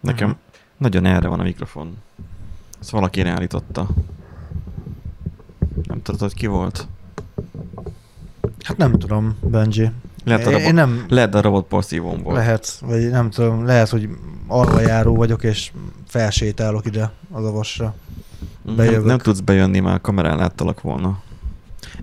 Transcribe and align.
Nekem 0.00 0.28
Mhm. 0.28 0.38
nagyon 0.76 1.04
erre 1.06 1.28
van 1.28 1.40
a 1.40 1.42
mikrofon. 1.42 1.96
Ezt 2.80 2.90
valaki 2.90 3.20
állította. 3.22 3.88
Nem 5.82 6.02
tudod, 6.02 6.20
hogy 6.20 6.34
ki 6.34 6.46
volt? 6.46 6.86
Hát 8.62 8.76
nem 8.76 8.92
tudom, 8.92 9.36
Benji. 9.42 9.90
Lehet 10.24 10.46
a 10.46 10.50
robot, 10.50 10.72
nem, 10.72 11.04
lehet 11.08 11.34
a 11.34 11.40
robot 11.40 11.66
passzívon 11.66 12.22
volt. 12.22 12.36
lehet, 12.36 12.78
vagy 12.80 13.10
nem 13.10 13.30
tudom, 13.30 13.64
lehet, 13.64 13.88
hogy 13.88 14.08
alvajáró 14.46 15.14
vagyok, 15.16 15.42
és 15.42 15.72
felsétálok 16.06 16.86
ide 16.86 17.10
az 17.30 17.44
avasra. 17.44 17.94
Nem, 18.62 18.76
bejövök. 18.76 19.04
nem 19.06 19.18
tudsz 19.18 19.40
bejönni, 19.40 19.78
már 19.78 20.00
kamerán 20.00 20.36
láttalak 20.36 20.80
volna. 20.80 21.22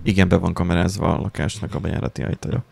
Igen, 0.02 0.28
be 0.28 0.36
van 0.36 0.52
kamerázva 0.52 1.14
a 1.16 1.20
lakásnak 1.20 1.74
a 1.74 1.78
bejárati 1.78 2.22
ajtaja. 2.22 2.62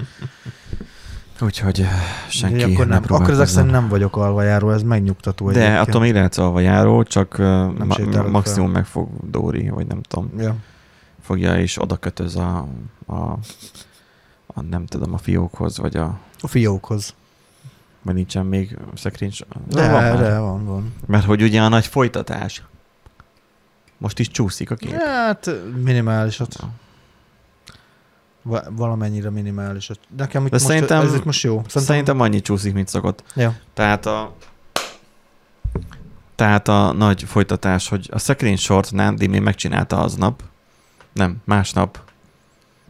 Úgyhogy 1.41 1.81
eh, 1.81 1.89
senki 2.29 2.55
Úgyhogy 2.57 2.73
akkor 2.73 2.87
nem, 2.87 3.03
akkor 3.09 3.31
ezek 3.31 3.47
szerint 3.47 3.71
nem 3.73 3.89
vagyok 3.89 4.17
alvajáró, 4.17 4.71
ez 4.71 4.83
megnyugtató 4.83 5.51
De 5.51 5.61
egyébként. 5.61 5.89
attól 5.89 6.01
még 6.01 6.13
lehetsz 6.13 6.39
alvajáró, 6.39 7.03
csak 7.03 7.39
nem 7.39 7.87
ma- 7.87 8.23
maximum 8.29 8.67
fel. 8.73 8.81
meg 8.81 8.87
fog 8.87 9.09
Dóri, 9.31 9.69
vagy 9.69 9.87
nem 9.87 10.03
tudom, 10.03 10.31
Ja. 10.39 10.55
fogja 11.23 11.59
és 11.61 11.81
oda 11.83 11.97
kötöz 11.97 12.37
a, 12.37 12.67
a, 13.07 13.15
a, 14.47 14.61
nem 14.71 14.87
tudom, 14.87 15.13
a 15.15 15.19
fiókhoz, 15.19 15.79
vagy 15.79 15.97
a, 15.97 16.19
A 16.41 16.47
fiókhoz. 16.47 17.15
vagy 18.03 18.15
nincsen 18.15 18.47
még 18.47 18.79
szekrény. 18.95 19.33
De, 19.69 19.91
van 19.91 20.03
már. 20.03 20.19
de 20.19 20.39
van, 20.39 20.65
van. 20.65 20.93
Mert 21.07 21.25
hogy 21.25 21.43
ugye 21.43 21.63
a 21.63 21.69
nagy 21.69 21.87
folytatás. 21.87 22.63
Most 23.99 24.19
is 24.19 24.29
csúszik 24.31 24.71
a 24.71 24.75
kép. 24.75 24.93
Hát 24.93 25.51
minimálisat. 25.83 26.57
Va- 26.57 26.71
valamennyire 28.71 29.31
minimálisat. 29.31 29.99
Nekem 30.17 30.45
itt 30.45 30.51
De 30.51 30.57
most, 30.57 30.69
szerintem- 30.71 31.03
ez 31.03 31.15
itt 31.15 31.25
most 31.25 31.43
jó. 31.43 31.53
Szerintem, 31.55 31.83
Szerintem 31.83 32.21
annyi 32.21 32.41
csúszik, 32.41 32.75
mint 32.75 32.89
szokott. 32.89 33.23
Ja. 33.35 33.55
Tehát 33.75 34.07
a 34.07 34.35
tehát 36.35 36.69
a 36.69 36.93
nagy 36.93 37.23
folytatás, 37.23 37.89
hogy 37.89 38.09
a 38.13 38.19
szekrény 38.19 38.57
sort 38.57 38.93
Nándi 38.93 39.27
még 39.27 39.41
megcsinálta 39.41 39.99
aznap. 40.01 40.43
Nem, 41.13 41.37
másnap. 41.45 41.99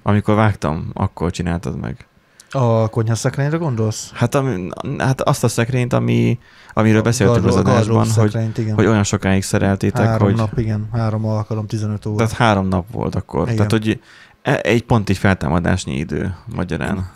Amikor 0.02 0.34
vágtam, 0.34 0.90
akkor 0.94 1.30
csináltad 1.30 1.76
meg. 1.78 2.06
A 2.50 2.88
konyhaszekrényre 2.88 3.56
gondolsz? 3.56 4.10
Hát, 4.14 4.34
ami, 4.34 4.68
hát 4.98 5.20
azt 5.20 5.44
a 5.44 5.48
szekrényt, 5.48 5.92
ami, 5.92 6.38
amiről 6.72 7.02
beszéltünk 7.02 7.46
az 7.46 7.54
Gardrób- 7.54 7.74
adásban, 7.98 8.08
hogy, 8.10 8.58
igen. 8.58 8.74
hogy 8.74 8.86
olyan 8.86 9.04
sokáig 9.04 9.42
szereltétek, 9.42 10.06
három 10.06 10.26
hogy 10.28 10.36
nap, 10.36 10.58
igen. 10.58 10.88
Három 10.92 11.24
alkalom, 11.24 11.66
15 11.66 12.06
óra. 12.06 12.16
tehát 12.16 12.32
három 12.32 12.68
nap 12.68 12.84
volt 12.92 13.14
akkor. 13.14 13.42
Igen. 13.42 13.56
Tehát, 13.56 13.70
hogy 13.70 14.00
egy 14.62 14.82
pont 14.84 15.08
egy 15.08 15.16
feltámadásnyi 15.18 15.96
idő 15.96 16.34
magyarán. 16.54 17.10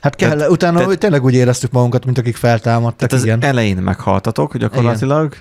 hát 0.00 0.16
kell, 0.16 0.30
tehát- 0.30 0.50
utána 0.50 0.78
tehát- 0.78 0.98
tényleg 0.98 1.24
úgy 1.24 1.34
éreztük 1.34 1.70
magunkat, 1.72 2.04
mint 2.04 2.18
akik 2.18 2.36
feltámadtak, 2.36 3.08
Tehát 3.08 3.12
az 3.12 3.24
igen. 3.24 3.42
elején 3.42 3.76
meghaltatok 3.76 4.56
gyakorlatilag, 4.56 5.32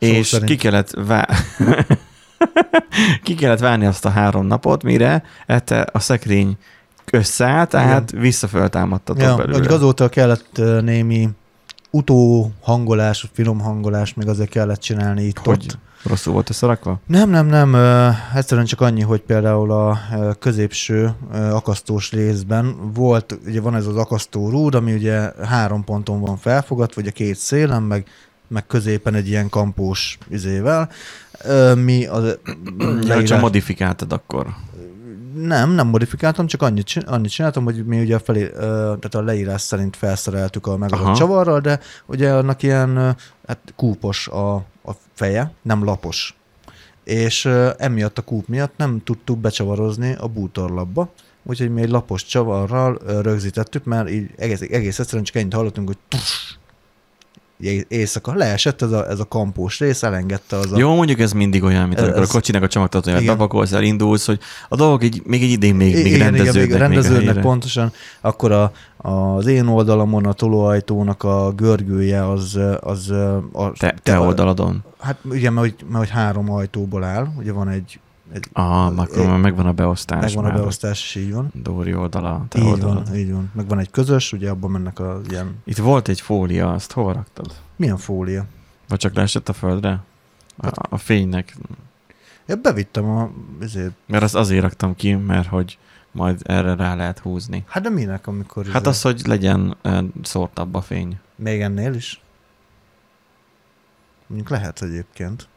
Szó 0.00 0.06
és 0.08 0.36
ki 0.44 0.56
kellett, 0.56 0.90
vá- 1.06 1.30
ki 3.22 3.34
kellett 3.34 3.58
várni 3.58 3.86
azt 3.86 4.04
a 4.04 4.08
három 4.10 4.46
napot, 4.46 4.82
mire 4.82 5.22
ette 5.46 5.86
a 5.92 5.98
szekrény 5.98 6.56
összeállt, 7.12 7.68
tehát 7.68 8.10
visszaföltámadtatok 8.10 9.22
Ja, 9.22 9.36
belőle. 9.36 9.58
hogy 9.58 9.66
azóta 9.66 10.08
kellett 10.08 10.60
némi 10.80 11.28
utóhangolás, 11.90 13.26
finom 13.32 13.60
hangolás, 13.60 14.14
még 14.14 14.28
azért 14.28 14.50
kellett 14.50 14.80
csinálni 14.80 15.22
itt 15.24 15.38
Hogy 15.38 15.64
ott. 15.68 15.78
Rosszul 16.04 16.32
volt 16.32 16.50
összerakva? 16.50 17.00
Nem, 17.06 17.30
nem, 17.30 17.46
nem. 17.46 17.74
Egyszerűen 18.34 18.66
csak 18.66 18.80
annyi, 18.80 19.02
hogy 19.02 19.20
például 19.20 19.70
a 19.72 19.98
középső 20.38 21.14
akasztós 21.32 22.10
részben 22.10 22.92
volt, 22.92 23.38
ugye 23.46 23.60
van 23.60 23.74
ez 23.74 23.86
az 23.86 23.96
akasztó 23.96 24.50
rúd, 24.50 24.74
ami 24.74 24.92
ugye 24.92 25.30
három 25.44 25.84
ponton 25.84 26.20
van 26.20 26.36
felfogatva, 26.36 27.00
ugye 27.00 27.10
két 27.10 27.36
szélen, 27.36 27.82
meg, 27.82 28.06
meg 28.48 28.66
középen 28.66 29.14
egy 29.14 29.28
ilyen 29.28 29.48
kampós 29.48 30.18
izével. 30.28 30.90
Mi 31.74 32.06
az 32.06 32.38
Ja, 33.00 33.22
csak 33.22 33.40
modifikáltad 33.40 34.12
akkor. 34.12 34.46
nem, 35.34 35.70
nem 35.70 35.86
modifikáltam, 35.86 36.46
csak 36.46 36.62
annyit, 36.62 36.92
annyit 37.06 37.30
csináltam, 37.30 37.64
hogy 37.64 37.84
mi 37.86 38.00
ugye 38.00 38.18
felé, 38.18 38.42
ö, 38.42 38.58
tehát 39.00 39.14
a 39.14 39.22
leírás 39.22 39.60
szerint 39.60 39.96
felszereltük 39.96 40.66
a 40.66 40.76
megadott 40.76 41.14
csavarral, 41.14 41.60
de 41.60 41.80
ugye 42.06 42.32
annak 42.32 42.62
ilyen 42.62 43.16
hát 43.46 43.58
kúpos 43.76 44.28
a, 44.28 44.54
a 44.54 44.64
feje, 45.22 45.52
nem 45.62 45.84
lapos. 45.84 46.34
És 47.04 47.44
emiatt 47.78 48.18
a 48.18 48.22
kúp 48.22 48.48
miatt 48.48 48.76
nem 48.76 49.00
tudtuk 49.04 49.38
becsavarozni 49.38 50.14
a 50.14 50.26
bútorlapba, 50.26 51.12
úgyhogy 51.42 51.72
mi 51.72 51.82
egy 51.82 51.90
lapos 51.90 52.24
csavarral 52.24 52.98
rögzítettük, 53.22 53.84
mert 53.84 54.10
így 54.10 54.30
egész, 54.36 54.60
egész 54.60 54.98
egyszerűen 54.98 55.24
csak 55.24 55.36
ennyit 55.36 55.54
hallottunk, 55.54 55.86
hogy 55.86 55.98
tuss, 56.08 56.54
éjszaka 57.88 58.34
leesett 58.34 58.82
ez 58.82 58.92
a, 58.92 59.08
ez 59.08 59.20
a 59.20 59.24
kampós 59.24 59.78
rész, 59.78 60.02
elengedte 60.02 60.56
az 60.56 60.72
a... 60.72 60.78
Jó, 60.78 60.94
mondjuk 60.94 61.20
ez 61.20 61.32
mindig 61.32 61.62
olyan, 61.62 61.86
mint 61.86 61.98
Ez- 61.98 62.04
amikor 62.04 62.22
a 62.22 62.26
kocsinak 62.26 62.62
a 62.62 62.68
csomagtartóját 62.68 63.24
bepakolsz, 63.24 63.72
elindulsz, 63.72 64.26
hogy 64.26 64.38
a 64.68 64.76
dolgok 64.76 65.04
így, 65.04 65.22
még 65.24 65.42
egy 65.42 65.50
idén 65.50 65.74
még, 65.74 65.94
még 65.94 66.06
igen, 66.06 66.18
rendeződnek. 66.18 66.64
igen, 66.64 66.78
még 66.78 66.88
rendeződnek 66.88 67.34
még 67.34 67.44
pontosan, 67.44 67.92
akkor 68.20 68.52
a, 68.52 68.72
az 68.96 69.46
én 69.46 69.66
oldalamon 69.66 70.26
a 70.26 70.32
tolóajtónak 70.32 71.22
a 71.22 71.52
görgője 71.56 72.30
az, 72.30 72.58
az 72.80 73.10
a, 73.52 73.72
Te, 73.78 73.94
te 74.02 74.18
oldaladon. 74.18 74.84
Hát 74.98 75.18
igen, 75.32 75.52
mert, 75.52 75.74
mert 75.82 75.98
hogy 75.98 76.10
három 76.10 76.50
ajtóból 76.50 77.04
áll, 77.04 77.26
ugye 77.38 77.52
van 77.52 77.68
egy, 77.68 78.00
egy 78.32 78.48
akkor 78.52 79.26
már 79.26 79.38
megvan 79.38 79.66
a 79.66 79.72
beosztás. 79.72 80.20
megvan 80.34 80.44
a 80.44 80.52
beosztás, 80.54 81.02
és 81.02 81.14
így 81.14 81.32
van. 81.32 81.50
Dóri 81.54 81.94
oldala, 81.94 82.44
te 82.48 82.58
Így 82.58 82.64
oldalad. 82.64 83.08
van, 83.08 83.16
így 83.16 83.32
van. 83.32 83.50
Meg 83.54 83.68
van 83.68 83.78
egy 83.78 83.90
közös, 83.90 84.32
ugye 84.32 84.50
abban 84.50 84.70
mennek 84.70 84.98
a 84.98 85.20
ilyen, 85.28 85.54
Itt 85.64 85.76
volt 85.76 86.08
egy 86.08 86.20
fólia, 86.20 86.72
azt 86.72 86.92
hova 86.92 87.12
raktad? 87.12 87.54
milyen 87.76 87.96
fólia? 87.96 88.44
Vagy 88.88 88.98
csak 88.98 89.14
leesett 89.14 89.48
a 89.48 89.52
földre? 89.52 89.90
A, 90.56 90.64
Hát- 90.64 90.78
a 90.78 90.96
fénynek. 90.98 91.56
Én 92.46 92.62
bevittem 92.62 93.04
a, 93.08 93.30
ezért, 93.60 93.92
Mert 94.06 94.22
azt 94.22 94.34
azért 94.34 94.62
raktam 94.62 94.94
ki, 94.94 95.14
mert 95.14 95.48
hogy 95.48 95.78
majd 96.10 96.40
erre 96.44 96.74
rá 96.74 96.94
lehet 96.94 97.18
húzni. 97.18 97.64
hát 97.66 97.82
de 97.82 97.88
minek, 97.88 98.26
amikor 98.26 98.64
Hát 98.64 98.74
izé- 98.74 98.86
az, 98.86 99.02
hogy 99.02 99.22
legyen 99.26 99.76
szórtabb 100.22 100.74
a 100.74 100.80
fény. 100.80 101.18
még 101.36 101.60
ennél 101.60 101.94
is? 101.94 102.20
Mondjuk 104.26 104.50
lehet 104.50 104.82
egyébként. 104.82 105.48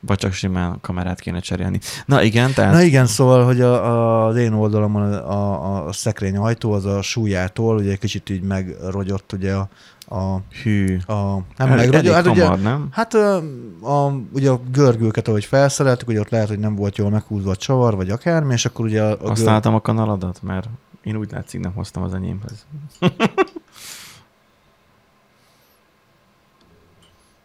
Vagy 0.00 0.18
csak 0.18 0.32
simán 0.32 0.78
kamerát 0.80 1.20
kéne 1.20 1.40
cserélni. 1.40 1.80
Na 2.06 2.22
igen, 2.22 2.52
tehát... 2.52 2.72
Na 2.72 2.82
igen, 2.82 3.06
szóval, 3.06 3.44
hogy 3.44 3.60
a, 3.60 3.84
a, 3.84 4.26
az 4.26 4.36
én 4.36 4.52
oldalamon 4.52 5.12
a, 5.12 5.30
a, 5.30 5.86
a 5.86 5.92
szekrény 5.92 6.36
ajtó 6.36 6.72
az 6.72 6.84
a 6.84 7.02
súlyától 7.02 7.76
ugye 7.76 7.90
egy 7.90 7.98
kicsit 7.98 8.30
így 8.30 8.42
megrogyott 8.42 9.32
ugye 9.32 9.54
a, 9.54 9.68
a, 10.08 10.42
Hű. 10.62 10.98
a 11.06 11.14
nem 11.56 11.68
El, 11.70 11.76
megrogyott, 11.76 11.94
elég 11.94 12.12
hát 12.12 12.26
ugye, 12.26 12.44
hamar, 12.44 12.60
nem? 12.60 12.88
hát 12.90 13.14
a, 13.14 13.36
a, 13.80 14.12
ugye 14.32 14.50
a 14.50 14.60
görgőket, 14.72 15.28
ahogy 15.28 15.44
felszereltük, 15.44 16.08
ugye 16.08 16.20
ott 16.20 16.30
lehet, 16.30 16.48
hogy 16.48 16.58
nem 16.58 16.74
volt 16.74 16.96
jól 16.96 17.10
meghúzva 17.10 17.50
a 17.50 17.56
csavar, 17.56 17.96
vagy 17.96 18.10
akármi, 18.10 18.52
és 18.52 18.64
akkor 18.64 18.84
ugye 18.84 19.02
a, 19.02 19.16
a. 19.22 19.28
Használtam 19.28 19.74
a 19.74 19.80
kanaladat, 19.80 20.42
mert 20.42 20.68
én 21.02 21.16
úgy 21.16 21.30
látszik 21.32 21.60
nem 21.60 21.72
hoztam 21.72 22.02
az 22.02 22.14
enyémhez. 22.14 22.66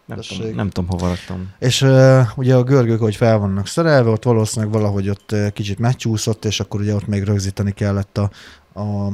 Nem, 0.05 0.19
tudom, 0.19 0.55
nem 0.55 0.69
tudom, 0.69 0.89
hova 0.89 1.07
raktam. 1.07 1.49
És 1.59 1.81
uh, 1.81 2.21
ugye 2.35 2.55
a 2.55 2.63
görgők, 2.63 2.99
hogy 2.99 3.16
fel 3.16 3.38
vannak 3.38 3.67
szerelve, 3.67 4.09
ott 4.09 4.23
valószínűleg 4.23 4.73
valahogy 4.73 5.09
ott 5.09 5.31
uh, 5.31 5.49
kicsit 5.49 5.79
megcsúszott, 5.79 6.45
és 6.45 6.59
akkor 6.59 6.79
ugye 6.79 6.93
ott 6.93 7.07
még 7.07 7.23
rögzíteni 7.23 7.71
kellett 7.71 8.17
a, 8.17 8.29
a 8.79 9.11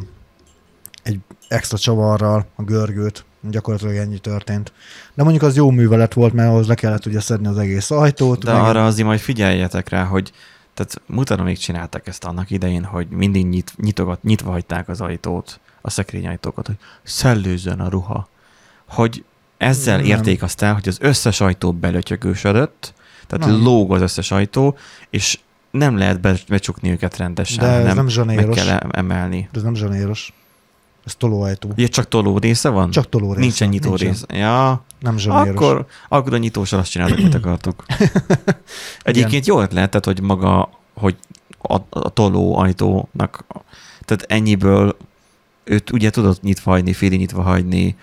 egy 1.03 1.19
extra 1.47 1.77
csavarral 1.77 2.45
a 2.55 2.63
görgőt. 2.63 3.25
Gyakorlatilag 3.49 3.95
ennyi 3.95 4.17
történt. 4.17 4.73
De 5.13 5.23
mondjuk 5.23 5.43
az 5.43 5.55
jó 5.55 5.69
művelet 5.69 6.13
volt, 6.13 6.33
mert 6.33 6.49
ahhoz 6.49 6.67
le 6.67 6.75
kellett 6.75 7.05
ugye 7.05 7.19
szedni 7.19 7.47
az 7.47 7.57
egész 7.57 7.91
ajtót. 7.91 8.43
De 8.43 8.51
arra 8.51 8.85
azért 8.85 9.07
majd 9.07 9.19
figyeljetek 9.19 9.89
rá, 9.89 10.03
hogy 10.03 10.31
tehát 10.73 11.01
mutatom, 11.05 11.45
még 11.45 11.57
csináltak 11.57 12.07
ezt 12.07 12.23
annak 12.23 12.49
idején, 12.49 12.83
hogy 12.83 13.07
mindig 13.09 13.47
nyit, 13.47 13.73
nyitogat, 13.77 14.23
nyitva 14.23 14.51
hagyták 14.51 14.89
az 14.89 15.01
ajtót, 15.01 15.59
a 15.81 15.89
szekrényajtókat, 15.89 16.67
hogy 16.67 16.77
szellőzzön 17.03 17.79
a 17.79 17.89
ruha. 17.89 18.27
Hogy 18.87 19.23
ezzel 19.61 19.97
Nem. 19.97 20.05
érték 20.05 20.43
el, 20.57 20.73
hogy 20.73 20.87
az 20.87 20.97
összes 21.01 21.41
ajtó 21.41 21.71
belötyögősödött, 21.73 22.93
tehát 23.27 23.47
Nem. 23.47 23.63
lóg 23.63 23.93
az 23.93 24.01
összes 24.01 24.31
ajtó, 24.31 24.77
és 25.09 25.39
nem 25.71 25.97
lehet 25.97 26.21
be, 26.21 26.35
becsukni 26.47 26.91
őket 26.91 27.17
rendesen, 27.17 27.57
De 27.63 27.65
ez 27.71 27.83
nem 27.85 27.95
nem 27.95 28.03
meg 28.05 28.13
zsanéros. 28.13 28.55
kell 28.55 28.67
e- 28.67 28.87
emelni. 28.91 29.49
De 29.51 29.57
ez 29.57 29.63
nem 29.63 29.75
zsanéros. 29.75 30.33
Ez 31.05 31.15
tolóajtó. 31.15 31.69
Ugye 31.77 31.87
csak 31.87 32.07
toló 32.07 32.37
része 32.37 32.69
van? 32.69 32.91
Csak 32.91 33.09
toló 33.09 33.27
része. 33.27 33.39
Nincsen 33.39 33.69
nyitó 33.69 33.87
Nincsen. 33.89 34.07
rész. 34.07 34.25
Ja, 34.39 34.83
Nem 34.99 35.17
zsanéros. 35.17 35.55
akkor, 35.55 35.85
akkor 36.09 36.33
a 36.33 36.37
nyitósal 36.37 36.79
azt 36.79 36.91
csináltak, 36.91 37.17
amit 37.17 37.33
akartuk. 37.35 37.85
Egyébként 39.01 39.45
jó 39.45 39.61
ötlet, 39.61 39.89
tehát, 39.89 40.05
hogy 40.05 40.21
maga, 40.21 40.69
hogy 40.93 41.15
a, 41.61 41.75
a 41.89 42.09
toló 42.09 42.57
ajtónak, 42.57 43.43
tehát 44.05 44.25
ennyiből 44.27 44.97
őt 45.63 45.91
ugye 45.91 46.09
tudod 46.09 46.37
nyitva 46.41 46.71
hagyni, 46.71 46.93
félig 46.93 47.19
nyitva 47.19 47.41
hagyni. 47.41 47.95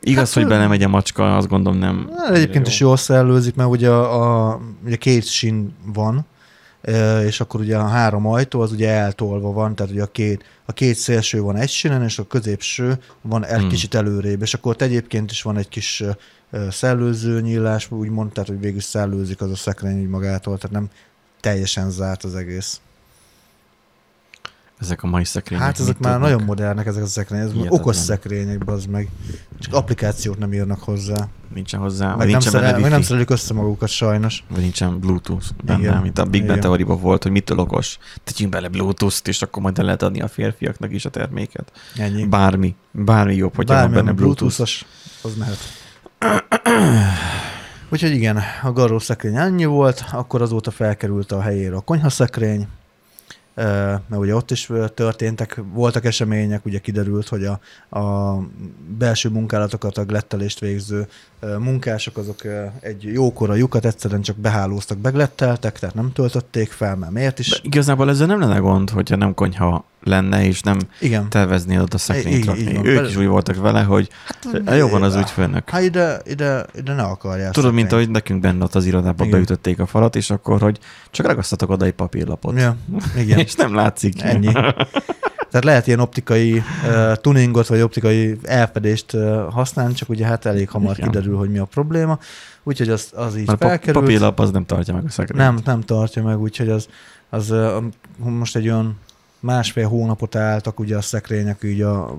Igaz, 0.00 0.34
Hát, 0.34 0.42
hogy 0.42 0.52
belemegy 0.52 0.82
a 0.82 0.88
macska, 0.88 1.36
azt 1.36 1.48
gondolom 1.48 1.78
nem. 1.78 2.10
Egyébként 2.32 2.66
is 2.66 2.80
jól 2.80 2.96
szellőzik, 2.96 3.54
mert 3.54 3.70
ugye 3.70 3.90
a, 3.90 4.50
a 4.50 4.60
ugye 4.84 4.96
két 4.96 5.24
sin 5.24 5.74
van, 5.84 6.26
és 7.24 7.40
akkor 7.40 7.60
ugye 7.60 7.76
a 7.76 7.86
három 7.86 8.26
ajtó 8.26 8.60
az 8.60 8.72
ugye 8.72 8.88
eltolva 8.88 9.52
van, 9.52 9.74
tehát 9.74 9.92
ugye 9.92 10.02
a 10.02 10.06
két, 10.06 10.44
a 10.66 10.72
két 10.72 10.94
szélső 10.94 11.40
van 11.40 11.56
egy 11.56 11.68
sinen, 11.68 12.02
és 12.02 12.18
a 12.18 12.26
középső 12.26 12.98
van 13.22 13.44
egy 13.44 13.58
Hmm. 13.58 13.68
kicsit 13.68 13.94
előrébb, 13.94 14.42
és 14.42 14.54
akkor 14.54 14.72
ott 14.72 14.82
egyébként 14.82 15.30
is 15.30 15.42
van 15.42 15.56
egy 15.56 15.68
kis 15.68 16.02
szellőző 16.70 17.40
nyílás, 17.40 17.90
úgy 17.90 18.08
mondtad, 18.08 18.46
hogy 18.46 18.60
végül 18.60 18.80
szellőzik 18.80 19.40
az 19.40 19.50
a 19.50 19.56
szekrény 19.56 20.00
úgy 20.00 20.08
magától, 20.08 20.56
tehát 20.56 20.76
nem 20.76 20.88
teljesen 21.40 21.90
zárt 21.90 22.24
az 22.24 22.34
egész. 22.34 22.80
Ezek 24.80 25.02
a 25.02 25.06
mai 25.06 25.24
szekrények. 25.24 25.64
Hát 25.64 25.78
ezek 25.78 25.98
már 25.98 26.12
tudnak? 26.12 26.30
nagyon 26.30 26.46
modernek 26.46 26.86
ezek 26.86 27.02
a 27.02 27.06
szekrények, 27.06 27.44
ez 27.46 27.52
Hihetetlen. 27.52 27.80
okos 27.80 27.96
szekrények, 27.96 28.62
az 28.66 28.84
meg. 28.86 29.08
Csak 29.58 29.74
applikációt 29.74 30.38
nem 30.38 30.52
írnak 30.52 30.80
hozzá. 30.82 31.28
Nincsen 31.54 31.80
hozzá, 31.80 32.06
Meg 32.08 32.16
nem, 32.16 32.26
nincsen 32.26 32.52
benne 32.52 32.64
szerel, 32.64 32.80
meg 32.80 32.90
nem 32.90 33.02
szerelik 33.02 33.30
össze 33.30 33.54
magukat 33.54 33.88
sajnos. 33.88 34.44
vagy 34.50 34.60
nincsen 34.60 34.98
bluetooth 35.00 35.46
benne, 35.64 35.78
Igen. 35.80 36.02
mint 36.02 36.18
a 36.18 36.24
Big 36.24 36.46
Bang 36.46 36.58
teóriában 36.58 37.00
volt, 37.00 37.22
hogy 37.22 37.32
mitől 37.32 37.58
okos. 37.58 37.98
Tegyünk 38.24 38.52
bele 38.52 38.68
bluetooth-t, 38.68 39.28
és 39.28 39.42
akkor 39.42 39.62
majd 39.62 39.78
el 39.78 39.84
lehet 39.84 40.02
adni 40.02 40.20
a 40.20 40.28
férfiaknak 40.28 40.92
is 40.92 41.04
a 41.04 41.10
terméket. 41.10 41.72
Ennyi. 41.96 42.26
Bármi. 42.26 42.74
Bármi 42.92 43.34
jobb, 43.34 43.64
Bármi, 43.64 43.94
van 43.94 44.04
benne 44.04 44.12
bluetooth. 44.16 44.38
Bluetooth-os, 44.38 44.84
az 45.22 45.34
mehet. 45.36 45.58
Úgyhogy 47.88 48.10
igen, 48.10 48.38
a 48.62 48.72
garró 48.72 48.98
szekrény 48.98 49.36
ennyi 49.36 49.64
volt, 49.64 50.04
akkor 50.12 50.42
azóta 50.42 50.70
felkerült 50.70 51.32
a 51.32 51.40
helyére 51.40 51.76
a 51.76 51.80
konyhaszekrény, 51.80 52.66
mert 54.08 54.16
ugye 54.16 54.34
ott 54.34 54.50
is 54.50 54.70
történtek, 54.94 55.60
voltak 55.72 56.04
események, 56.04 56.64
ugye 56.64 56.78
kiderült, 56.78 57.28
hogy 57.28 57.44
a, 57.44 57.60
a 57.98 58.36
belső 58.98 59.28
munkálatokat, 59.28 59.98
a 59.98 60.04
glettelést 60.04 60.58
végző 60.58 61.08
munkások, 61.58 62.16
azok 62.16 62.40
egy 62.80 63.02
jókora 63.02 63.54
lyukat 63.54 63.84
egyszerűen 63.84 64.22
csak 64.22 64.36
behálóztak, 64.36 64.98
begletteltek, 64.98 65.78
tehát 65.78 65.94
nem 65.94 66.12
töltötték 66.12 66.70
fel, 66.70 66.96
mert 66.96 67.12
miért 67.12 67.34
De 67.34 67.40
is. 67.40 67.60
igazából 67.62 68.08
ezzel 68.08 68.26
nem 68.26 68.40
lenne 68.40 68.58
gond, 68.58 68.90
hogyha 68.90 69.16
nem 69.16 69.34
konyha 69.34 69.84
lenne, 70.02 70.44
és 70.44 70.60
nem 70.60 70.78
Igen. 71.00 71.28
terveznél 71.28 71.80
oda 71.80 71.88
Így- 71.92 72.00
szekrényt 72.00 72.36
így 72.36 72.44
rakni. 72.46 72.74
van. 72.74 72.86
Ők 72.86 73.08
is 73.08 73.16
úgy 73.16 73.26
voltak 73.26 73.56
vele, 73.56 73.82
hogy 73.82 74.08
hát, 74.64 74.76
jó 74.76 74.88
van 74.88 75.02
az 75.02 75.16
ügyfőnök. 75.16 75.70
Hát 75.70 75.82
ide, 75.82 76.20
ide, 76.24 76.66
ide 76.74 76.94
ne 76.94 77.02
akarják. 77.02 77.52
Tudod, 77.52 77.72
mint 77.74 77.92
ahogy 77.92 78.10
nekünk 78.10 78.40
benne 78.40 78.64
ott 78.64 78.74
az 78.74 78.86
irodában 78.86 79.26
Igen. 79.26 79.30
beütötték 79.38 79.78
a 79.80 79.86
falat, 79.86 80.16
és 80.16 80.30
akkor, 80.30 80.60
hogy 80.60 80.78
csak 81.10 81.26
ragasztatok 81.26 81.70
oda 81.70 81.84
egy 81.84 81.92
papírlapot. 81.92 82.58
Ja, 82.58 82.76
igen. 83.16 83.38
És 83.46 83.54
nem 83.54 83.74
látszik. 83.74 84.22
Ennyi. 84.22 84.52
Tehát 85.50 85.64
lehet 85.64 85.86
ilyen 85.86 86.00
optikai 86.00 86.62
uh, 86.86 87.14
tuningot, 87.14 87.66
vagy 87.66 87.80
optikai 87.80 88.38
elfedést 88.42 89.12
uh, 89.14 89.52
használni, 89.52 89.92
csak 89.94 90.08
ugye 90.08 90.26
hát 90.26 90.44
elég 90.44 90.68
hamar 90.68 90.98
Igen. 90.98 91.10
kiderül, 91.10 91.36
hogy 91.36 91.50
mi 91.50 91.58
a 91.58 91.64
probléma. 91.64 92.18
Úgyhogy 92.62 92.88
az, 92.88 93.10
az 93.14 93.36
így 93.36 93.46
Mert 93.46 93.62
a 93.62 93.66
pa- 93.66 93.68
felkerült. 93.68 94.04
papírlap 94.04 94.40
az 94.40 94.50
nem 94.50 94.66
tartja 94.66 94.94
meg 94.94 95.04
a 95.04 95.10
szekrényt. 95.10 95.42
nem, 95.44 95.58
nem 95.64 95.80
tartja 95.80 96.22
meg, 96.22 96.40
úgyhogy 96.40 96.68
az, 96.68 96.88
az 97.30 97.50
uh, 97.50 97.82
most 98.16 98.56
egy 98.56 98.68
olyan 98.68 98.98
másfél 99.40 99.88
hónapot 99.88 100.34
álltak 100.36 100.78
ugye 100.78 100.96
a 100.96 101.00
szekrények 101.00 101.62
így 101.62 101.80
a 101.82 102.18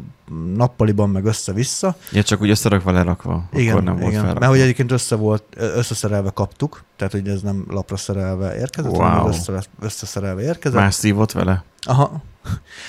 nappaliban 0.56 1.09
meg 1.09 1.25
össze-vissza. 1.25 1.95
Ja, 2.12 2.23
csak 2.23 2.41
úgy 2.41 2.50
összerakva 2.50 2.91
lerakva. 2.91 3.44
Igen, 3.53 3.71
akkor 3.71 3.83
nem 3.83 3.94
volt 3.95 4.07
igen. 4.07 4.19
felrakva. 4.19 4.39
mert 4.39 4.51
hogy 4.51 4.62
egyébként 4.62 4.91
össze 4.91 5.15
volt, 5.15 5.44
összeszerelve 5.57 6.29
kaptuk, 6.29 6.83
tehát 6.95 7.13
hogy 7.13 7.27
ez 7.27 7.41
nem 7.41 7.65
lapra 7.69 7.97
szerelve 7.97 8.56
érkezett, 8.57 8.91
Wow. 8.91 9.01
hanem 9.01 9.27
össze, 9.27 9.63
összeszerelve 9.81 10.41
érkezett. 10.41 10.79
Más 10.79 10.94
szívott 10.94 11.31
vele? 11.31 11.63
Aha. 11.81 12.21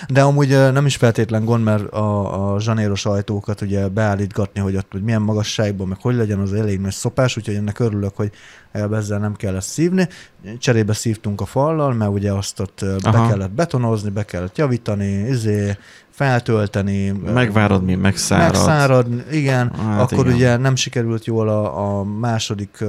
De 0.09 0.23
amúgy 0.23 0.49
nem 0.49 0.87
is 0.87 0.97
feltétlen 0.97 1.45
gond, 1.45 1.65
mert 1.65 1.93
a, 1.93 2.53
a 2.55 2.61
zsanéros 2.61 3.07
ajtókat 3.07 3.61
ugye 3.61 3.89
beállítgatni, 3.89 4.61
hogy 4.61 4.77
ott 4.77 4.93
hogy 4.93 5.03
milyen 5.03 5.23
magasságban, 5.23 5.89
meg 5.89 5.99
hogy 6.01 6.15
legyen, 6.15 6.39
az 6.39 6.53
elég 6.53 6.81
nagy 6.81 6.93
szopás, 6.93 7.37
úgyhogy 7.37 7.55
ennek 7.55 7.79
örülök, 7.79 8.17
hogy 8.17 8.31
ezzel 8.73 9.19
nem 9.19 9.35
kellett 9.35 9.63
szívni. 9.63 10.09
Cserébe 10.59 10.93
szívtunk 10.93 11.41
a 11.41 11.45
fallal, 11.45 11.93
mert 11.93 12.11
ugye 12.11 12.33
azt 12.33 12.61
ott 12.61 12.85
be 13.03 13.09
Aha. 13.09 13.29
kellett 13.29 13.51
betonozni, 13.51 14.11
be 14.11 14.25
kellett 14.25 14.57
javítani, 14.57 15.29
izé, 15.29 15.77
feltölteni. 16.11 17.11
Megvárod, 17.11 17.85
mi 17.85 17.95
megszárad. 17.95 18.53
Megszárad, 18.53 19.07
igen. 19.31 19.73
Hát 19.75 20.13
akkor 20.13 20.25
igen. 20.25 20.37
ugye 20.37 20.57
nem 20.57 20.77
sikerült 20.77 21.25
jól 21.25 21.49
a, 21.49 21.99
a 21.99 22.05
második 22.05 22.85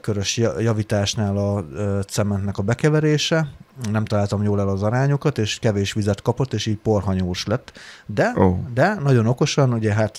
körös 0.00 0.36
ja- 0.36 0.60
javításnál 0.60 1.36
a 1.36 1.64
cementnek 2.04 2.58
a 2.58 2.62
bekeverése. 2.62 3.48
Nem 3.90 4.04
találtam 4.04 4.42
jól 4.42 4.60
el 4.60 4.68
az 4.68 4.82
arányokat, 4.82 5.38
és 5.38 5.58
kevés 5.58 5.92
vizet 5.92 6.22
kapott, 6.22 6.52
és 6.52 6.66
így 6.66 6.76
porhanyós 6.76 7.46
lett. 7.46 7.72
De, 8.06 8.32
Ó. 8.38 8.64
de 8.74 8.94
nagyon 8.94 9.26
okosan, 9.26 9.72
ugye 9.72 9.92
hát 9.92 10.18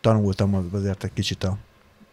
tanultam 0.00 0.68
azért 0.72 1.04
egy 1.04 1.12
kicsit 1.12 1.44
a, 1.44 1.56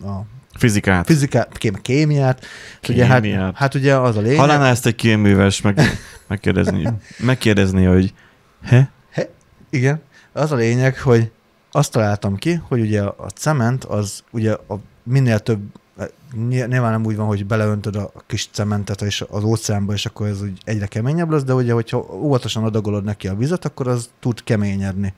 a 0.08 0.22
Fizikát. 0.58 1.06
fizikát, 1.06 1.58
kém, 1.58 1.74
kémiát. 1.74 2.46
Ugye 2.90 3.06
hát, 3.06 3.22
Kémiát. 3.22 3.56
hát 3.56 3.74
ugye 3.74 3.96
az 3.96 4.18
a 4.18 4.22
lényeg. 4.22 4.38
Hallánál 4.38 4.68
ezt 4.68 4.86
egy 4.86 4.96
kéműves 4.96 5.62
meg, 5.62 5.80
megkérdezni, 6.28 6.90
megkérdezni, 7.20 7.84
hogy 7.84 8.14
he? 8.64 8.90
Igen. 9.70 10.02
Az 10.34 10.52
a 10.52 10.56
lényeg, 10.56 11.00
hogy 11.00 11.32
azt 11.72 11.92
találtam 11.92 12.36
ki, 12.36 12.62
hogy 12.68 12.80
ugye 12.80 13.02
a 13.02 13.28
cement 13.36 13.84
az 13.84 14.24
ugye 14.32 14.54
a 14.54 14.80
minél 15.04 15.40
több, 15.40 15.60
nyilván 16.48 16.92
nem 16.92 17.06
úgy 17.06 17.16
van, 17.16 17.28
hogy 17.28 17.46
beleöntöd 17.46 17.96
a 17.96 18.12
kis 18.28 18.50
cementet 18.52 19.02
és 19.02 19.24
az 19.30 19.44
óceánba, 19.44 19.94
és 19.94 20.06
akkor 20.06 20.28
ez 20.28 20.42
úgy 20.42 20.62
egyre 20.64 20.86
keményebb 20.86 21.30
lesz, 21.30 21.44
de 21.44 21.54
ugye, 21.54 21.74
hogyha 21.74 21.98
óvatosan 22.14 22.64
adagolod 22.64 23.04
neki 23.04 23.28
a 23.28 23.36
vizet, 23.36 23.66
akkor 23.66 23.88
az 23.88 24.10
tud 24.20 24.44
keményedni 24.44 25.14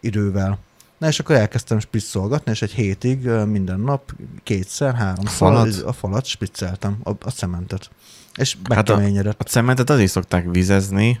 idővel. 0.00 0.58
Na 0.98 1.06
és 1.08 1.18
akkor 1.18 1.34
elkezdtem 1.34 1.78
spritzolgatni, 1.78 2.50
és 2.50 2.62
egy 2.62 2.70
hétig 2.72 3.26
minden 3.26 3.80
nap 3.80 4.12
kétszer, 4.42 4.94
háromszor 4.94 5.30
falat? 5.30 5.82
a 5.82 5.92
falat 5.92 6.24
spricceltem, 6.24 6.96
a, 7.02 7.10
a 7.10 7.30
cementet. 7.30 7.90
És 8.34 8.56
Hát 8.70 8.88
a- 8.88 8.92
megkeményedett. 8.92 9.40
A 9.40 9.44
cementet 9.44 9.90
azért 9.90 10.10
szokták 10.10 10.44
vizezni, 10.50 11.20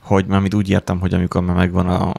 hogy 0.00 0.26
már 0.26 0.54
úgy 0.54 0.68
értem, 0.68 1.00
hogy 1.00 1.14
amikor 1.14 1.42
már 1.42 1.56
megvan 1.56 1.88
a 1.88 2.12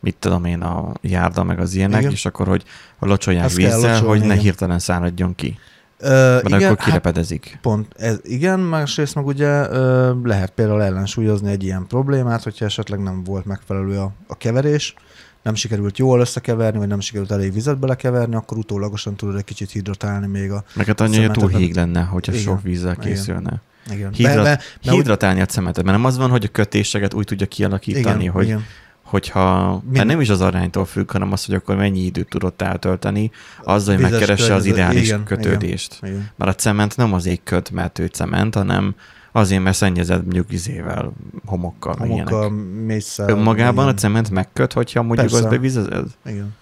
mit 0.00 0.16
tudom 0.18 0.44
én, 0.44 0.60
a 0.60 0.92
járda, 1.00 1.42
meg 1.42 1.58
az 1.60 1.74
ilyenek, 1.74 2.00
Igen. 2.00 2.12
és 2.12 2.26
akkor, 2.26 2.46
hogy 2.46 2.64
locsolják 2.98 3.46
kell 3.46 3.56
vízzel, 3.56 3.78
locsolni, 3.78 4.06
hogy 4.06 4.18
ne 4.18 4.24
igen. 4.24 4.38
hirtelen 4.38 4.78
száradjon 4.78 5.34
ki. 5.34 5.58
Ö, 5.98 6.08
Mert 6.08 6.46
igen, 6.48 6.62
akkor 6.62 6.76
hát 6.78 6.84
kirepedezik. 6.84 7.58
Pont, 7.62 7.94
ez, 7.96 8.18
igen, 8.22 8.60
másrészt 8.60 9.14
meg 9.14 9.26
ugye 9.26 9.68
ö, 9.68 10.12
lehet 10.22 10.50
például 10.50 10.82
ellensúlyozni 10.82 11.50
egy 11.50 11.62
ilyen 11.62 11.86
problémát, 11.86 12.42
hogyha 12.42 12.64
esetleg 12.64 13.02
nem 13.02 13.24
volt 13.24 13.44
megfelelő 13.44 13.98
a, 13.98 14.12
a 14.26 14.36
keverés, 14.36 14.94
nem 15.42 15.54
sikerült 15.54 15.98
jól 15.98 16.20
összekeverni, 16.20 16.78
vagy 16.78 16.88
nem 16.88 17.00
sikerült 17.00 17.30
elég 17.30 17.52
vizet 17.52 17.78
belekeverni, 17.78 18.34
akkor 18.34 18.58
utólagosan 18.58 19.16
tudod 19.16 19.36
egy 19.36 19.44
kicsit 19.44 19.70
hidratálni 19.70 20.26
még 20.26 20.50
a... 20.50 20.64
Meg 20.74 20.86
hát 20.86 21.00
annyi, 21.00 21.18
hogy 21.20 21.30
túl 21.30 21.48
híg 21.48 21.74
lenne, 21.74 22.02
hogyha 22.02 22.32
Igen. 22.32 22.44
sok 22.44 22.62
vízzel 22.62 22.92
Igen. 22.92 23.04
készülne. 23.04 23.60
Igen. 23.92 24.12
Hidrat, 24.12 24.34
Be- 24.36 24.42
be- 24.42 24.60
be- 24.84 24.92
hidratálni 24.92 25.40
a 25.40 25.46
cementet, 25.46 25.84
mert 25.84 25.96
nem 25.96 26.06
az 26.06 26.16
van, 26.16 26.30
hogy 26.30 26.44
a 26.44 26.48
kötéseket 26.48 27.14
úgy 27.14 27.24
tudja 27.24 27.46
kialakítani, 27.46 28.20
igen, 28.20 28.32
hogy 28.32 28.44
igen. 28.44 28.64
Hogyha 29.10 29.70
Mind- 29.70 29.96
mert 29.96 30.06
nem 30.06 30.20
is 30.20 30.28
az 30.28 30.40
aránytól 30.40 30.84
függ, 30.84 31.10
hanem 31.10 31.32
az, 31.32 31.44
hogy 31.44 31.54
akkor 31.54 31.76
mennyi 31.76 32.00
időt 32.00 32.28
tudott 32.28 32.62
eltölteni, 32.62 33.30
azzal, 33.64 33.94
hogy 33.94 34.02
megkeresse 34.10 34.54
az 34.54 34.64
ideális 34.64 35.06
igen, 35.06 35.24
kötődést. 35.24 35.98
igen. 36.02 36.30
Mert 36.36 36.50
a 36.50 36.54
cement 36.54 36.96
nem 36.96 37.12
azért 37.12 37.40
köt, 37.44 37.70
mert 37.70 37.98
ő 37.98 38.06
cement, 38.06 38.54
hanem 38.54 38.94
azért, 39.32 39.62
mert 39.62 39.76
szennyezett 39.76 40.22
mondjuk 40.22 40.52
izével, 40.52 41.12
homokkal, 41.44 41.94
Homokkal, 41.98 42.50
mészsel. 42.86 43.28
Önmagában 43.28 43.84
a 43.84 43.88
igen. 43.88 43.96
cement 43.96 44.30
megköt, 44.30 44.72
hogyha 44.72 45.02
mondjuk 45.02 45.28
Persze. 45.28 45.44
azt 45.44 45.54
bevizezed? 45.54 46.06
Igen. 46.26 46.54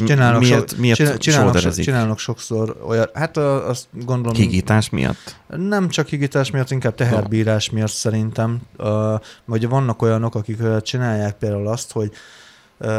Ö, 0.00 0.04
Csinálnak, 0.04 0.40
miért- 0.40 0.70
so, 0.70 0.76
miért 0.80 0.96
csinál- 0.96 1.18
csinálnak, 1.18 1.74
csinálnak 1.74 2.18
sokszor 2.18 2.76
olyan, 2.86 3.08
hát 3.14 3.36
azt 3.36 3.86
gondolom... 3.92 4.34
Higítás 4.36 4.90
miatt? 4.90 5.36
Nem 5.56 5.88
csak 5.88 6.06
higítás 6.08 6.50
miatt, 6.50 6.70
inkább 6.70 6.94
teherbírás 6.94 7.70
miatt 7.70 7.90
szerintem. 7.90 8.60
Uh, 8.78 9.14
ugye 9.46 9.68
vannak 9.68 10.02
olyanok, 10.02 10.34
akik 10.34 10.58
csinálják 10.82 11.34
például 11.34 11.68
azt, 11.68 11.92
hogy 11.92 12.10
uh, 12.78 12.90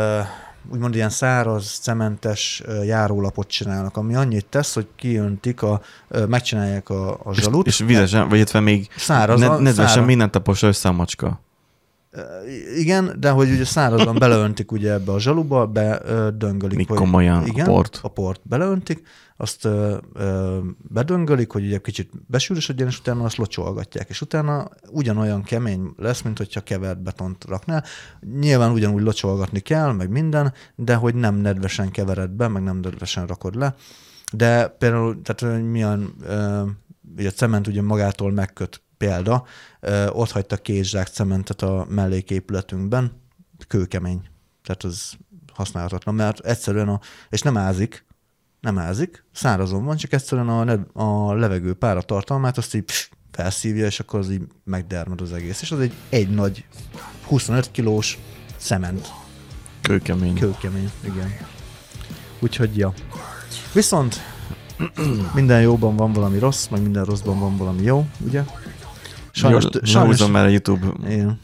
úgymond 0.71 0.95
ilyen 0.95 1.09
száraz, 1.09 1.79
cementes 1.81 2.61
uh, 2.67 2.85
járólapot 2.85 3.47
csinálnak, 3.47 3.97
ami 3.97 4.15
annyit 4.15 4.45
tesz, 4.45 4.73
hogy 4.73 4.87
kiöntik, 4.95 5.61
a, 5.61 5.81
uh, 6.09 6.27
megcsinálják 6.27 6.89
a, 6.89 7.19
a 7.23 7.33
zsalut. 7.33 7.67
És, 7.67 7.79
és 7.79 7.85
vizesen, 7.85 8.27
vagy 8.27 8.37
illetve 8.37 8.59
még 8.59 8.87
Száraz, 8.97 9.39
ne, 9.39 9.47
nedvesen 9.47 9.87
száraz. 9.87 10.05
mindent 10.05 10.31
tapos 10.31 10.61
össze 10.61 10.89
a 10.89 10.91
macska. 10.91 11.41
Igen, 12.77 13.15
de 13.19 13.29
hogy 13.29 13.51
ugye 13.51 13.65
szárazon 13.65 14.17
beleöntik 14.25 14.71
ugye 14.71 14.91
ebbe 14.91 15.11
a 15.11 15.19
zsaluba, 15.19 15.65
be 15.65 16.01
ö, 16.05 16.29
döngölik. 16.37 16.77
Még 16.77 16.87
hogy, 16.87 16.97
komolyan 16.97 17.43
a 17.43 17.45
igen, 17.45 17.65
port. 17.65 17.99
a 18.03 18.07
port 18.07 18.41
beleöntik, 18.43 19.01
azt 19.37 19.65
ö, 19.65 19.97
ö, 20.13 20.59
bedöngölik, 20.77 21.51
hogy 21.51 21.65
ugye 21.65 21.77
kicsit 21.77 22.11
besűrösödjen, 22.27 22.87
és 22.87 22.99
utána 22.99 23.23
azt 23.23 23.37
locsolgatják, 23.37 24.09
és 24.09 24.21
utána 24.21 24.69
ugyanolyan 24.91 25.43
kemény 25.43 25.93
lesz, 25.97 26.21
mint 26.21 26.37
hogyha 26.37 26.61
kevert 26.61 27.01
betont 27.01 27.45
raknál. 27.45 27.83
Nyilván 28.39 28.71
ugyanúgy 28.71 29.03
locsolgatni 29.03 29.59
kell, 29.59 29.91
meg 29.91 30.09
minden, 30.09 30.53
de 30.75 30.95
hogy 30.95 31.15
nem 31.15 31.35
nedvesen 31.35 31.91
kevered 31.91 32.31
be, 32.31 32.47
meg 32.47 32.63
nem 32.63 32.77
nedvesen 32.77 33.27
rakod 33.27 33.55
le. 33.55 33.75
De 34.33 34.67
például, 34.67 35.21
tehát 35.21 35.61
milyen, 35.63 36.13
ö, 36.27 36.63
ugye 37.17 37.27
a 37.27 37.31
cement 37.31 37.67
ugye 37.67 37.81
magától 37.81 38.31
megköt 38.31 38.81
példa, 38.97 39.43
ott 40.11 40.31
hagytak 40.31 40.61
két 40.61 40.83
zsák 40.83 41.07
cementet 41.07 41.61
a 41.61 41.85
melléképületünkben, 41.89 43.21
kőkemény. 43.67 44.21
Tehát 44.63 44.83
az 44.83 45.17
használhatatlan, 45.53 46.15
mert 46.15 46.39
egyszerűen 46.39 46.87
a, 46.87 46.99
és 47.29 47.41
nem 47.41 47.57
ázik, 47.57 48.05
nem 48.59 48.77
ázik, 48.77 49.25
szárazon 49.31 49.85
van, 49.85 49.97
csak 49.97 50.13
egyszerűen 50.13 50.49
a, 50.49 51.27
a 51.27 51.33
levegő 51.33 51.73
páratartalmát 51.73 52.57
azt 52.57 52.73
így 52.73 52.83
pff, 52.83 53.07
felszívja, 53.31 53.85
és 53.85 53.99
akkor 53.99 54.19
az 54.19 54.29
így 54.29 54.41
megdermed 54.63 55.21
az 55.21 55.33
egész. 55.33 55.61
És 55.61 55.71
az 55.71 55.79
egy, 55.79 55.93
egy 56.09 56.29
nagy 56.29 56.65
25 57.27 57.71
kilós 57.71 58.17
cement, 58.57 59.07
Kőkemény. 59.81 60.35
kőkemény, 60.35 60.91
igen. 61.03 61.37
Úgyhogy, 62.39 62.77
ja. 62.77 62.93
Viszont 63.73 64.21
minden 65.33 65.61
jóban 65.61 65.95
van 65.95 66.13
valami 66.13 66.39
rossz, 66.39 66.67
meg 66.67 66.81
minden 66.81 67.05
rosszban 67.05 67.39
van 67.39 67.57
valami 67.57 67.81
jó, 67.81 68.05
ugye? 68.19 68.43
Sajnos, 69.37 69.63
Jó, 69.63 69.79
sajnos, 69.83 70.27
már 70.27 70.45
a 70.45 70.49
YouTube. 70.49 70.87
Igen. 71.09 71.39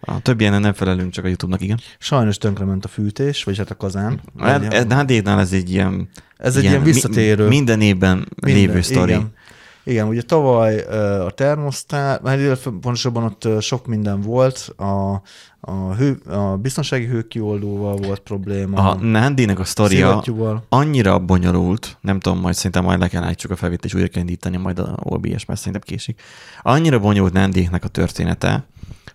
A 0.00 0.20
többi 0.20 0.44
ilyen 0.44 0.60
nem 0.60 0.72
felelünk, 0.72 1.12
csak 1.12 1.24
a 1.24 1.28
YouTube-nak, 1.28 1.62
igen. 1.62 1.80
Sajnos 1.98 2.38
tönkrement 2.38 2.84
a 2.84 2.88
fűtés, 2.88 3.44
vagy 3.44 3.58
hát 3.58 3.70
a 3.70 3.76
kazán. 3.76 4.20
Hát, 4.38 4.74
ez, 4.74 4.84
hát 4.88 5.10
ez 5.10 5.52
egy 5.52 5.70
ilyen... 5.70 6.08
Ez 6.36 6.56
egy 6.56 6.62
ilyen, 6.62 6.74
ilyen 6.74 6.84
visszatérő. 6.84 7.48
Minden 7.48 7.80
évben 7.80 8.16
minden, 8.16 8.60
lévő 8.60 8.80
sztori. 8.80 9.10
Igen. 9.10 9.32
Igen, 9.84 10.08
ugye 10.08 10.22
tavaly 10.22 10.80
a 11.20 11.30
termosztát, 11.30 12.22
mert 12.22 12.60
pontosabban 12.68 13.24
ott 13.24 13.62
sok 13.62 13.86
minden 13.86 14.20
volt, 14.20 14.72
a, 14.76 15.22
a, 15.60 15.94
hő, 15.96 16.20
a 16.28 16.56
biztonsági 16.56 17.06
hőkioldóval 17.06 17.96
volt 17.96 18.20
probléma. 18.20 18.90
A 18.90 18.94
Nandinek 18.94 19.58
a 19.58 19.64
sztoria 19.64 20.22
annyira 20.68 21.18
bonyolult, 21.18 21.96
nem 22.00 22.20
tudom, 22.20 22.40
majd 22.40 22.54
szerintem 22.54 22.84
majd 22.84 22.98
le 22.98 23.08
kell 23.08 23.22
állítsuk 23.22 23.50
a 23.50 23.56
felvételt, 23.56 23.84
és 23.84 23.94
újra 23.94 24.08
kell 24.08 24.20
indítani 24.20 24.56
majd 24.56 24.78
a 24.78 24.94
OBS, 25.02 25.44
mert 25.44 25.58
szerintem 25.60 25.82
késik. 25.84 26.22
Annyira 26.62 26.98
bonyolult 26.98 27.32
Nandiknek 27.32 27.84
a 27.84 27.88
története, 27.88 28.64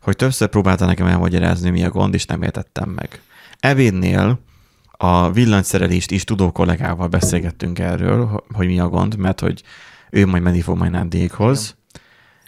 hogy 0.01 0.15
többször 0.15 0.47
próbálta 0.47 0.85
nekem 0.85 1.07
elmagyarázni, 1.07 1.69
mi 1.69 1.83
a 1.83 1.89
gond, 1.89 2.13
és 2.13 2.25
nem 2.25 2.41
értettem 2.41 2.89
meg. 2.89 3.21
Ebédnél 3.59 4.39
a 4.91 5.31
villanyszerelést 5.31 6.11
is 6.11 6.23
tudó 6.23 6.51
kollégával 6.51 7.07
beszélgettünk 7.07 7.79
erről, 7.79 8.43
hogy 8.53 8.67
mi 8.67 8.79
a 8.79 8.87
gond, 8.89 9.17
mert 9.17 9.39
hogy 9.39 9.63
ő 10.09 10.25
majd 10.25 10.43
menni 10.43 10.61
fog 10.61 10.77
majd 10.77 10.91
Nádékhoz, 10.91 11.75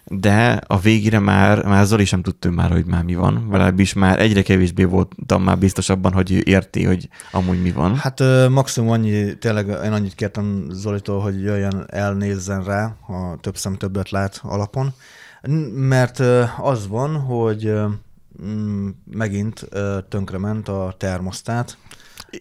de 0.10 0.62
a 0.68 0.80
végére 0.80 1.20
már, 1.20 1.66
már 1.66 1.86
Zoli 1.86 2.06
sem 2.06 2.22
tudtam 2.22 2.54
már, 2.54 2.72
hogy 2.72 2.86
már 2.86 3.04
mi 3.04 3.16
van, 3.16 3.74
is 3.78 3.94
már 3.94 4.20
egyre 4.20 4.42
kevésbé 4.42 4.84
voltam 4.84 5.44
már 5.44 5.58
biztosabban, 5.58 6.14
hogy 6.14 6.32
ő 6.32 6.42
érti, 6.46 6.84
hogy 6.84 7.10
amúgy 7.32 7.62
mi 7.62 7.72
van. 7.72 7.96
Hát 7.96 8.24
maximum 8.50 8.90
annyi, 8.90 9.38
tényleg 9.38 9.68
én 9.68 9.92
annyit 9.92 10.16
kértem 10.16 10.66
Zolitól, 10.70 11.20
hogy 11.20 11.42
jöjjön 11.42 11.86
elnézzen 11.88 12.64
rá, 12.64 12.96
ha 13.02 13.38
több 13.42 13.58
szem 13.58 13.76
többet 13.76 14.10
lát 14.10 14.40
alapon, 14.44 14.94
mert 15.74 16.20
az 16.62 16.88
van, 16.88 17.16
hogy 17.16 17.74
megint 19.12 19.70
tönkrement 20.10 20.68
a 20.68 20.96
termosztát, 20.98 21.78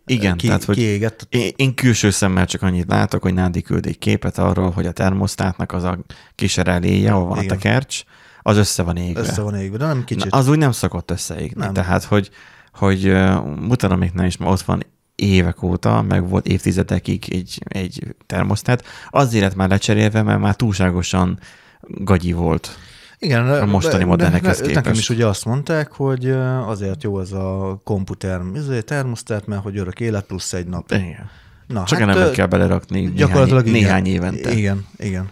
igen, 0.06 0.36
ki, 0.36 0.46
tehát 0.46 0.64
hogy 0.64 0.76
kiégett. 0.76 1.26
Én, 1.30 1.52
én 1.56 1.74
külső 1.74 2.10
szemmel 2.10 2.46
csak 2.46 2.62
annyit 2.62 2.88
látok, 2.88 3.22
hogy 3.22 3.34
Nádi 3.34 3.62
küld 3.62 3.86
egy 3.86 3.98
képet 3.98 4.38
arról, 4.38 4.70
hogy 4.70 4.86
a 4.86 4.92
termosztátnak 4.92 5.72
az 5.72 5.84
a 5.84 5.98
kis 6.34 6.58
ereléje, 6.58 7.12
ahol 7.12 7.26
van 7.26 7.42
Igen. 7.42 7.50
a 7.50 7.52
tekercs, 7.54 8.02
az 8.42 8.56
össze 8.56 8.82
van 8.82 8.96
égve. 8.96 9.20
Össze 9.20 9.40
van 9.40 9.54
égve, 9.54 9.76
de 9.76 9.86
nem 9.86 10.04
kicsit. 10.04 10.30
Na, 10.30 10.38
az 10.38 10.48
úgy 10.48 10.58
nem 10.58 10.72
szokott 10.72 11.10
összeégni. 11.10 11.60
Nem. 11.64 11.72
Tehát, 11.72 12.04
hogy, 12.04 12.30
hogy 12.72 13.12
mutatom 13.60 13.98
még 13.98 14.10
nem 14.14 14.26
is, 14.26 14.36
mert 14.36 14.50
ott 14.50 14.60
van 14.60 14.82
évek 15.14 15.62
óta, 15.62 16.02
meg 16.02 16.28
volt 16.28 16.46
évtizedekig 16.46 17.24
egy, 17.28 17.62
egy 17.64 18.14
termosztát, 18.26 18.84
azért 19.10 19.44
lett 19.44 19.54
már 19.54 19.68
lecserélve, 19.68 20.22
mert 20.22 20.40
már 20.40 20.56
túlságosan 20.56 21.38
gagyi 21.80 22.32
volt. 22.32 22.78
Igen, 23.18 23.48
a 23.48 23.66
mostani 23.66 24.04
modellekhez 24.04 24.56
képest. 24.56 24.74
Nekem 24.74 24.92
is 24.92 25.08
ugye 25.08 25.26
azt 25.26 25.44
mondták, 25.44 25.92
hogy 25.92 26.30
azért 26.66 27.02
jó 27.02 27.16
az 27.16 27.32
a 27.32 27.80
komputer 27.84 28.40
izé, 28.54 28.80
termosztát, 28.80 29.46
mert 29.46 29.62
hogy 29.62 29.78
örök 29.78 30.00
élet 30.00 30.24
plusz 30.24 30.52
egy 30.52 30.66
nap. 30.66 30.90
Igen. 30.90 31.30
Na, 31.66 31.84
Csak 31.84 31.98
hát, 31.98 32.14
nem 32.14 32.30
kell 32.30 32.46
belerakni 32.46 33.12
gyakorlatilag 33.12 33.64
néhány, 33.64 34.06
igen, 34.06 34.20
néhány 34.20 34.32
évente. 34.32 34.52
Igen, 34.52 34.86
igen. 34.96 35.30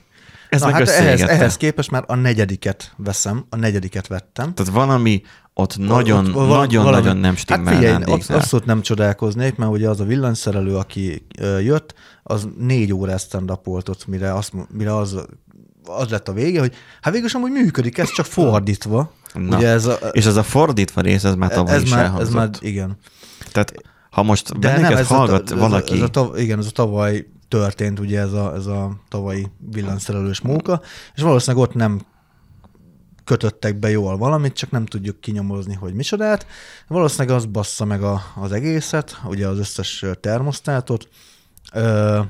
Ez 0.49 0.61
Na, 0.61 0.71
hát 0.71 0.89
ehhez, 0.89 1.21
ehhez 1.21 1.57
képest 1.57 1.91
már 1.91 2.05
a 2.07 2.15
negyediket 2.15 2.93
veszem, 2.97 3.45
a 3.49 3.57
negyediket 3.57 4.07
vettem. 4.07 4.55
Tehát 4.55 4.73
valami 4.73 5.23
ott 5.55 5.77
nagyon, 5.77 6.35
ott, 6.35 6.49
nagyon, 6.49 6.85
valami, 6.85 7.03
nagyon 7.03 7.17
nem 7.17 7.37
stimmel 7.37 7.65
hát 7.65 7.75
figyelj, 7.75 8.03
ott 8.07 8.31
abszolút 8.31 8.67
nem 8.67 8.81
csodálkoznék, 8.81 9.57
mert 9.57 9.71
ugye 9.71 9.89
az 9.89 10.01
a 10.01 10.05
villanyszerelő, 10.05 10.77
aki 10.77 11.27
jött, 11.63 11.95
az 12.23 12.49
négy 12.59 12.93
órás 12.93 13.23
stand 13.23 13.59
volt 13.65 13.89
ott, 13.89 14.07
mire, 14.07 14.35
azt, 14.35 14.53
mire 14.71 14.97
az 14.97 15.27
az 15.85 16.09
lett 16.09 16.29
a 16.29 16.33
vége, 16.33 16.61
hogy 16.61 16.75
hát 17.01 17.13
végül 17.13 17.29
sem 17.29 17.43
úgy 17.43 17.51
működik, 17.51 17.99
ez 17.99 18.13
csak 18.13 18.27
fordítva. 18.27 19.13
Na, 19.33 19.57
Ugye 19.57 19.69
ez 19.69 19.87
a, 19.87 19.93
és 19.93 20.27
ez 20.27 20.37
a 20.37 20.43
fordítva 20.43 21.01
rész, 21.01 21.25
ez 21.25 21.35
már 21.35 21.51
tavaly 21.51 21.75
ez 21.75 21.83
is 21.83 21.91
már, 21.91 22.21
Ez 22.21 22.31
már, 22.31 22.51
igen. 22.61 22.99
Tehát 23.53 23.75
ha 24.11 24.23
most 24.23 24.59
De 24.59 24.79
nem, 24.79 24.97
ez 24.97 25.07
hallgat 25.07 25.51
a, 25.51 25.57
valaki... 25.57 25.93
Ez 25.93 26.01
a, 26.01 26.03
ez 26.03 26.09
a 26.09 26.11
tav, 26.11 26.39
igen, 26.39 26.59
ez 26.59 26.67
a 26.67 26.71
tavaly 26.71 27.27
történt, 27.49 28.01
ugye 28.01 28.21
ez 28.21 28.33
a, 28.33 28.55
ez 28.55 28.67
a 28.67 28.97
tavalyi 29.09 29.47
villanyszerelős 29.73 30.41
móka, 30.41 30.81
és 31.15 31.23
valószínűleg 31.23 31.69
ott 31.69 31.75
nem 31.75 32.01
kötöttek 33.25 33.79
be 33.79 33.91
jól 33.91 34.17
valamit, 34.17 34.53
csak 34.53 34.71
nem 34.71 34.87
tudjuk 34.87 35.21
kinyomozni, 35.21 35.75
hogy 35.75 35.95
micsodát. 35.95 36.47
Valószínűleg 36.89 37.37
az 37.37 37.47
bassza 37.47 37.85
meg 37.85 38.03
a, 38.03 38.23
az 38.35 38.53
egészet, 38.53 39.21
ugye 39.25 39.47
az 39.47 39.59
összes 39.59 40.05
termosztátot. 40.21 41.09
Ö, 41.73 42.21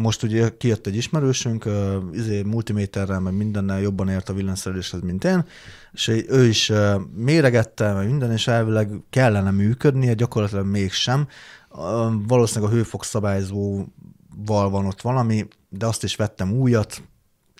most 0.00 0.22
ugye 0.22 0.48
kijött 0.58 0.86
egy 0.86 0.96
ismerősünk, 0.96 1.64
uh, 1.64 1.94
izé, 2.12 2.42
multiméterrel, 2.42 3.20
meg 3.20 3.34
mindennel 3.36 3.80
jobban 3.80 4.08
ért 4.08 4.28
a 4.28 4.32
villanyszereléshez, 4.32 5.00
mint 5.00 5.24
én, 5.24 5.44
és 5.92 6.08
ő 6.28 6.46
is 6.46 6.70
uh, 6.70 6.94
méregette, 7.14 7.92
meg 7.92 8.06
minden, 8.06 8.32
és 8.32 8.46
elvileg 8.46 8.90
kellene 9.10 9.50
működnie, 9.50 10.14
gyakorlatilag 10.14 10.66
mégsem. 10.66 11.28
Uh, 11.70 11.78
valószínűleg 12.26 12.72
a 12.72 12.74
hőfok 12.74 13.04
szabályzóval 13.04 14.70
van 14.70 14.86
ott 14.86 15.00
valami, 15.00 15.48
de 15.68 15.86
azt 15.86 16.04
is 16.04 16.16
vettem 16.16 16.52
újat, 16.52 17.02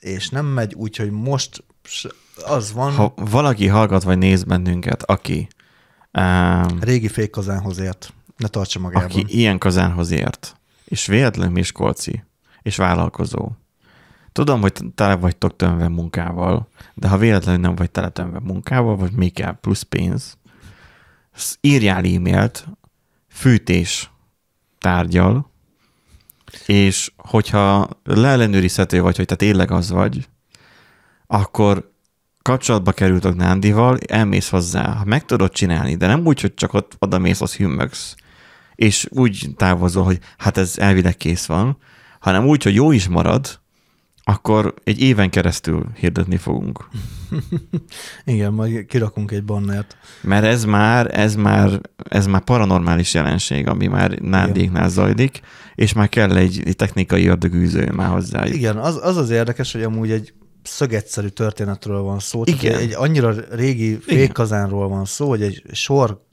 és 0.00 0.28
nem 0.28 0.46
megy, 0.46 0.74
úgyhogy 0.74 1.10
most 1.10 1.64
az 2.46 2.72
van. 2.72 2.92
Ha 2.92 3.14
valaki 3.16 3.66
hallgat 3.66 4.02
vagy 4.02 4.18
néz 4.18 4.44
bennünket, 4.44 5.02
aki 5.02 5.48
um, 6.12 6.78
régi 6.80 7.08
fékkazánhoz 7.08 7.78
ért, 7.78 8.14
ne 8.36 8.48
tartsa 8.48 8.78
magában. 8.78 9.04
Aki 9.04 9.24
ilyen 9.28 9.58
kazánhoz 9.58 10.10
ért, 10.10 10.56
és 10.84 11.06
véletlen 11.06 11.52
Miskolci, 11.52 12.24
és 12.62 12.76
vállalkozó. 12.76 13.50
Tudom, 14.32 14.60
hogy 14.60 14.72
tele 14.94 15.16
vagytok 15.16 15.56
tömve 15.56 15.88
munkával, 15.88 16.68
de 16.94 17.08
ha 17.08 17.16
véletlenül 17.16 17.60
nem 17.60 17.74
vagy 17.74 17.90
tele 17.90 18.08
tömve 18.08 18.40
munkával, 18.40 18.96
vagy 18.96 19.12
még 19.12 19.32
kell 19.32 19.58
plusz 19.60 19.82
pénz, 19.82 20.38
írjál 21.60 22.04
e-mailt, 22.04 22.68
fűtés 23.28 24.10
tárgyal, 24.78 25.50
és 26.66 27.12
hogyha 27.16 27.88
leellenőrizhető 28.04 29.00
vagy, 29.02 29.16
hogy 29.16 29.26
te 29.26 29.34
tényleg 29.34 29.70
az 29.70 29.90
vagy, 29.90 30.28
akkor 31.26 31.92
kapcsolatba 32.42 32.92
kerültök 32.92 33.36
Nándival, 33.36 33.98
elmész 34.08 34.48
hozzá, 34.48 34.92
ha 34.92 35.04
meg 35.04 35.24
tudod 35.24 35.52
csinálni, 35.52 35.96
de 35.96 36.06
nem 36.06 36.26
úgy, 36.26 36.40
hogy 36.40 36.54
csak 36.54 36.74
ott 36.74 36.96
oda 36.98 37.18
mész, 37.18 37.40
az 37.40 37.54
hümmögsz, 37.54 38.14
és 38.74 39.06
úgy 39.10 39.48
távozol, 39.56 40.04
hogy 40.04 40.18
hát 40.38 40.56
ez 40.56 40.78
elvileg 40.78 41.16
kész 41.16 41.46
van, 41.46 41.78
hanem 42.20 42.46
úgy, 42.46 42.62
hogy 42.62 42.74
jó 42.74 42.92
is 42.92 43.08
marad, 43.08 43.60
akkor 44.24 44.74
egy 44.84 45.00
éven 45.00 45.30
keresztül 45.30 45.86
hirdetni 45.94 46.36
fogunk. 46.36 46.88
Igen, 48.24 48.52
majd 48.52 48.86
kirakunk 48.86 49.30
egy 49.30 49.44
bannert. 49.44 49.96
Mert 50.22 50.44
ez 50.44 50.64
már, 50.64 51.18
ez 51.18 51.34
már, 51.34 51.80
ez 52.08 52.26
már 52.26 52.44
paranormális 52.44 53.14
jelenség, 53.14 53.68
ami 53.68 53.86
már 53.86 54.10
nádéknál 54.10 54.88
zajlik, 54.88 55.40
és 55.74 55.92
már 55.92 56.08
kell 56.08 56.36
egy, 56.36 56.62
egy 56.64 56.76
technikai 56.76 57.26
ördögűző 57.26 57.90
már 57.94 58.08
hozzá. 58.08 58.46
Igen, 58.46 58.76
az, 58.76 58.98
az 59.02 59.16
az 59.16 59.30
érdekes, 59.30 59.72
hogy 59.72 59.82
amúgy 59.82 60.10
egy 60.10 60.32
szögetszerű 60.62 61.28
történetről 61.28 62.00
van 62.00 62.18
szó. 62.18 62.42
Igen. 62.44 62.78
egy 62.78 62.94
annyira 62.94 63.34
régi 63.50 63.98
fékkazánról 64.00 64.88
van 64.88 65.04
szó, 65.04 65.28
hogy 65.28 65.42
egy 65.42 65.62
sor 65.72 66.28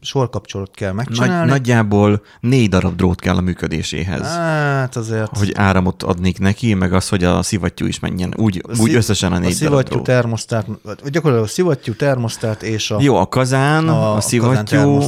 sorkapcsolót 0.00 0.70
kell 0.70 0.92
megcsinálni. 0.92 1.34
Nagy, 1.34 1.48
nagyjából 1.48 2.22
négy 2.40 2.68
darab 2.68 2.96
drót 2.96 3.20
kell 3.20 3.36
a 3.36 3.40
működéséhez. 3.40 4.26
Hát 4.26 4.96
azért. 4.96 5.36
Hogy 5.38 5.52
áramot 5.54 6.02
adnék 6.02 6.38
neki, 6.38 6.74
meg 6.74 6.92
az, 6.92 7.08
hogy 7.08 7.24
a 7.24 7.42
szivattyú 7.42 7.86
is 7.86 7.98
menjen. 7.98 8.34
Úgy, 8.36 8.62
a 8.68 8.80
úgy 8.80 8.94
összesen 8.94 9.32
a 9.32 9.38
négy 9.38 9.50
a 9.50 9.54
szivattyú 9.54 9.90
darab 9.90 10.04
termosztát, 10.04 10.66
gyakorlatilag 10.84 11.42
a 11.42 11.46
szivattyú 11.46 11.94
termosztát 11.94 12.62
és 12.62 12.90
a... 12.90 13.00
Jó, 13.00 13.16
a 13.16 13.26
kazán, 13.26 13.88
a, 13.88 14.14
a 14.14 14.20
szivattyú, 14.20 15.00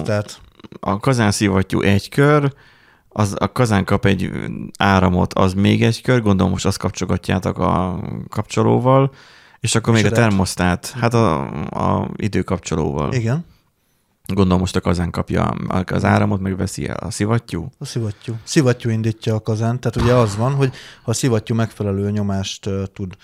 a 0.81 1.01
kazán 1.01 1.31
szivattyú 1.31 1.81
egy 1.81 2.09
kör, 2.09 2.53
az, 3.09 3.35
a 3.39 3.53
kazán 3.53 3.85
kap 3.85 4.05
egy 4.05 4.31
áramot, 4.79 5.35
az 5.35 5.53
még 5.53 5.83
egy 5.83 6.03
kör, 6.03 6.23
gondolom 6.23 6.53
most 6.53 6.67
azt 6.67 6.79
kapcsolgatjátok 6.79 7.59
a 7.59 8.01
kapcsolóval, 8.29 9.11
és 9.61 9.75
akkor 9.75 9.95
még 9.95 10.07
a 10.07 10.11
termosztát, 10.11 10.95
hát 11.01 11.15
a, 11.15 11.41
a 11.69 12.11
időkapcsolóval. 12.17 13.13
Igen. 13.13 13.45
Gondolom 14.33 14.59
most 14.61 14.77
a 14.77 14.81
kazán 14.81 15.11
kapja 15.11 15.55
az 15.87 16.05
áramot, 16.05 16.41
meg 16.41 16.57
veszi 16.57 16.85
a 16.87 17.11
szivattyú? 17.11 17.71
A 17.79 17.85
szivattyú. 17.85 18.35
Szivattyú 18.45 18.91
indítja 18.91 19.35
a 19.35 19.41
kazán, 19.41 19.81
tehát 19.81 19.97
ugye 19.97 20.15
az 20.15 20.37
van, 20.37 20.55
hogy 20.55 20.73
ha 21.03 21.11
a 21.11 21.15
szivattyú 21.15 21.55
megfelelő 21.55 22.11
nyomást 22.11 22.71
tud 22.93 23.15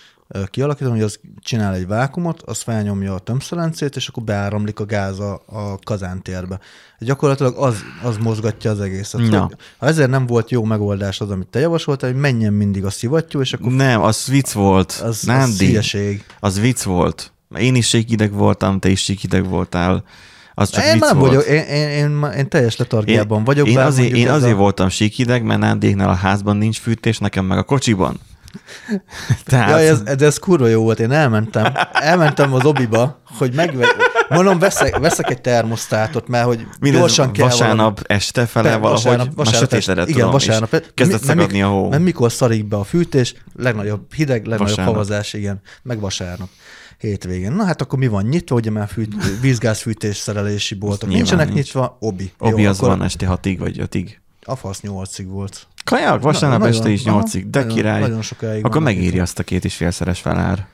kialakítani, 0.47 0.95
hogy 0.95 1.03
az 1.05 1.21
csinál 1.39 1.75
egy 1.75 1.87
vákumot, 1.87 2.43
az 2.43 2.61
felnyomja 2.61 3.15
a 3.15 3.19
tömszelencét, 3.19 3.97
és 3.97 4.09
akkor 4.09 4.23
beáramlik 4.23 4.81
a 4.81 4.85
gáz 4.85 5.19
a, 5.19 5.43
a 5.47 5.79
kazántérbe. 5.79 6.61
Gyakorlatilag 6.99 7.57
az, 7.57 7.83
az 8.03 8.17
mozgatja 8.17 8.71
az 8.71 8.81
egészet. 8.81 9.21
Ja. 9.31 9.51
Ha 9.79 9.87
ezért 9.87 10.11
nem 10.11 10.27
volt 10.27 10.51
jó 10.51 10.65
megoldás 10.65 11.21
az, 11.21 11.31
amit 11.31 11.47
te 11.47 11.59
javasoltál, 11.59 12.11
hogy 12.11 12.21
menjen 12.21 12.53
mindig 12.53 12.85
a 12.85 12.91
szivattyú, 12.91 13.41
és 13.41 13.53
akkor... 13.53 13.73
Nem, 13.73 14.03
az 14.03 14.27
vicc 14.27 14.53
volt. 14.53 14.91
Az, 14.91 15.29
az 15.29 15.65
Az 16.41 16.61
vicc 16.61 16.83
volt. 16.83 17.33
Én 17.59 17.75
is 17.75 17.93
hideg 17.93 18.33
voltam, 18.33 18.79
te 18.79 18.89
is 18.89 19.07
hideg 19.07 19.49
voltál 19.49 20.05
az 20.61 20.71
csak 20.71 20.85
Én 20.85 20.93
vicc 20.93 21.01
nem 21.03 21.19
volt. 21.19 21.31
vagyok, 21.31 21.47
én, 21.49 21.63
én, 21.63 21.89
én, 21.89 22.25
én 22.37 22.49
teljes 22.49 22.77
letargiában 22.77 23.45
vagyok. 23.45 23.67
Én 23.69 23.75
bár 23.75 23.87
azért, 23.87 24.13
én 24.13 24.29
azért 24.31 24.53
a... 24.53 24.57
voltam 24.57 24.89
síkideg, 24.89 25.43
mert 25.43 25.61
Nándéknál 25.61 26.09
a 26.09 26.15
házban 26.15 26.57
nincs 26.57 26.79
fűtés, 26.79 27.19
nekem 27.19 27.45
meg 27.45 27.59
a 27.59 27.63
kocsiban. 27.63 28.21
Tehát, 29.47 29.69
Ja, 29.71 29.79
ez, 29.79 30.03
de 30.03 30.25
ez 30.27 30.39
kurva 30.39 30.67
jó 30.67 30.83
volt, 30.83 31.01
én 31.01 31.11
elmentem, 31.11 31.73
elmentem 31.93 32.55
az 32.55 32.65
obiba, 32.65 33.23
hogy 33.39 33.55
megve... 33.55 33.87
Mondom, 34.29 34.59
veszek, 34.59 34.99
veszek 34.99 35.31
egy 35.31 35.41
termosztátot, 35.41 36.29
mert 36.29 36.45
hogy 36.45 36.67
mindez 36.81 37.01
gyorsan 37.01 37.33
kell 37.33 37.45
vasárnap 37.49 37.77
valami. 37.79 38.01
este 38.07 38.47
fele 38.47 38.77
valahogy 38.77 39.03
vasárnap- 39.03 39.35
vasárnap 39.35 39.73
este- 39.73 39.93
tudom, 39.95 40.09
igen, 40.09 40.31
vasárnap. 40.31 40.73
és 40.73 40.81
kezdett 40.95 41.23
szagadni 41.23 41.63
a 41.63 41.69
hó. 41.69 41.89
Mert 41.89 42.03
mikor 42.03 42.33
szarik 42.33 42.69
be 42.69 42.77
a 42.77 42.85
fűtés, 42.85 43.35
legnagyobb 43.57 44.13
hideg, 44.15 44.39
legnagyobb 44.47 44.69
Vasárnap. 44.69 44.95
havazás, 44.95 45.33
igen, 45.33 45.61
meg 45.83 46.01
vasárnap 46.01 46.49
hétvégén. 47.01 47.53
Na 47.53 47.65
hát 47.65 47.81
akkor 47.83 47.99
mi 47.99 48.07
van 48.07 48.25
nyitva, 48.25 48.55
ugye 48.57 48.71
már 48.71 48.89
fűt, 48.89 49.15
vízgázfűtés 49.41 50.17
szerelési 50.17 50.75
boltok 50.75 51.01
nyilván 51.01 51.17
nincsenek 51.19 51.47
nincs. 51.47 51.59
nyitva, 51.59 51.97
obi. 52.01 52.33
Obi 52.39 52.63
Jó, 52.63 52.69
az 52.69 52.77
akkor 52.77 52.89
van 52.89 53.03
este 53.03 53.27
hatig 53.27 53.59
vagy 53.59 53.81
ötig. 53.81 54.21
A 54.43 54.57
fasz 54.57 54.81
nyolcig 54.81 55.27
volt. 55.29 55.67
Kajak, 55.85 56.23
vasárnap 56.23 56.59
Na, 56.61 56.67
este 56.67 56.79
nagyon- 56.79 56.95
is 56.97 57.05
nyolcig, 57.05 57.51
de 57.51 57.59
nagyon- 57.61 57.77
király. 57.77 58.01
Nagyon 58.01 58.23
sokáig 58.23 58.65
Akkor 58.65 58.83
megéri 58.83 59.05
nyitva. 59.05 59.23
azt 59.23 59.39
a 59.39 59.43
két 59.43 59.65
és 59.65 59.75
félszeres 59.75 60.21
felár. 60.21 60.67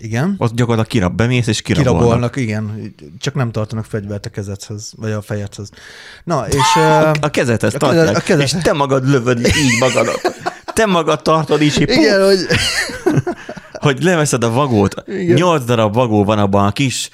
Igen. 0.00 0.34
Ott 0.38 0.54
gyakorlatilag 0.54 0.86
kirab, 0.90 1.16
bemész 1.16 1.46
és 1.46 1.62
kirabolnak. 1.62 1.98
Kirabolnak, 2.00 2.36
igen. 2.36 2.94
Csak 3.18 3.34
nem 3.34 3.50
tartanak 3.52 3.84
fegyvert 3.84 4.26
a 4.26 4.30
kezedhez, 4.30 4.92
vagy 4.96 5.10
a 5.12 5.22
fejedhez. 5.22 5.70
Na, 6.24 6.46
és... 6.48 6.74
Uh, 6.76 7.08
A 7.20 7.30
kezedhez 7.30 7.74
A 7.74 7.78
tartják, 7.78 8.04
kezed- 8.04 8.16
a 8.22 8.24
kezed- 8.24 8.42
és 8.44 8.62
te 8.62 8.72
magad 8.72 9.08
lövöd 9.08 9.38
így 9.38 9.78
magadat. 9.80 10.20
Te 10.74 10.86
magad 10.86 11.22
tartod 11.22 11.58
hogy, 11.58 11.80
igen, 11.80 12.24
hogy... 12.28 12.38
hogy 13.86 14.02
leveszed 14.02 14.44
a 14.44 14.50
vagót. 14.50 15.02
Nyolc 15.34 15.64
darab 15.64 15.94
vagó 15.94 16.24
van 16.24 16.38
abban 16.38 16.66
a 16.66 16.72
kis 16.72 17.10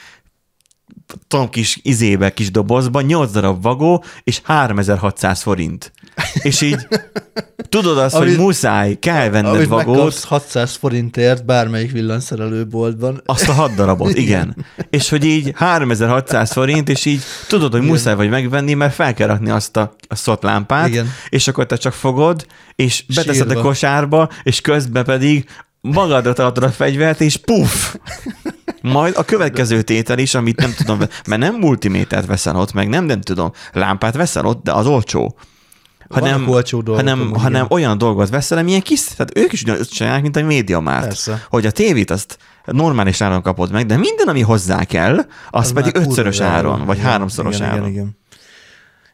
tudom, 1.28 1.48
kis 1.48 1.78
izébe, 1.82 2.32
kis 2.32 2.50
dobozban, 2.50 3.04
8 3.04 3.30
darab 3.30 3.62
vagó, 3.62 4.04
és 4.24 4.40
3600 4.44 5.42
forint. 5.42 5.92
És 6.42 6.60
így 6.60 6.86
tudod 7.68 7.98
azt, 7.98 8.14
Amit- 8.14 8.28
hogy 8.28 8.38
muszáj, 8.44 8.98
kell 8.98 9.28
venned 9.28 9.54
Amit 9.54 9.68
vagót, 9.68 9.86
megkapsz 9.94 10.24
600 10.24 10.74
forintért 10.74 11.44
bármelyik 11.44 11.90
villanyszerelőboltban. 11.92 13.22
azt 13.24 13.48
a 13.48 13.52
hat 13.52 13.74
darabot, 13.74 14.16
igen. 14.16 14.56
És 14.90 15.08
hogy 15.08 15.24
így 15.24 15.52
3600 15.54 16.52
forint, 16.52 16.88
és 16.88 17.04
így 17.04 17.22
tudod, 17.48 17.70
hogy 17.70 17.80
Igen. 17.80 17.92
muszáj 17.92 18.14
vagy 18.14 18.28
megvenni, 18.28 18.74
mert 18.74 18.94
fel 18.94 19.14
kell 19.14 19.26
rakni 19.28 19.50
azt 19.50 19.76
a, 19.76 19.94
a 20.08 20.14
szott 20.14 20.42
lámpát, 20.42 20.88
Igen. 20.88 21.06
és 21.28 21.48
akkor 21.48 21.66
te 21.66 21.76
csak 21.76 21.92
fogod, 21.92 22.46
és 22.76 23.04
beteszed 23.14 23.46
a 23.46 23.52
Sírva. 23.52 23.62
kosárba, 23.68 24.28
és 24.42 24.60
közben 24.60 25.04
pedig 25.04 25.44
magadra 25.82 26.32
tartod 26.32 26.62
a 26.62 26.70
fegyvert, 26.70 27.20
és 27.20 27.36
puff! 27.36 27.94
Majd 28.82 29.14
a 29.16 29.24
következő 29.24 29.82
tétel 29.82 30.18
is, 30.18 30.34
amit 30.34 30.60
nem 30.60 30.74
tudom, 30.76 30.98
mert 30.98 31.40
nem 31.40 31.54
multimétert 31.54 32.26
veszel 32.26 32.56
ott, 32.56 32.72
meg 32.72 32.88
nem, 32.88 33.04
nem 33.04 33.20
tudom, 33.20 33.52
lámpát 33.72 34.16
veszel 34.16 34.46
ott, 34.46 34.62
de 34.62 34.72
az 34.72 34.86
olcsó. 34.86 35.36
Hanem, 36.08 36.48
olcsó 36.48 36.80
dolgok, 36.80 37.04
hanem, 37.04 37.20
amúgy, 37.20 37.40
hanem 37.40 37.66
olyan 37.68 37.98
dolgot 37.98 38.28
veszel, 38.28 38.58
amilyen 38.58 38.80
kis, 38.80 39.04
tehát 39.04 39.38
ők 39.38 39.52
is 39.52 39.62
ugyanazt 39.62 39.92
csinálják, 39.92 40.22
mint 40.22 40.36
a 40.36 40.42
médiamárt. 40.42 41.04
Persze. 41.04 41.46
Hogy 41.48 41.66
a 41.66 41.70
tévét 41.70 42.10
azt 42.10 42.38
normális 42.64 43.20
áron 43.20 43.42
kapod 43.42 43.70
meg, 43.70 43.86
de 43.86 43.96
minden, 43.96 44.28
ami 44.28 44.40
hozzá 44.40 44.84
kell, 44.84 45.16
az, 45.18 45.26
az 45.50 45.72
pedig 45.72 45.94
már 45.94 46.06
ötszörös 46.06 46.40
áron, 46.40 46.78
jó. 46.78 46.84
vagy 46.84 46.96
Igen, 46.96 47.08
háromszoros 47.10 47.56
igen, 47.56 47.68
áron. 47.68 47.78
Igen, 47.78 47.92
igen. 47.92 48.20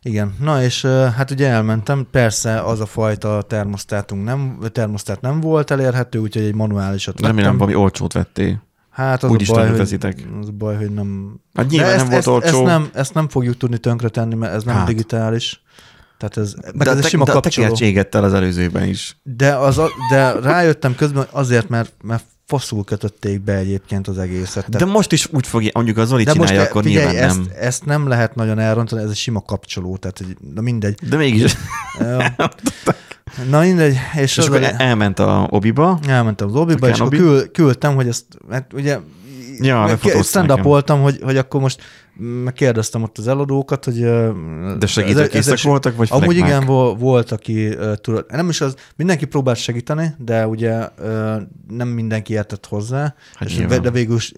Igen, 0.03 0.35
na 0.41 0.63
és 0.63 0.85
hát 1.17 1.31
ugye 1.31 1.49
elmentem, 1.49 2.07
persze 2.11 2.61
az 2.61 2.81
a 2.81 2.87
fajta 2.87 3.43
termosztátunk 3.43 4.25
nem, 4.25 4.59
termosztát 4.73 5.21
nem 5.21 5.41
volt 5.41 5.71
elérhető, 5.71 6.19
úgyhogy 6.19 6.43
egy 6.43 6.55
manuálisat 6.55 7.21
Remélem 7.21 7.37
vettem. 7.37 7.57
valami 7.57 7.75
olcsót 7.75 8.13
vettél. 8.13 8.67
Hát 8.91 9.23
az 9.23 9.31
Úgyis 9.31 9.49
a 9.49 9.55
baj, 9.55 9.69
hogy, 9.71 9.81
az 10.41 10.49
a 10.49 10.53
baj, 10.59 10.77
hogy 10.77 10.91
nem... 10.91 11.41
Hát 11.55 11.69
nyilván 11.71 11.91
De 11.91 11.97
nem 11.97 12.05
volt 12.07 12.19
ezt, 12.19 12.27
olcsó. 12.27 12.47
Ezt 12.47 12.63
nem, 12.63 12.91
ezt 12.95 13.15
nem 13.15 13.29
fogjuk 13.29 13.57
tudni 13.57 13.79
tönkretenni, 13.79 14.35
mert 14.35 14.55
ez 14.55 14.63
nem 14.65 14.75
Hát. 14.75 14.87
digitális. 14.87 15.63
Tehát 16.19 16.37
ez, 16.37 16.55
meg 16.55 16.87
de 16.87 16.91
ez 16.91 17.01
te, 17.01 17.09
sima 17.09 17.25
de 17.25 17.33
kapcsoló. 17.33 17.77
égettel 17.79 18.25
az 18.25 18.33
előzőben 18.35 18.89
is. 18.89 19.17
De, 19.23 19.55
az 19.57 19.79
a, 19.79 19.89
de 20.11 20.33
rájöttem 20.33 20.95
közben 20.95 21.19
hogy 21.19 21.41
azért, 21.41 21.69
mert, 21.69 21.93
mert 22.03 22.25
faszul 22.49 22.85
kötötték 22.85 23.41
be 23.41 23.55
egyébként 23.55 24.09
az 24.09 24.19
egészet. 24.19 24.69
De 24.69 24.85
most 24.85 25.13
is 25.13 25.29
úgy 25.33 25.47
fogja, 25.47 25.71
mondjuk 25.75 25.97
a 25.99 26.05
Zoli 26.05 26.25
de 26.25 26.35
most 26.35 26.49
csinálja, 26.49 26.69
akkor 26.71 26.83
figyelj, 26.83 27.07
nyilván 27.07 27.29
ezt, 27.29 27.37
nem. 27.39 27.47
ezt 27.61 27.85
nem 27.85 28.09
lehet 28.09 28.35
nagyon 28.35 28.59
elrontani, 28.59 29.03
ez 29.03 29.11
egy 29.11 29.17
sima 29.17 29.43
kapcsoló, 29.43 29.97
tehát 29.97 30.25
na 30.55 30.61
mindegy. 30.61 30.99
De 31.09 31.17
mégis. 31.17 31.57
Na 33.51 33.61
mindegy, 33.61 33.97
és, 34.15 34.21
És 34.21 34.39
az 34.39 34.47
akkor 34.47 34.63
a- 34.63 34.65
el- 34.65 34.77
elment 34.77 35.19
a 35.19 35.47
obiba, 35.51 35.99
elmentem 36.07 36.49
az 36.49 36.55
obiba, 36.55 36.89
és 36.89 36.99
akkor 36.99 37.11
Kenobi? 37.11 37.29
kül, 37.39 37.51
küldtem, 37.51 37.95
hogy 37.95 38.09
ezt, 38.09 38.25
hát 38.51 38.73
ugye 38.73 38.99
Ja, 39.61 39.87
lefotózta 39.87 40.23
stand 40.23 40.47
nekem. 40.49 40.63
voltam, 40.65 41.01
hogy, 41.03 41.19
hogy 41.23 41.37
akkor 41.37 41.61
most 41.61 41.83
megkérdeztem 42.21 43.03
ott 43.03 43.19
az 43.19 43.29
eladókat, 43.29 43.85
hogy... 43.85 44.01
de 44.79 44.87
segítők 44.87 45.19
ez- 45.19 45.25
ez- 45.25 45.45
készek 45.47 45.61
voltak, 45.63 45.97
vagy 45.97 46.09
Amúgy 46.11 46.25
flekmák? 46.25 46.49
igen, 46.49 46.67
vo- 46.67 46.99
volt, 47.01 47.33
aki 47.33 47.77
tudod, 48.01 48.25
nem 48.29 48.49
is 48.49 48.61
az, 48.61 48.75
mindenki 48.97 49.25
próbált 49.27 49.59
segíteni, 49.59 50.15
de 50.19 50.47
ugye 50.47 50.89
nem 51.69 51.89
mindenki 51.89 52.33
értett 52.33 52.67
hozzá, 52.67 53.15
Hát 53.35 53.49
és 53.49 53.57
nyilván. 53.59 53.83
de 53.83 53.91
végül 53.91 54.17
is 54.17 54.33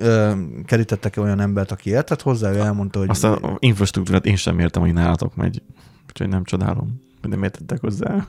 kerítettek 0.66 1.16
olyan 1.16 1.40
embert, 1.40 1.70
aki 1.72 1.90
értett 1.90 2.22
hozzá, 2.22 2.50
ő 2.52 2.58
elmondta, 2.58 2.98
hogy 2.98 3.08
Azt 3.10 3.24
a 3.24 3.56
infrastruktúrát 3.58 4.26
én 4.26 4.36
sem 4.36 4.58
értem, 4.58 4.82
hogy 4.82 4.92
nálatok 4.92 5.34
megy. 5.36 5.62
Úgyhogy 6.08 6.28
nem 6.28 6.44
csodálom, 6.44 7.00
hogy 7.20 7.30
nem 7.30 7.42
értettek 7.42 7.80
hozzá. 7.80 8.26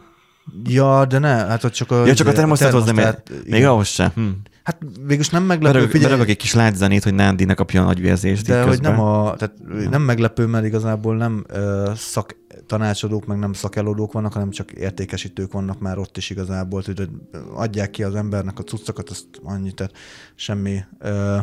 ja, 0.63 1.05
de 1.05 1.19
ne, 1.19 1.27
hát 1.35 1.63
ott 1.63 1.71
csak 1.73 1.91
a... 1.91 2.05
Ja, 2.05 2.13
csak 2.13 2.27
a 2.27 2.31
termosztáthoz 2.31 2.85
nem 2.85 2.95
termosztát- 2.95 3.29
ért. 3.29 3.45
igen. 3.45 3.59
Még 3.59 3.67
ahhoz 3.67 3.87
sem. 3.87 4.09
Hm. 4.15 4.27
Hát 4.63 4.77
végül 4.99 5.19
is 5.19 5.29
nem 5.29 5.43
meglepő, 5.43 5.73
Berög, 5.73 5.89
figyelj, 5.89 6.09
berögök 6.09 6.29
egy 6.29 6.37
kis 6.37 6.53
lágyzenét, 6.53 7.03
hogy 7.03 7.13
Nándi 7.13 7.43
ne 7.43 7.53
kapja 7.53 7.81
a 7.81 7.85
nagyvérzést 7.85 8.45
de 8.45 8.63
hogy 8.63 8.81
nem, 8.81 8.99
a, 8.99 9.35
tehát 9.35 9.55
nem 9.89 10.01
meglepő, 10.01 10.45
mert 10.45 10.65
igazából 10.65 11.15
nem 11.15 11.45
uh, 11.53 11.93
szak 11.95 12.35
tanácsadók, 12.65 13.25
meg 13.25 13.37
nem 13.37 13.53
szakelődők 13.53 14.11
vannak, 14.11 14.33
hanem 14.33 14.49
csak 14.49 14.71
értékesítők 14.71 15.51
vannak 15.51 15.79
már 15.79 15.97
ott 15.97 16.17
is 16.17 16.29
igazából, 16.29 16.81
hogy 16.85 17.09
adják 17.55 17.89
ki 17.89 18.03
az 18.03 18.15
embernek 18.15 18.59
a 18.59 18.63
cuccokat, 18.63 19.09
azt 19.09 19.25
annyit, 19.43 19.75
tehát 19.75 19.93
semmi 20.35 20.79
uh, 21.01 21.39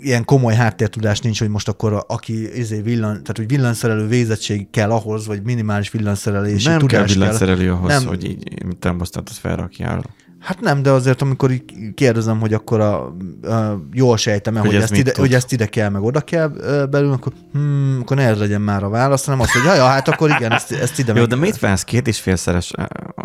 ilyen 0.00 0.24
komoly 0.24 0.54
háttértudás 0.54 1.20
nincs, 1.20 1.38
hogy 1.38 1.48
most 1.48 1.68
akkor 1.68 2.04
aki 2.08 2.58
izé 2.58 2.80
villan, 2.80 3.10
tehát 3.10 3.36
hogy 3.36 3.48
villanszerelő 3.48 4.06
végzettség 4.06 4.70
kell 4.70 4.90
ahhoz, 4.90 5.26
vagy 5.26 5.42
minimális 5.42 5.90
villanszerelési 5.90 6.68
nem 6.68 6.78
kell 6.78 6.88
tudás 6.88 7.14
villanyszerelő 7.14 7.70
ahhoz, 7.70 7.88
Nem. 7.88 8.06
hogy 8.06 8.24
így 8.24 8.66
termosztátot 8.78 9.36
felrakjál. 9.36 10.04
Hát 10.42 10.60
nem, 10.60 10.82
de 10.82 10.90
azért, 10.90 11.22
amikor 11.22 11.52
kérdezem, 11.94 12.40
hogy 12.40 12.54
akkor 12.54 12.80
a, 12.80 13.04
a 13.42 13.82
jól 13.92 14.16
sejtem 14.16 14.54
hogy, 14.56 14.66
Hogy 14.66 14.74
ez 14.74 14.82
ezt 14.82 14.96
ide, 14.96 15.10
tud? 15.10 15.20
hogy 15.20 15.34
ezt 15.34 15.52
ide 15.52 15.66
kell, 15.66 15.88
meg 15.88 16.02
oda 16.02 16.20
kell 16.20 16.48
belül, 16.90 17.12
akkor, 17.12 17.32
hmm, 17.52 17.98
akkor 18.00 18.16
ne 18.16 18.22
ez 18.26 18.38
legyen 18.38 18.60
már 18.60 18.82
a 18.82 18.88
válasz, 18.88 19.24
hanem 19.24 19.40
az, 19.40 19.52
hogy 19.52 19.64
ja, 19.64 19.74
ja 19.74 19.86
hát 19.86 20.08
akkor 20.08 20.30
igen, 20.30 20.52
ezt, 20.52 20.72
ezt 20.72 20.98
ide 20.98 21.12
Jó, 21.12 21.20
meg... 21.20 21.28
de 21.28 21.36
mit 21.36 21.58
vesz? 21.58 21.84
Két 21.84 22.08
és 22.08 22.20
félszeres 22.20 22.72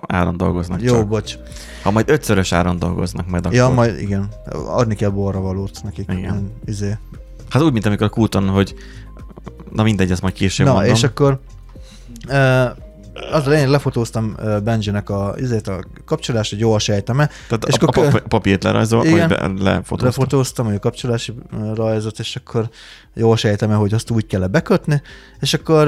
áron 0.07 0.37
dolgoznak 0.37 0.81
Jó, 0.81 0.93
csak. 0.93 1.07
bocs. 1.07 1.35
Ha 1.83 1.91
majd 1.91 2.09
ötszörös 2.09 2.51
áron 2.51 2.79
dolgoznak 2.79 3.29
majd 3.29 3.45
akkor. 3.45 3.57
Ja, 3.57 3.69
majd 3.69 3.99
igen. 3.99 4.27
Adni 4.67 4.95
kell 4.95 5.09
borra 5.09 5.39
valót 5.39 5.79
nekik. 5.83 6.09
Igen. 6.11 6.51
Izé. 6.65 6.97
Hát 7.49 7.61
úgy, 7.61 7.73
mint 7.73 7.85
amikor 7.85 8.05
a 8.05 8.09
kúton, 8.09 8.47
hogy 8.49 8.75
na 9.71 9.83
mindegy, 9.83 10.11
ezt 10.11 10.21
majd 10.21 10.33
később 10.33 10.67
Na, 10.67 10.73
mondom. 10.73 10.93
és 10.93 11.03
akkor 11.03 11.39
uh, 12.29 12.65
az 13.31 13.47
a 13.47 13.49
lényeg, 13.49 13.67
lefotóztam 13.67 14.35
Benjinek 14.63 15.09
a, 15.09 15.35
izét, 15.37 15.67
a 15.67 15.83
kapcsolást, 16.05 16.49
hogy 16.49 16.59
jól 16.59 16.79
sejtem-e. 16.79 17.29
Tehát 17.47 17.67
és 17.67 17.73
a, 17.73 17.77
a, 17.81 17.87
akkor- 17.87 18.09
pap- 18.09 18.27
papírt 18.27 18.63
lerajzol, 18.63 18.99
vagy 18.99 19.09
Igen. 19.09 19.27
be, 19.27 19.47
lefotóztam. 19.63 20.07
Lefotóztam, 20.07 20.67
a 20.67 20.79
kapcsolási 20.79 21.33
rajzot, 21.73 22.19
és 22.19 22.35
akkor 22.35 22.69
jól 23.13 23.37
sejtem 23.37 23.71
hogy 23.71 23.93
azt 23.93 24.09
úgy 24.09 24.25
kell 24.25 24.47
bekötni, 24.47 25.01
és 25.39 25.53
akkor 25.53 25.87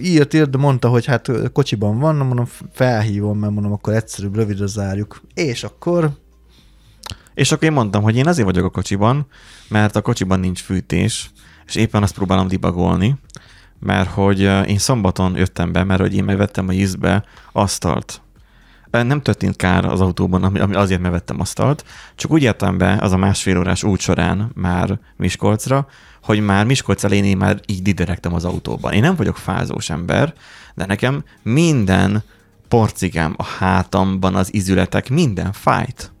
írt, 0.00 0.34
írt, 0.34 0.50
de 0.50 0.58
mondta, 0.58 0.88
hogy 0.88 1.04
hát 1.04 1.30
kocsiban 1.52 1.98
van, 1.98 2.16
mondom, 2.16 2.46
felhívom, 2.72 3.38
mert 3.38 3.52
mondom, 3.52 3.72
akkor 3.72 3.94
egyszerűbb, 3.94 4.34
rövidre 4.34 4.66
zárjuk. 4.66 5.20
És 5.34 5.64
akkor 5.64 6.10
És 7.34 7.52
akkor 7.52 7.68
én 7.68 7.72
mondtam, 7.72 8.02
hogy 8.02 8.16
én 8.16 8.26
azért 8.26 8.46
vagyok 8.46 8.64
a 8.64 8.70
kocsiban, 8.70 9.26
mert 9.68 9.96
a 9.96 10.00
kocsiban 10.00 10.40
nincs 10.40 10.62
fűtés, 10.62 11.30
és 11.66 11.74
éppen 11.74 12.02
azt 12.02 12.14
próbálom 12.14 12.48
dibagolni, 12.48 13.16
mert 13.78 14.08
hogy 14.08 14.44
eh, 14.44 14.68
én 14.68 14.78
szombaton 14.78 15.36
jöttem 15.36 15.72
be, 15.72 15.84
mert 15.84 16.00
hogy 16.00 16.14
én 16.14 16.24
megvettem 16.24 16.68
a 16.68 16.72
ízbe 16.72 17.24
asztalt. 17.52 18.20
Nem 18.90 19.22
történt 19.22 19.56
kár 19.56 19.84
az 19.84 20.00
autóban, 20.00 20.44
ami, 20.44 20.58
ami 20.58 20.74
azért 20.74 21.00
mert 21.00 21.12
vettem 21.12 21.40
asztalt, 21.40 21.84
csak 22.14 22.30
úgy 22.30 22.42
jöttem 22.42 22.78
be 22.78 22.98
az 23.00 23.12
a 23.12 23.16
másfél 23.16 23.58
órás 23.58 23.82
út 23.82 24.00
során 24.00 24.50
már 24.54 24.98
Miskolcra, 25.16 25.86
hogy 26.22 26.40
már 26.40 26.66
Miskolc 26.66 27.04
elén 27.04 27.24
én 27.24 27.36
már 27.36 27.60
így 27.66 27.82
diderektem 27.82 28.34
az 28.34 28.44
autóban. 28.44 28.92
Én 28.92 29.00
nem 29.00 29.14
vagyok 29.14 29.36
fázós 29.36 29.90
ember, 29.90 30.34
de 30.74 30.86
nekem 30.86 31.24
minden 31.42 32.22
porcikám 32.68 33.34
a 33.36 33.44
hátamban, 33.44 34.34
az 34.34 34.54
izületek, 34.54 35.08
minden 35.08 35.52
fájt. 35.52 36.12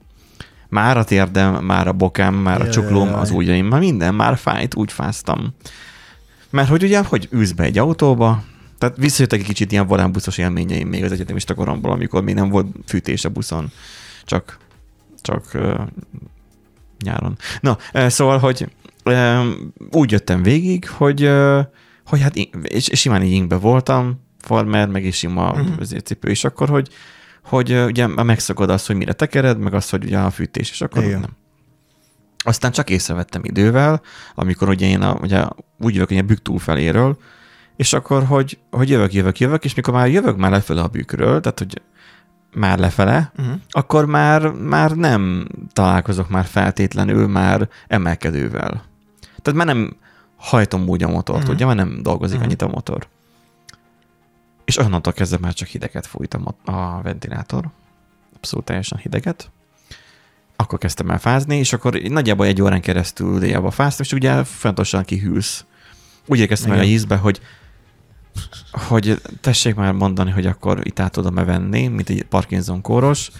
Már 0.68 0.96
a 0.96 1.04
térdem, 1.04 1.54
már 1.54 1.88
a 1.88 1.92
bokám, 1.92 2.34
már 2.34 2.60
a 2.60 2.68
csuklóm, 2.68 3.14
az 3.14 3.30
ujjaim, 3.30 3.66
már 3.66 3.80
minden, 3.80 4.14
már 4.14 4.36
fájt, 4.36 4.74
úgy 4.74 4.92
fáztam. 4.92 5.54
Mert 6.50 6.68
hogy 6.68 6.82
ugye, 6.82 7.02
hogy 7.02 7.28
ülsz 7.30 7.52
be 7.52 7.62
egy 7.62 7.78
autóba, 7.78 8.44
tehát 8.78 8.96
visszajöttek 8.96 9.40
egy 9.40 9.46
kicsit 9.46 9.72
ilyen 9.72 9.86
volánbuszos 9.86 10.38
élményeim 10.38 10.88
még 10.88 11.04
az 11.04 11.12
egyetemista 11.12 11.54
koromból, 11.54 11.90
amikor 11.90 12.22
még 12.22 12.34
nem 12.34 12.48
volt 12.48 12.66
fűtés 12.86 13.24
a 13.24 13.28
buszon, 13.28 13.70
csak, 14.24 14.58
csak 15.20 15.50
uh, 15.54 15.80
nyáron. 17.04 17.38
Na, 17.60 17.78
uh, 17.94 18.08
szóval, 18.08 18.38
hogy 18.38 18.68
úgy 19.90 20.10
jöttem 20.10 20.42
végig, 20.42 20.88
hogy, 20.88 21.30
hogy 22.06 22.20
hát 22.20 22.36
és 22.62 22.90
simán 22.92 23.22
így 23.22 23.32
ingbe 23.32 23.56
voltam, 23.56 24.20
farmer, 24.38 24.88
meg 24.88 25.04
is 25.04 25.16
sima 25.16 25.50
uh-huh. 25.50 26.00
cipő 26.04 26.30
is 26.30 26.44
akkor, 26.44 26.68
hogy, 26.68 26.88
hogy 27.44 27.72
ugye 27.84 28.06
megszakod 28.06 28.70
azt, 28.70 28.86
hogy 28.86 28.96
mire 28.96 29.12
tekered, 29.12 29.58
meg 29.58 29.74
azt, 29.74 29.90
hogy 29.90 30.04
ugye 30.04 30.18
a 30.18 30.30
fűtés, 30.30 30.70
és 30.70 30.80
akkor 30.80 31.04
Igen. 31.04 31.20
nem. 31.20 31.36
Aztán 32.46 32.70
csak 32.70 32.90
észrevettem 32.90 33.44
idővel, 33.44 34.00
amikor 34.34 34.68
ugye 34.68 34.86
én 34.86 35.02
a, 35.02 35.18
ugye 35.20 35.44
úgy 35.78 35.94
jövök, 35.94 36.08
hogy 36.08 36.18
a 36.18 36.22
bükk 36.22 36.42
túlfeléről, 36.42 37.18
és 37.76 37.92
akkor, 37.92 38.24
hogy, 38.24 38.58
hogy 38.70 38.90
jövök, 38.90 39.12
jövök, 39.12 39.38
jövök, 39.38 39.64
és 39.64 39.74
mikor 39.74 39.94
már 39.94 40.08
jövök 40.08 40.36
már 40.36 40.50
lefele 40.50 40.82
a 40.82 40.88
bükről, 40.88 41.40
tehát 41.40 41.58
hogy 41.58 41.82
már 42.54 42.78
lefele, 42.78 43.32
uh-huh. 43.38 43.54
akkor 43.70 44.06
már, 44.06 44.50
már 44.52 44.90
nem 44.90 45.48
találkozok 45.72 46.28
már 46.28 46.44
feltétlenül 46.44 47.26
már 47.26 47.68
emelkedővel. 47.86 48.84
Tehát 49.42 49.64
már 49.64 49.66
nem 49.66 49.96
hajtom 50.36 50.88
úgy 50.88 51.02
a 51.02 51.08
motort, 51.08 51.38
uh-huh. 51.38 51.54
ugye, 51.54 51.64
már 51.64 51.76
nem 51.76 52.02
dolgozik 52.02 52.36
uh-huh. 52.36 52.46
annyit 52.46 52.62
a 52.62 52.68
motor. 52.68 53.08
És 54.64 54.78
onnantól 54.78 55.12
kezdve 55.12 55.38
már 55.40 55.52
csak 55.52 55.68
hideget 55.68 56.06
fújt 56.06 56.34
a, 56.34 56.72
a 56.72 57.02
ventilátor. 57.02 57.70
Abszolút 58.36 58.64
teljesen 58.64 58.98
hideget. 58.98 59.50
Akkor 60.66 60.78
kezdtem 60.78 61.10
el 61.10 61.18
fázni, 61.18 61.56
és 61.56 61.72
akkor 61.72 61.94
nagyjából 61.94 62.46
egy 62.46 62.62
órán 62.62 62.80
keresztül 62.80 63.38
déjába 63.38 63.70
fáztam, 63.70 64.04
és 64.04 64.12
ugye 64.12 64.44
fontosan 64.44 65.04
kihűlsz. 65.04 65.64
Úgy 66.26 66.38
érkeztem 66.38 66.72
el 66.72 66.78
a 66.78 66.82
ízbe, 66.82 67.16
hogy 67.16 67.40
hogy 68.72 69.20
tessék 69.40 69.74
már 69.74 69.92
mondani, 69.92 70.30
hogy 70.30 70.46
akkor 70.46 70.80
itt 70.82 71.00
át 71.00 71.12
tudom-e 71.12 71.44
venni, 71.44 71.86
mint 71.86 72.08
egy 72.08 72.22
Parkinson 72.22 72.80
kóros. 72.80 73.30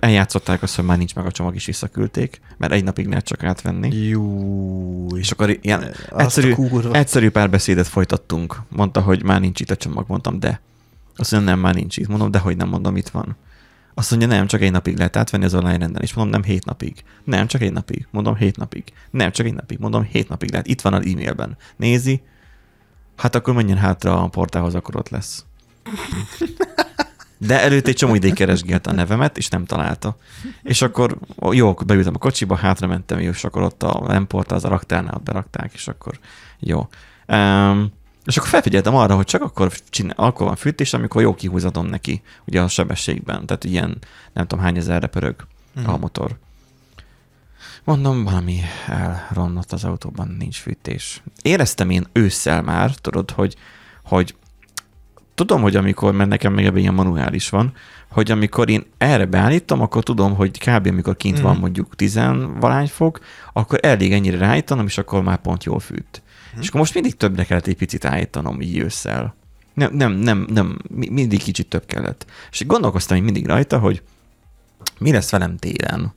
Eljátszották 0.00 0.62
azt, 0.62 0.76
hogy 0.76 0.84
már 0.84 0.98
nincs 0.98 1.14
meg 1.14 1.26
a 1.26 1.30
csomag, 1.30 1.54
is 1.54 1.66
visszaküldték, 1.66 2.40
mert 2.56 2.72
egy 2.72 2.84
napig 2.84 3.06
lehet 3.08 3.24
csak 3.24 3.44
átvenni. 3.44 4.08
Jó. 4.08 5.06
És 5.16 5.30
akkor 5.30 5.58
ilyen 5.60 5.94
egyszerű, 6.16 6.54
egyszerű 6.92 7.30
párbeszédet 7.30 7.86
folytattunk. 7.86 8.56
Mondta, 8.68 9.00
hogy 9.00 9.22
már 9.22 9.40
nincs 9.40 9.60
itt 9.60 9.70
a 9.70 9.76
csomag, 9.76 10.04
mondtam, 10.08 10.38
de. 10.40 10.60
Azt 11.16 11.32
mondja, 11.32 11.50
nem, 11.50 11.60
már 11.60 11.74
nincs 11.74 11.96
itt. 11.96 12.08
Mondom, 12.08 12.30
de 12.30 12.38
hogy 12.38 12.56
nem 12.56 12.68
mondom, 12.68 12.96
itt 12.96 13.08
van. 13.08 13.36
Azt 13.98 14.10
mondja, 14.10 14.28
nem, 14.28 14.46
csak 14.46 14.60
egy 14.60 14.70
napig 14.70 14.96
lehet 14.96 15.16
átvenni 15.16 15.44
az 15.44 15.54
online 15.54 15.78
rendelést. 15.78 16.14
Mondom, 16.14 16.40
nem 16.40 16.50
hét 16.50 16.64
napig. 16.64 17.04
Nem, 17.24 17.46
csak 17.46 17.60
egy 17.60 17.72
napig. 17.72 18.06
Mondom, 18.10 18.36
hét 18.36 18.56
napig. 18.56 18.84
Nem, 19.10 19.30
csak 19.30 19.46
egy 19.46 19.54
napig. 19.54 19.78
Mondom, 19.78 20.02
hét 20.02 20.28
napig 20.28 20.50
lehet. 20.50 20.66
Itt 20.66 20.80
van 20.80 20.94
az 20.94 21.06
e-mailben. 21.06 21.56
Nézi, 21.76 22.22
Hát 23.18 23.34
akkor 23.34 23.54
menjen 23.54 23.78
hátra 23.78 24.22
a 24.22 24.28
portához, 24.28 24.74
akkor 24.74 24.96
ott 24.96 25.08
lesz. 25.08 25.44
De 27.38 27.60
előtt 27.60 27.86
egy 27.86 27.94
csomó 27.94 28.14
ideig 28.14 28.34
keresgélte 28.34 28.90
a 28.90 28.92
nevemet, 28.92 29.38
és 29.38 29.48
nem 29.48 29.64
találta. 29.64 30.16
És 30.62 30.82
akkor 30.82 31.18
jó, 31.50 31.68
akkor 31.68 31.86
beültem 31.86 32.14
a 32.14 32.18
kocsiba, 32.18 32.56
hátra 32.56 32.86
mentem, 32.86 33.18
és 33.18 33.44
akkor 33.44 33.62
ott 33.62 33.82
a 33.82 34.04
lemporta, 34.06 34.54
az 34.54 34.64
a 34.64 34.68
raktárnál 34.68 35.14
ott 35.14 35.22
berakták, 35.22 35.72
és 35.74 35.88
akkor 35.88 36.18
jó. 36.58 36.88
Um, 37.26 37.92
és 38.28 38.36
akkor 38.36 38.48
felfigyeltem 38.48 38.94
arra, 38.94 39.14
hogy 39.14 39.24
csak 39.24 39.42
akkor, 39.42 39.72
csinál, 39.90 40.14
akkor 40.16 40.46
van 40.46 40.56
fűtés, 40.56 40.92
amikor 40.92 41.22
jó 41.22 41.34
kihúzatom 41.34 41.86
neki, 41.86 42.22
ugye 42.44 42.62
a 42.62 42.68
sebességben. 42.68 43.46
Tehát 43.46 43.64
ilyen, 43.64 43.98
nem 44.32 44.46
tudom 44.46 44.64
hány 44.64 44.76
ezerre 44.76 45.06
pörög 45.06 45.34
mm. 45.80 45.84
a 45.86 45.96
motor. 45.96 46.38
Mondom, 47.84 48.24
valami 48.24 48.60
elromlott 48.86 49.72
az 49.72 49.84
autóban, 49.84 50.36
nincs 50.38 50.56
fűtés. 50.56 51.22
Éreztem 51.42 51.90
én 51.90 52.06
ősszel 52.12 52.62
már, 52.62 52.94
tudod, 52.94 53.30
hogy, 53.30 53.56
hogy 54.04 54.34
tudom, 55.34 55.62
hogy 55.62 55.76
amikor, 55.76 56.12
mert 56.12 56.28
nekem 56.28 56.52
még 56.52 56.66
ebben 56.66 56.80
ilyen 56.80 56.94
manuális 56.94 57.48
van, 57.48 57.72
hogy 58.10 58.30
amikor 58.30 58.70
én 58.70 58.84
erre 58.98 59.26
beállítom, 59.26 59.80
akkor 59.80 60.02
tudom, 60.02 60.34
hogy 60.34 60.58
kb. 60.58 60.86
amikor 60.86 61.16
kint 61.16 61.40
mm. 61.40 61.42
van 61.42 61.56
mondjuk 61.56 61.96
tizenvalány 61.96 62.88
fok, 62.88 63.20
akkor 63.52 63.78
elég 63.82 64.12
ennyire 64.12 64.38
ráállítanom, 64.38 64.86
és 64.86 64.98
akkor 64.98 65.22
már 65.22 65.38
pont 65.38 65.64
jól 65.64 65.80
fűt. 65.80 66.22
Mm. 66.58 66.60
És 66.60 66.68
akkor 66.68 66.80
most 66.80 66.94
mindig 66.94 67.16
többre 67.16 67.44
kellett 67.44 67.66
egy 67.66 67.76
picit 67.76 68.04
állítanom 68.04 68.60
így 68.60 68.78
ősszel. 68.78 69.36
Nem, 69.74 69.94
nem, 69.94 70.12
nem, 70.12 70.46
nem, 70.50 70.78
mindig 70.90 71.42
kicsit 71.42 71.68
több 71.68 71.86
kellett. 71.86 72.26
És 72.50 72.66
gondolkoztam 72.66 73.16
én 73.16 73.22
mindig 73.22 73.46
rajta, 73.46 73.78
hogy 73.78 74.02
mi 74.98 75.12
lesz 75.12 75.30
velem 75.30 75.56
télen 75.56 76.12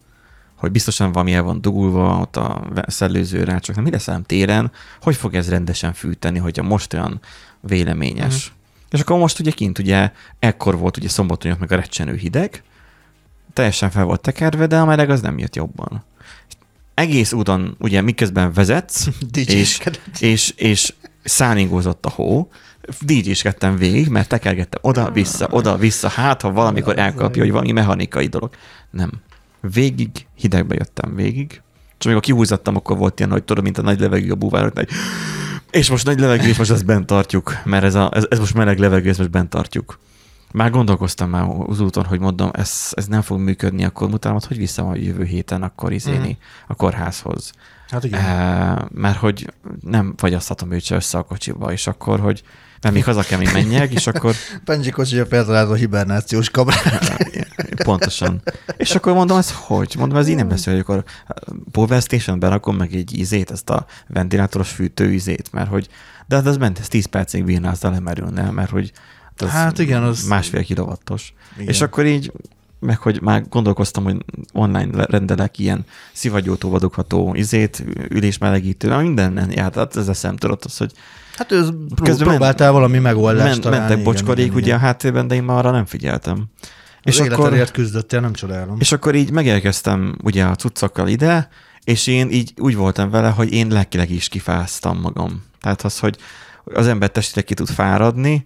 hogy 0.62 0.72
biztosan 0.72 1.12
valami 1.12 1.34
el 1.34 1.44
van 1.44 1.62
dugulva 1.62 2.20
ott 2.20 2.36
a 2.36 2.64
szellőzőre, 2.88 3.60
csak 3.60 3.76
nem 3.76 3.84
mi 3.84 3.92
lesz 3.92 4.10
téren, 4.26 4.72
hogy 5.02 5.16
fog 5.16 5.36
ez 5.36 5.50
rendesen 5.50 5.94
fűteni, 5.94 6.40
hogyha 6.40 6.64
most 6.64 6.94
olyan 6.94 7.20
véleményes. 7.60 8.36
Uh-huh. 8.36 8.60
És 8.90 9.00
akkor 9.00 9.18
most 9.18 9.40
ugye 9.40 9.52
kint 9.52 9.80
ugye 9.80 10.12
ekkor 10.40 10.78
volt 10.78 10.98
ugye 10.98 11.10
szombaton 11.10 11.56
meg 11.60 11.72
a 11.72 11.76
recsenő 11.76 12.16
hideg, 12.16 12.64
teljesen 13.54 13.90
fel 13.90 14.04
volt 14.04 14.22
tekerve, 14.22 14.68
de 14.68 14.80
a 14.80 14.86
meleg 14.86 15.10
az 15.10 15.22
nem 15.22 15.38
jött 15.38 15.56
jobban. 15.56 16.04
Egész 16.94 17.34
úton 17.34 17.76
ugye 17.80 18.02
miközben 18.02 18.54
vezetsz, 18.54 19.08
és, 19.34 19.80
és, 20.20 20.54
és 20.56 20.94
száningózott 21.24 22.06
a 22.06 22.10
hó, 22.10 22.50
DJ-skedtem 23.00 23.78
végig, 23.78 24.08
mert 24.08 24.28
tekergettem 24.28 24.80
oda-vissza, 24.84 25.48
oda-vissza, 25.52 26.08
hát 26.08 26.42
ha 26.42 26.52
valamikor 26.52 27.00
elkapja, 27.00 27.42
hogy 27.42 27.52
valami 27.52 27.72
mechanikai 27.72 28.28
dolog. 28.28 28.50
Nem. 28.90 29.12
Végig 29.74 30.10
hidegbe 30.36 30.76
jöttem 30.76 31.16
végig, 31.16 31.62
és 32.00 32.06
amikor 32.06 32.22
kihúzattam, 32.22 32.76
akkor 32.76 32.98
volt 32.98 33.20
ilyen, 33.20 33.32
hogy 33.32 33.44
tudom, 33.44 33.64
mint 33.64 33.78
a 33.78 33.82
nagy 33.82 34.00
levegő 34.00 34.32
a 34.32 34.36
búvárok, 34.36 34.78
hogy 34.78 34.90
és 35.72 35.90
most 35.90 36.06
nagy 36.06 36.20
levegő, 36.20 36.48
és 36.48 36.58
most 36.58 36.72
ezt 36.72 36.86
bent 36.86 37.06
tartjuk, 37.06 37.58
mert 37.64 37.84
ez, 37.84 37.96
a, 37.96 38.12
ez, 38.14 38.26
ez 38.30 38.40
most 38.40 38.54
meleg 38.54 38.80
levegő, 38.80 39.10
ezt 39.10 39.18
most 39.18 39.32
bent 39.32 39.50
tartjuk. 39.50 40.00
Már 40.54 40.70
gondolkoztam 40.70 41.30
már 41.30 41.48
az 41.68 41.80
úton, 41.80 42.06
hogy 42.06 42.20
mondom, 42.20 42.50
ez, 42.54 42.92
ez 42.92 43.06
nem 43.06 43.22
fog 43.22 43.40
működni, 43.40 43.84
akkor 43.84 44.10
mutálom, 44.10 44.40
hogy 44.48 44.58
vissza 44.58 44.88
a 44.88 44.96
jövő 44.96 45.24
héten 45.24 45.64
akkor 45.64 45.92
izéni 45.92 46.30
mm. 46.30 46.64
a 46.68 46.76
kórházhoz. 46.76 47.52
Hát 47.90 48.04
igen. 48.04 48.20
E, 48.20 48.86
mert 48.94 49.18
hogy 49.18 49.54
nem 49.82 50.14
fagyaszthatom 50.18 50.72
őt 50.72 50.84
se 50.84 50.96
össze 50.96 51.18
a 51.18 51.24
kocsiba, 51.24 51.72
és 51.72 51.88
akkor, 51.88 52.20
hogy 52.20 52.44
mert 52.82 52.94
még 52.96 53.04
haza 53.04 53.22
kell 53.22 53.38
még 53.38 53.50
menjek, 53.54 53.94
és 53.94 54.08
akkor... 54.08 54.36
Benji 54.66 54.90
kocsija 54.90 55.26
feltalálta 55.26 55.72
a 55.72 55.76
hibernációs 55.76 56.50
kamerát. 56.50 57.30
Pontosan. 57.84 58.42
És 58.78 58.96
akkor 58.96 59.14
mondom, 59.14 59.38
ez 59.38 59.54
hogy? 59.54 59.96
Mondom, 59.98 60.18
ez 60.18 60.28
így 60.28 60.36
nem 60.36 60.50
lesz, 60.50 60.66
hogy 60.66 60.80
akkor 60.80 61.04
Power 61.72 62.02
Station 62.02 62.40
berakom 62.40 62.76
meg 62.76 62.94
egy 62.94 63.18
ízét, 63.18 63.52
ezt 63.52 63.70
a 63.70 63.86
ventilátoros 64.08 64.70
fűtő 64.70 65.14
ízét, 65.14 65.52
mert 65.52 65.70
hogy, 65.70 65.88
de 66.28 66.36
hát 66.36 66.46
az 66.46 66.58
ment, 66.58 66.80
ez 66.80 66.88
10 66.88 67.06
percig 67.06 67.44
bírná, 67.44 67.72
azt 67.72 67.84
lemerülne, 67.84 68.52
mert 68.52 68.70
hogy 68.70 68.92
az 69.42 69.50
hát 69.50 69.80
igen, 69.80 70.04
az... 70.04 70.24
másfél 70.24 70.64
kilowattos. 70.64 71.34
Igen. 71.56 71.68
És 71.68 71.82
akkor 71.82 72.06
így 72.06 72.32
meg 72.80 72.98
hogy 72.98 73.22
már 73.22 73.44
gondolkoztam, 73.50 74.04
hogy 74.04 74.26
online 74.54 75.06
rendelek 75.06 75.60
ilyen 75.60 75.86
szivagyótó 76.14 76.70
vadogható 76.70 77.34
izét, 77.36 77.84
ülésmelegítő, 78.10 78.96
minden 78.96 79.52
járt, 79.52 79.76
hát 79.76 79.96
ez 79.96 80.08
eszem 80.08 80.36
tudott 80.36 80.66
az, 80.66 80.78
hogy 80.78 80.92
Hát 81.36 81.52
ő 81.52 81.68
Közben 82.04 82.28
próbáltál 82.28 82.72
valami 82.72 82.98
megoldást 82.98 83.50
ment, 83.50 83.62
találni. 83.62 83.88
Mentek 83.88 84.04
bocskarék 84.04 84.56
ugye 84.56 84.74
a 84.74 84.78
háttérben, 84.78 85.28
de 85.28 85.36
én 85.36 85.44
már 85.44 85.58
arra 85.58 85.72
nem 85.72 85.86
figyeltem. 85.86 86.44
Az 86.62 86.68
és 87.04 87.20
akkor, 87.20 87.72
küzdöttél, 87.72 88.20
nem 88.20 88.34
csodálom. 88.34 88.76
És 88.80 88.92
akkor 88.92 89.16
így 89.16 89.32
megérkeztem 89.32 90.18
ugye 90.24 90.44
a 90.44 90.56
cuccokkal 90.56 91.08
ide, 91.08 91.50
és 91.84 92.08
én 92.08 92.30
így 92.30 92.54
úgy 92.58 92.76
voltam 92.76 93.10
vele, 93.10 93.30
hogy 93.30 93.54
én 93.54 93.68
lelkileg 93.68 94.12
is 94.12 94.28
kifáztam 94.28 95.00
magam. 95.00 95.44
Tehát 95.62 95.82
az, 95.82 96.00
hogy 96.00 96.18
az 96.64 96.88
ember 96.88 97.10
testére 97.10 97.46
ki 97.46 97.54
tud 97.54 97.70
fáradni, 97.70 98.46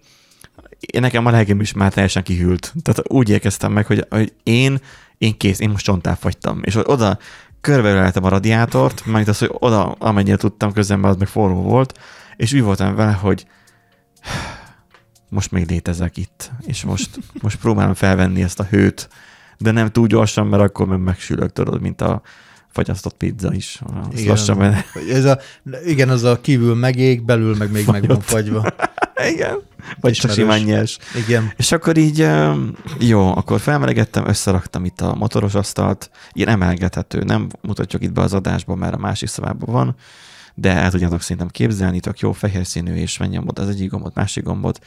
én 0.80 1.00
nekem 1.00 1.26
a 1.26 1.30
lelkem 1.30 1.60
is 1.60 1.72
már 1.72 1.92
teljesen 1.92 2.22
kihűlt. 2.22 2.74
Tehát 2.82 3.10
úgy 3.10 3.28
érkeztem 3.28 3.72
meg, 3.72 3.86
hogy, 3.86 4.06
hogy 4.10 4.32
én, 4.42 4.78
én 5.18 5.36
kész, 5.36 5.60
én 5.60 5.70
most 5.70 5.84
csontá 5.84 6.14
fagytam. 6.14 6.60
És 6.62 6.76
oda 6.82 7.18
körbeöleltem 7.60 8.24
a 8.24 8.28
radiátort, 8.28 9.06
mert 9.06 9.28
az, 9.28 9.38
hogy 9.38 9.50
oda, 9.52 9.92
amennyire 9.92 10.36
tudtam, 10.36 10.72
közben 10.72 11.04
az 11.04 11.16
meg 11.16 11.28
forró 11.28 11.62
volt, 11.62 11.98
és 12.36 12.52
úgy 12.52 12.62
voltam 12.62 12.94
vele, 12.94 13.12
hogy 13.12 13.46
most 15.28 15.50
még 15.50 15.68
létezek 15.68 16.16
itt, 16.16 16.50
és 16.66 16.84
most, 16.84 17.18
most 17.42 17.58
próbálom 17.58 17.94
felvenni 17.94 18.42
ezt 18.42 18.60
a 18.60 18.66
hőt, 18.70 19.08
de 19.58 19.70
nem 19.70 19.90
túl 19.90 20.06
gyorsan, 20.06 20.46
mert 20.46 20.62
akkor 20.62 20.86
meg 20.86 21.00
megsülök, 21.00 21.52
tudod, 21.52 21.80
mint 21.80 22.00
a 22.00 22.22
fagyasztott 22.76 23.16
pizza 23.16 23.52
is. 23.52 23.80
igen, 24.12 24.26
lassan, 24.26 24.56
mert... 24.56 24.86
ez 25.10 25.24
a, 25.24 25.38
igen, 25.84 26.08
az 26.08 26.22
a 26.22 26.40
kívül 26.40 26.74
megég, 26.74 27.24
belül 27.24 27.56
meg 27.56 27.70
még 27.70 27.84
Fagyott. 27.84 28.00
meg 28.00 28.10
van 28.10 28.20
fagyva. 28.20 28.66
igen. 29.34 29.56
Vagy 30.00 30.12
csak 30.12 30.30
simán 30.30 30.60
nyers. 30.60 30.98
Igen. 31.26 31.52
És 31.56 31.72
akkor 31.72 31.96
így, 31.96 32.28
jó, 32.98 33.36
akkor 33.36 33.60
felmelegettem, 33.60 34.28
összeraktam 34.28 34.84
itt 34.84 35.00
a 35.00 35.14
motoros 35.14 35.54
asztalt, 35.54 36.10
ilyen 36.32 36.48
emelgethető, 36.48 37.22
nem 37.22 37.48
mutatjuk 37.60 38.02
itt 38.02 38.12
be 38.12 38.20
az 38.20 38.34
adásba, 38.34 38.74
mert 38.74 38.94
a 38.94 38.98
másik 38.98 39.28
szobában 39.28 39.72
van, 39.74 39.96
de 40.54 40.72
el 40.72 40.90
tudjátok 40.90 41.20
szerintem 41.20 41.48
képzelni, 41.48 42.00
tök 42.00 42.18
jó 42.18 42.32
fehér 42.32 42.66
színű, 42.66 42.94
és 42.94 43.18
menjen 43.18 43.48
oda 43.48 43.62
az 43.62 43.68
egyik 43.68 43.90
gombot, 43.90 44.14
másik 44.14 44.44
gombot, 44.44 44.78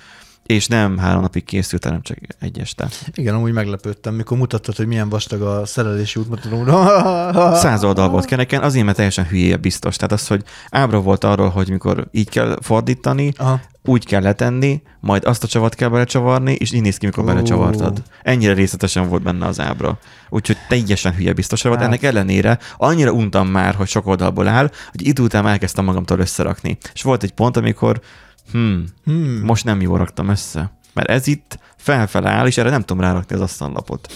és 0.45 0.67
nem 0.67 0.97
három 0.97 1.21
napig 1.21 1.43
készült, 1.43 1.83
hanem 1.83 2.01
csak 2.01 2.17
egy 2.39 2.59
este. 2.59 2.87
Igen, 3.13 3.35
amúgy 3.35 3.51
meglepődtem, 3.51 4.13
mikor 4.13 4.37
mutattad, 4.37 4.75
hogy 4.75 4.87
milyen 4.87 5.09
vastag 5.09 5.41
a 5.41 5.65
szerelési 5.65 6.19
útmutató. 6.19 6.65
Száz 7.63 7.83
oldal 7.83 8.09
volt 8.09 8.25
keneken, 8.25 8.61
azért, 8.61 8.85
mert 8.85 8.95
teljesen 8.95 9.25
hülye 9.25 9.57
biztos. 9.57 9.95
Tehát 9.95 10.11
az, 10.11 10.27
hogy 10.27 10.43
ábra 10.69 11.01
volt 11.01 11.23
arról, 11.23 11.49
hogy 11.49 11.69
mikor 11.69 12.07
így 12.11 12.29
kell 12.29 12.57
fordítani, 12.61 13.33
Aha. 13.37 13.61
úgy 13.83 14.05
kell 14.05 14.21
letenni, 14.21 14.81
majd 14.99 15.25
azt 15.25 15.43
a 15.43 15.47
csavat 15.47 15.75
kell 15.75 15.89
belecsavarni, 15.89 16.53
és 16.53 16.71
így 16.71 16.81
néz 16.81 16.97
ki, 16.97 17.05
mikor 17.05 17.23
Ó. 17.23 17.25
belecsavartad. 17.25 18.03
Ennyire 18.23 18.53
részletesen 18.53 19.09
volt 19.09 19.23
benne 19.23 19.45
az 19.45 19.59
ábra. 19.59 19.99
Úgyhogy 20.29 20.57
teljesen 20.67 21.13
hülye 21.13 21.33
biztos 21.33 21.61
volt. 21.61 21.75
Hát. 21.75 21.85
Ennek 21.85 22.03
ellenére 22.03 22.59
annyira 22.77 23.11
untam 23.11 23.47
már, 23.47 23.75
hogy 23.75 23.87
sok 23.87 24.07
oldalból 24.07 24.47
áll, 24.47 24.71
hogy 24.91 25.07
idő 25.07 25.23
után 25.23 25.47
elkezdtem 25.47 25.85
magamtól 25.85 26.19
összerakni. 26.19 26.77
És 26.93 27.01
volt 27.01 27.23
egy 27.23 27.31
pont, 27.31 27.57
amikor 27.57 28.01
hmm, 28.51 28.83
Hmm. 29.03 29.41
most 29.43 29.65
nem 29.65 29.81
jól 29.81 29.97
raktam 29.97 30.29
össze. 30.29 30.77
Mert 30.93 31.09
ez 31.09 31.27
itt 31.27 31.59
felfele 31.77 32.29
áll, 32.29 32.47
és 32.47 32.57
erre 32.57 32.69
nem 32.69 32.81
tudom 32.81 33.03
rárakni 33.03 33.35
az 33.35 33.41
asztallapot. 33.41 34.13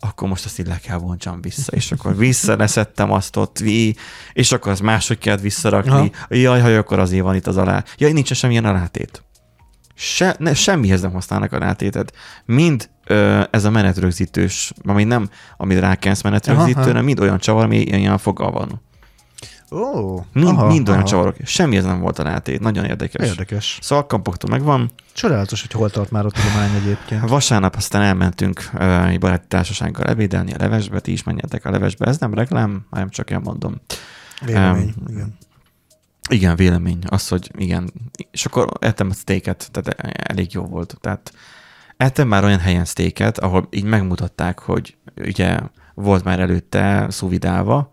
Akkor 0.00 0.28
most 0.28 0.44
azt 0.44 0.58
így 0.58 0.66
le 0.66 0.78
kell 0.78 0.98
vontsam 0.98 1.40
vissza, 1.40 1.72
és 1.72 1.92
akkor 1.92 2.16
visszaleszettem 2.16 3.10
azt 3.12 3.36
ott, 3.36 3.58
vi, 3.58 3.96
és 4.32 4.52
akkor 4.52 4.72
az 4.72 4.80
máshogy 4.80 5.18
kellett 5.18 5.40
visszarakni. 5.40 5.90
Aha. 5.90 6.10
Jaj, 6.28 6.60
ha 6.60 6.68
akkor 6.68 6.98
azért 6.98 7.22
van 7.22 7.34
itt 7.34 7.46
az 7.46 7.56
alá. 7.56 7.84
Jaj, 7.96 8.12
nincs 8.12 8.32
semmilyen 8.32 8.64
alátét. 8.64 9.22
Se, 9.94 10.36
ne, 10.38 10.54
semmihez 10.54 11.00
nem 11.00 11.12
használnak 11.12 11.52
alátétet. 11.52 12.12
Mind 12.44 12.90
ö, 13.06 13.42
ez 13.50 13.64
a 13.64 13.70
menetrögzítős, 13.70 14.72
ami 14.84 15.04
nem, 15.04 15.28
amit 15.56 15.78
rákensz 15.78 16.22
menetrögzítő, 16.22 16.70
Aha, 16.70 16.80
aha. 16.80 16.88
hanem 16.88 17.04
mind 17.04 17.20
olyan 17.20 17.38
csavar, 17.38 17.64
ami 17.64 17.78
ilyen 17.80 18.18
fogal 18.18 18.50
van. 18.50 18.80
Ó, 19.72 20.20
Mind, 20.32 20.46
aha, 20.48 20.66
mind 20.66 20.88
olyan 20.88 21.00
aha. 21.00 21.08
csavarok. 21.08 21.36
Semmihez 21.44 21.84
nem 21.84 22.00
volt 22.00 22.18
alátét. 22.18 22.60
Nagyon 22.60 22.84
érdekes. 22.84 23.28
Érdekes. 23.28 23.78
Szóval 23.82 24.06
kampoktul 24.06 24.50
megvan. 24.50 24.90
Csodálatos, 25.12 25.60
hogy 25.60 25.72
hol 25.72 25.90
tart 25.90 26.10
már 26.10 26.26
a 26.26 26.30
tudomány 26.30 26.74
egyébként. 26.74 27.28
Vasárnap 27.28 27.74
aztán 27.76 28.02
elmentünk 28.02 28.70
ö, 28.78 29.04
egy 29.04 29.18
baráti 29.18 29.46
társasággal 29.48 30.04
ebédelni 30.06 30.52
a 30.52 30.56
levesbe, 30.58 31.00
ti 31.00 31.12
is 31.12 31.22
menjetek 31.22 31.64
a 31.64 31.70
levesbe. 31.70 32.06
Ez 32.06 32.18
nem 32.18 32.34
reklám, 32.34 32.86
hanem 32.90 33.08
csak 33.08 33.30
elmondom. 33.30 33.80
Vélemény, 34.44 34.94
Em, 34.98 35.12
igen. 35.12 35.36
Igen, 36.30 36.56
vélemény. 36.56 36.98
Az, 37.06 37.28
hogy 37.28 37.50
igen. 37.58 37.92
És 38.30 38.46
akkor 38.46 38.68
ettem 38.80 39.10
a 39.10 39.14
steaket, 39.14 39.68
tehát 39.70 39.88
elég 40.30 40.52
jó 40.52 40.62
volt. 40.64 40.96
Tehát 41.00 41.32
ettem 41.96 42.28
már 42.28 42.44
olyan 42.44 42.58
helyen 42.58 42.84
steaket, 42.84 43.38
ahol 43.38 43.66
így 43.70 43.84
megmutatták, 43.84 44.58
hogy 44.58 44.96
ugye 45.16 45.58
volt 45.94 46.24
már 46.24 46.40
előtte 46.40 47.06
szuvidálva, 47.10 47.92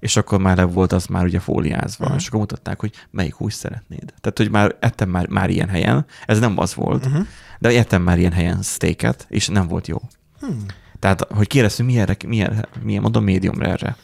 és 0.00 0.16
akkor 0.16 0.38
már 0.40 0.56
le 0.56 0.64
volt 0.64 0.92
az 0.92 1.06
már 1.06 1.24
ugye 1.24 1.40
fóliázva, 1.40 2.06
Mhm. 2.06 2.14
és 2.16 2.26
akkor 2.26 2.40
mutatták, 2.40 2.80
hogy 2.80 2.92
melyik 3.10 3.34
hús 3.34 3.54
szeretnéd. 3.54 4.04
Tehát, 4.20 4.38
hogy 4.38 4.50
már 4.50 4.76
ettem 4.80 5.08
már, 5.08 5.26
már 5.28 5.50
ilyen 5.50 5.68
helyen, 5.68 6.06
ez 6.26 6.38
nem 6.38 6.58
az 6.58 6.74
volt, 6.74 7.06
Uh-huh. 7.06 7.26
de 7.58 7.68
ettem 7.68 8.02
már 8.02 8.18
ilyen 8.18 8.32
helyen 8.32 8.62
steaket, 8.62 9.26
és 9.28 9.48
nem 9.48 9.66
volt 9.66 9.86
jó. 9.86 10.00
Hmm. 10.40 10.64
Tehát, 10.98 11.26
hogy 11.30 11.46
kérdeztünk, 11.46 11.88
milyen, 11.88 12.16
milyen, 12.26 12.66
milyen 12.82 13.02
mondom, 13.02 13.24
médium 13.24 13.60
erre. 13.62 13.96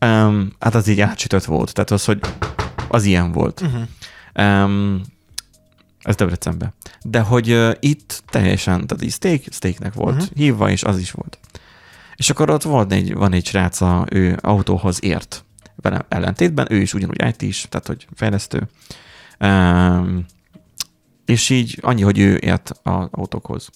Um, 0.00 0.52
hát 0.60 0.74
az 0.74 0.88
így 0.88 1.00
átsütött 1.00 1.44
volt. 1.44 1.72
Tehát 1.72 1.90
az, 1.90 2.04
hogy 2.04 2.20
az 2.88 3.04
ilyen 3.04 3.32
volt. 3.32 3.60
Uh-huh. 3.60 4.62
Um, 4.64 5.00
ez 6.02 6.14
Debrecenben. 6.14 6.72
De 7.02 7.20
hogy 7.20 7.52
uh, 7.52 7.72
itt 7.80 8.22
teljesen, 8.30 8.86
tehát 8.86 9.04
így 9.04 9.12
steak, 9.12 9.42
steaknek 9.50 9.94
volt 9.94 10.14
uh-huh. 10.14 10.28
hívva, 10.36 10.70
és 10.70 10.82
az 10.82 10.98
is 10.98 11.10
volt. 11.10 11.38
És 12.20 12.30
akkor 12.30 12.50
ott 12.50 12.62
volt 12.62 12.92
egy, 12.92 13.14
van 13.14 13.32
egy 13.32 13.46
srác, 13.46 13.80
a, 13.80 14.06
ő 14.10 14.38
autóhoz 14.40 15.04
ért 15.04 15.44
velem 15.76 16.02
ellentétben, 16.08 16.66
ő 16.70 16.76
is 16.76 16.94
ugyanúgy 16.94 17.24
IT 17.26 17.42
is, 17.42 17.66
tehát 17.68 17.86
hogy 17.86 18.06
fejlesztő. 18.14 18.68
Um, 19.38 20.24
és 21.24 21.50
így 21.50 21.78
annyi, 21.82 22.02
hogy 22.02 22.18
ő 22.18 22.36
ért 22.36 22.72
az 22.82 23.06
autókhoz. 23.10 23.68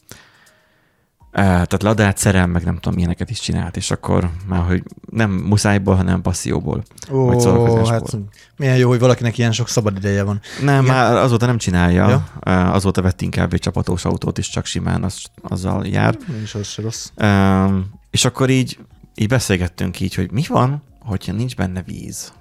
Uh, 1.20 1.40
tehát 1.40 1.82
ladát 1.82 2.16
szerel, 2.16 2.46
meg 2.46 2.64
nem 2.64 2.74
tudom, 2.74 2.94
milyeneket 2.94 3.30
is 3.30 3.40
csinált, 3.40 3.76
és 3.76 3.90
akkor 3.90 4.30
már, 4.46 4.62
hogy 4.66 4.82
nem 5.10 5.30
muszájból, 5.30 5.94
hanem 5.94 6.22
passzióból. 6.22 6.82
Vagy 7.08 7.36
Ó, 7.36 7.38
szórakozásból. 7.38 8.20
hát 8.22 8.30
milyen 8.56 8.76
jó, 8.76 8.88
hogy 8.88 8.98
valakinek 8.98 9.38
ilyen 9.38 9.52
sok 9.52 9.68
szabad 9.68 9.96
ideje 9.96 10.22
van. 10.22 10.40
Nem, 10.60 10.82
Igen. 10.82 10.94
már 10.94 11.16
azóta 11.16 11.46
nem 11.46 11.58
csinálja. 11.58 12.08
Ja. 12.08 12.28
Ja. 12.40 12.72
Azóta 12.72 13.02
vett 13.02 13.20
inkább 13.20 13.52
egy 13.52 13.60
csapatós 13.60 14.04
autót, 14.04 14.38
és 14.38 14.48
csak 14.48 14.66
simán 14.66 15.04
az, 15.04 15.22
azzal 15.42 15.86
jár. 15.86 16.18
Én 16.36 16.42
is 16.42 16.54
az 16.54 16.66
se 16.66 16.82
rossz. 16.82 17.10
Um, 17.16 18.02
és 18.14 18.24
akkor 18.24 18.50
így, 18.50 18.78
így 19.14 19.28
beszélgettünk 19.28 20.00
így, 20.00 20.14
hogy 20.14 20.30
mi 20.30 20.42
van, 20.48 20.82
hogyha 21.00 21.32
nincs 21.32 21.56
benne 21.56 21.82
víz, 21.82 22.32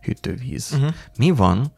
hűtővíz. 0.00 0.70
Uh-huh. 0.72 0.94
Mi 1.16 1.30
van, 1.30 1.72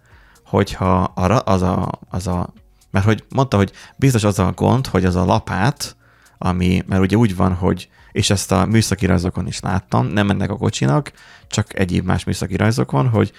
hogyha 0.45 1.03
arra 1.03 1.39
az 1.39 1.63
a, 1.63 1.91
az 2.09 2.27
a, 2.27 2.53
mert 2.91 3.05
hogy 3.05 3.25
mondta, 3.29 3.57
hogy 3.57 3.73
biztos 3.97 4.25
az 4.25 4.39
a 4.39 4.53
gond, 4.53 4.87
hogy 4.87 5.05
az 5.05 5.17
a 5.17 5.25
lapát, 5.25 5.97
ami, 6.39 6.83
mert 6.87 7.03
ugye 7.03 7.17
úgy 7.17 7.37
van, 7.37 7.55
hogy, 7.55 7.89
és 8.13 8.31
ezt 8.31 8.53
a 8.53 8.67
műszaki 8.67 9.07
rajzokon 9.07 9.47
is 9.47 9.61
láttam, 9.61 10.07
nem 10.07 10.31
ennek 10.31 10.51
a 10.51 10.57
kocsinak, 10.57 11.13
csak 11.49 11.79
egyéb 11.79 12.05
más 12.05 12.25
műszaki 12.25 12.57
rajzokon, 12.57 13.09
hogy, 13.09 13.33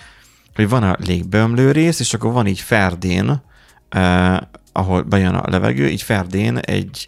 hogy 0.55 0.69
van 0.69 0.83
a 0.83 0.95
légbömlő 0.99 1.71
rész, 1.71 1.99
és 1.99 2.13
akkor 2.13 2.31
van 2.31 2.47
így 2.47 2.59
ferdén, 2.59 3.41
eh, 3.89 4.37
ahol 4.71 5.01
bejön 5.01 5.35
a 5.35 5.49
levegő, 5.49 5.89
így 5.89 6.01
ferdén 6.01 6.57
egy, 6.57 7.07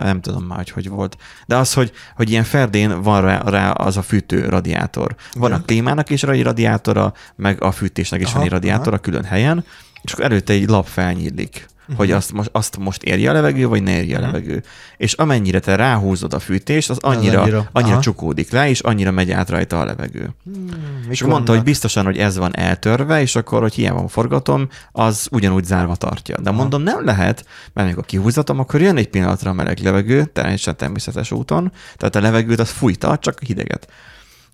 nem 0.00 0.20
tudom 0.20 0.44
már, 0.44 0.56
hogy 0.56 0.70
hogy 0.70 0.88
volt, 0.88 1.16
de 1.46 1.56
az, 1.56 1.72
hogy, 1.72 1.92
hogy 2.16 2.30
ilyen 2.30 2.44
ferdén 2.44 3.02
van 3.02 3.22
rá, 3.22 3.42
rá 3.44 3.70
az 3.70 3.96
a 3.96 4.02
fűtő 4.02 4.48
radiátor. 4.48 5.14
Van 5.32 5.52
a 5.52 5.62
klímának 5.62 6.10
is 6.10 6.22
egy 6.22 6.42
radiátora, 6.42 7.12
meg 7.36 7.62
a 7.62 7.72
fűtésnek 7.72 8.20
is 8.20 8.26
Aha, 8.26 8.36
van 8.36 8.44
egy 8.44 8.52
radiátora 8.52 8.98
külön 8.98 9.24
helyen, 9.24 9.64
és 10.02 10.12
akkor 10.12 10.24
előtte 10.24 10.52
egy 10.52 10.68
lap 10.68 10.86
felnyílik, 10.86 11.66
uh-huh. 11.84 11.96
hogy 11.96 12.10
azt 12.10 12.32
most, 12.32 12.48
azt 12.52 12.76
most 12.78 13.02
érje 13.02 13.30
a 13.30 13.32
levegő, 13.32 13.66
vagy 13.66 13.82
ne 13.82 13.96
érje 13.96 14.16
a 14.16 14.20
Mhm. 14.20 14.26
levegő. 14.26 14.62
És 14.96 15.12
amennyire 15.12 15.58
te 15.60 15.76
ráhúzod 15.76 16.34
a 16.34 16.38
fűtést, 16.38 16.90
az 16.90 16.98
Az 17.02 17.16
annyira, 17.16 17.40
annyira, 17.40 17.68
annyira 17.72 17.92
aha. 17.92 18.02
csukódik 18.02 18.50
le, 18.50 18.68
és 18.68 18.80
annyira 18.80 19.10
megy 19.10 19.30
át 19.30 19.50
rajta 19.50 19.80
a 19.80 19.84
levegő. 19.84 20.30
Hmm, 20.44 20.66
És 21.08 21.22
mondta, 21.22 21.52
hogy 21.52 21.62
biztosan, 21.62 22.04
hogy 22.04 22.18
ez 22.18 22.36
van 22.36 22.56
eltörve, 22.56 23.20
és 23.20 23.36
akkor, 23.36 23.60
hogy 23.60 23.74
hiába 23.74 24.08
forgatom, 24.08 24.68
az 24.92 25.28
ugyanúgy 25.30 25.64
zárva 25.64 25.96
tartja. 25.96 26.36
De 26.40 26.48
Aha. 26.50 26.58
mondom, 26.58 26.82
nem 26.82 27.04
lehet, 27.04 27.44
mert 27.72 27.86
amikor 27.86 28.04
kihúzatom, 28.04 28.58
akkor 28.58 28.80
jön 28.80 28.96
egy 28.96 29.08
pillanatra 29.08 29.50
a 29.50 29.54
meleg 29.54 29.78
levegő, 29.78 30.24
teljesen 30.24 30.76
természetes 30.76 31.30
úton, 31.30 31.72
tehát 31.96 32.16
a 32.16 32.20
levegőt 32.20 32.60
az 32.60 32.70
fújta, 32.70 33.18
csak 33.18 33.38
a 33.40 33.44
hideget. 33.46 33.88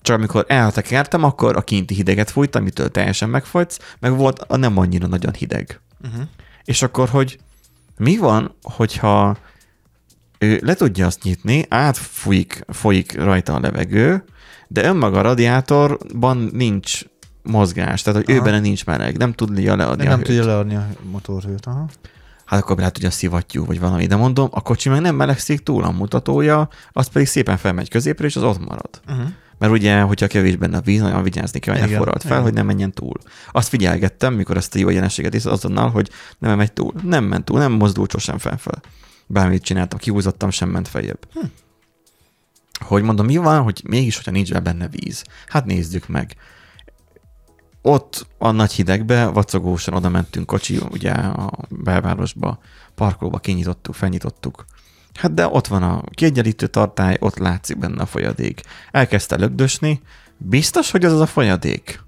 Csak 0.02 0.16
amikor 0.16 0.44
eltekertem, 0.48 1.24
akkor 1.24 1.56
a 1.56 1.60
kinti 1.62 1.94
hideget 1.94 2.30
fújta, 2.30 2.58
amitől 2.58 2.90
teljesen 2.90 3.28
megfagysz, 3.28 3.78
meg 3.98 4.16
volt 4.16 4.38
a 4.38 4.56
nem 4.56 4.78
annyira 4.78 5.06
nagyon 5.06 5.32
hideg. 5.32 5.80
Uh-huh. 6.04 6.22
És 6.64 6.82
akkor, 6.82 7.08
hogy 7.08 7.38
mi 7.96 8.16
van, 8.16 8.54
hogyha 8.62 9.36
ő 10.38 10.60
le 10.64 10.74
tudja 10.74 11.06
azt 11.06 11.22
nyitni, 11.22 11.66
átfújik 11.68 12.64
folyik 12.68 13.20
rajta 13.22 13.54
a 13.54 13.60
levegő, 13.60 14.24
de 14.68 14.84
önmaga 14.84 15.18
a 15.18 15.22
radiátorban 15.22 16.50
nincs 16.52 17.02
mozgás, 17.42 18.02
tehát 18.02 18.24
hogy 18.24 18.34
ő 18.34 18.36
Aha. 18.36 18.44
benne 18.44 18.60
nincs 18.60 18.86
meleg, 18.86 19.16
nem 19.16 19.32
tudja 19.32 19.76
leadni 19.76 19.96
De 19.96 20.06
a 20.06 20.08
nem 20.08 20.18
hőt. 20.18 20.26
tudja 20.26 20.44
leadni 20.44 20.74
a 20.74 20.86
motorhőt. 21.10 21.66
Aha. 21.66 21.88
Hát 22.44 22.60
akkor 22.60 22.76
lehet, 22.76 22.96
hogy 22.96 23.04
a 23.06 23.10
szivattyú, 23.10 23.64
vagy 23.64 23.80
valami, 23.80 24.06
de 24.06 24.16
mondom, 24.16 24.48
a 24.50 24.60
kocsi 24.60 24.88
meg 24.88 25.00
nem 25.00 25.14
melegszik 25.14 25.60
túl, 25.62 25.84
a 25.84 25.90
mutatója, 25.90 26.68
az 26.92 27.06
pedig 27.06 27.26
szépen 27.28 27.56
felmegy 27.56 27.88
középre, 27.88 28.26
és 28.26 28.36
az 28.36 28.42
ott 28.42 28.68
marad. 28.68 29.00
Uh-huh. 29.08 29.28
Mert 29.60 29.72
ugye, 29.72 30.00
hogyha 30.00 30.26
kevés 30.26 30.56
benne 30.56 30.76
a 30.76 30.80
víz, 30.80 31.00
nagyon 31.00 31.22
vigyázni 31.22 31.58
kell, 31.58 31.78
hogy 31.78 31.90
ne 31.90 31.96
forralt 31.96 32.22
fel, 32.22 32.30
igen. 32.30 32.42
hogy 32.42 32.52
nem 32.52 32.66
menjen 32.66 32.92
túl. 32.92 33.14
Azt 33.52 33.68
figyelgettem, 33.68 34.34
mikor 34.34 34.56
ezt 34.56 34.74
a 34.74 34.78
jó 34.78 34.88
jelenséget 34.88 35.34
is 35.34 35.44
azonnal, 35.44 35.90
hogy 35.90 36.10
nem 36.38 36.56
megy 36.56 36.72
túl. 36.72 36.92
Nem 37.02 37.24
ment 37.24 37.44
túl, 37.44 37.58
nem 37.58 37.72
mozdult 37.72 38.10
sosem 38.10 38.38
felfel. 38.38 38.82
Bármit 39.26 39.62
csináltam, 39.62 39.98
kihúzottam, 39.98 40.50
sem 40.50 40.68
ment 40.68 40.88
feljebb. 40.88 41.28
Hm. 41.32 41.44
Hogy 42.84 43.02
mondom, 43.02 43.26
mi 43.26 43.36
van, 43.36 43.62
hogy 43.62 43.82
mégis, 43.88 44.16
hogyha 44.16 44.30
nincs 44.30 44.54
benne 44.54 44.88
víz? 44.88 45.24
Hát 45.46 45.64
nézzük 45.64 46.08
meg. 46.08 46.36
Ott 47.82 48.26
a 48.38 48.50
nagy 48.50 48.72
hidegbe, 48.72 49.26
vacogósan 49.26 49.94
oda 49.94 50.08
mentünk 50.08 50.46
kocsi, 50.46 50.80
ugye 50.90 51.10
a 51.12 51.50
belvárosba, 51.68 52.58
parkolóba 52.94 53.38
kinyitottuk, 53.38 53.94
felnyitottuk. 53.94 54.64
Hát 55.14 55.34
de 55.34 55.46
ott 55.46 55.66
van 55.66 55.82
a 55.82 56.02
kiegyenlítő 56.10 56.66
tartály, 56.66 57.16
ott 57.20 57.38
látszik 57.38 57.78
benne 57.78 58.02
a 58.02 58.06
folyadék. 58.06 58.60
Elkezdte 58.90 59.36
lögdösni, 59.36 60.00
biztos, 60.36 60.90
hogy 60.90 61.04
az 61.04 61.12
az 61.12 61.20
a 61.20 61.26
folyadék? 61.26 62.02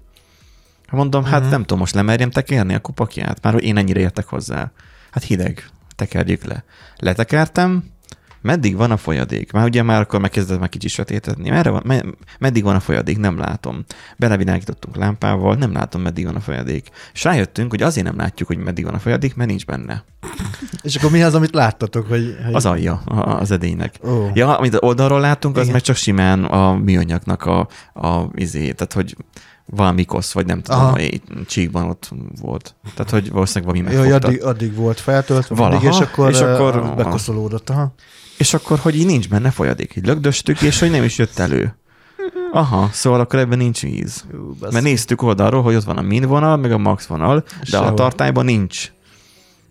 Mondom, 0.91 1.23
hát 1.23 1.41
Mhm. 1.41 1.49
nem 1.49 1.61
tudom, 1.61 1.79
most 1.79 1.93
lemerjem 1.95 2.31
tekerni 2.31 2.73
a 2.73 2.79
kupakját, 2.79 3.41
már 3.41 3.53
hogy 3.53 3.63
én 3.63 3.77
ennyire 3.77 3.99
értek 3.99 4.25
hozzá. 4.27 4.71
Hát 5.11 5.23
hideg, 5.23 5.69
tekerjük 5.95 6.43
le. 6.43 6.63
Letekertem, 6.97 7.83
meddig 8.43 8.75
van 8.75 8.91
a 8.91 8.97
folyadék? 8.97 9.51
Már 9.51 9.65
ugye 9.65 9.83
már 9.83 10.01
akkor 10.01 10.19
megkezdett 10.19 10.59
meg 10.59 10.69
kicsit 10.69 10.89
sötétedni. 10.89 11.49
Merre 11.49 11.69
van, 11.69 11.81
me, 11.85 12.03
meddig 12.39 12.63
van 12.63 12.75
a 12.75 12.79
folyadék? 12.79 13.17
Nem 13.17 13.37
látom. 13.37 13.85
Belevilágítottunk 14.17 14.95
lámpával, 14.95 15.55
nem 15.55 15.71
látom, 15.71 16.01
meddig 16.01 16.25
van 16.25 16.35
a 16.35 16.39
folyadék. 16.39 16.89
És 17.13 17.23
rájöttünk, 17.23 17.69
hogy 17.69 17.81
azért 17.81 18.05
nem 18.05 18.17
látjuk, 18.17 18.47
hogy 18.47 18.57
meddig 18.57 18.85
van 18.85 18.93
a 18.93 18.99
folyadék, 18.99 19.35
mert 19.35 19.49
nincs 19.49 19.65
benne. 19.65 20.03
És 20.81 20.95
akkor 20.95 21.11
mi 21.11 21.23
az, 21.23 21.35
amit 21.35 21.53
láttatok? 21.53 22.07
Hogy, 22.07 22.37
hogy... 22.45 22.53
Az 22.53 22.65
alja 22.65 22.93
az 23.39 23.51
edénynek. 23.51 23.95
Ó. 24.03 24.29
Ja, 24.33 24.57
amit 24.57 24.77
oldalról 24.79 25.19
láttunk, 25.19 25.55
az 25.55 25.61
Igen. 25.61 25.73
meg 25.73 25.81
csak 25.81 25.95
simán 25.95 26.43
a 26.43 26.73
műanyagnak 26.73 27.45
a, 27.45 27.67
a 27.93 28.29
izé, 28.33 28.71
tehát 28.71 28.93
hogy 28.93 29.15
valami 29.65 30.05
kosz, 30.05 30.31
vagy 30.33 30.45
nem 30.45 30.61
tudom, 30.61 30.79
Aha. 30.81 30.97
csíkban 31.47 31.89
ott 31.89 32.11
volt. 32.41 32.75
Tehát, 32.95 33.11
hogy 33.11 33.31
valószínűleg 33.31 33.75
valami 33.75 33.95
megfogta. 33.95 34.27
addig, 34.27 34.43
addig 34.43 34.75
volt 34.75 34.99
feltöltve, 34.99 35.55
Valaha, 35.55 35.89
és 35.89 35.99
akkor, 35.99 36.29
és 36.29 36.35
és 36.35 36.41
akkor- 36.41 36.75
akkor 36.75 36.95
bekoszolódott. 36.95 37.69
Aha. 37.69 37.93
És 38.37 38.53
akkor, 38.53 38.79
hogy 38.79 38.95
így 38.95 39.05
nincs 39.05 39.29
benne 39.29 39.51
folyadék. 39.51 39.95
Így 39.95 40.05
lögdöstük, 40.05 40.61
és 40.61 40.79
hogy 40.79 40.91
nem 40.91 41.03
is 41.03 41.17
jött 41.17 41.39
elő. 41.39 41.75
Aha, 42.51 42.89
szóval 42.91 43.19
akkor 43.19 43.39
ebben 43.39 43.57
nincs 43.57 43.81
víz. 43.81 44.25
Ú, 44.33 44.55
Mert 44.71 44.83
néztük 44.83 45.21
oldalról, 45.21 45.61
hogy 45.61 45.75
ott 45.75 45.83
van 45.83 45.97
a 45.97 46.01
min 46.01 46.25
vonal, 46.27 46.57
meg 46.57 46.71
a 46.71 46.77
max 46.77 47.05
vonal, 47.05 47.39
de 47.39 47.77
a 47.77 47.81
Sehol. 47.81 47.93
tartályban 47.93 48.45
nincs. 48.45 48.91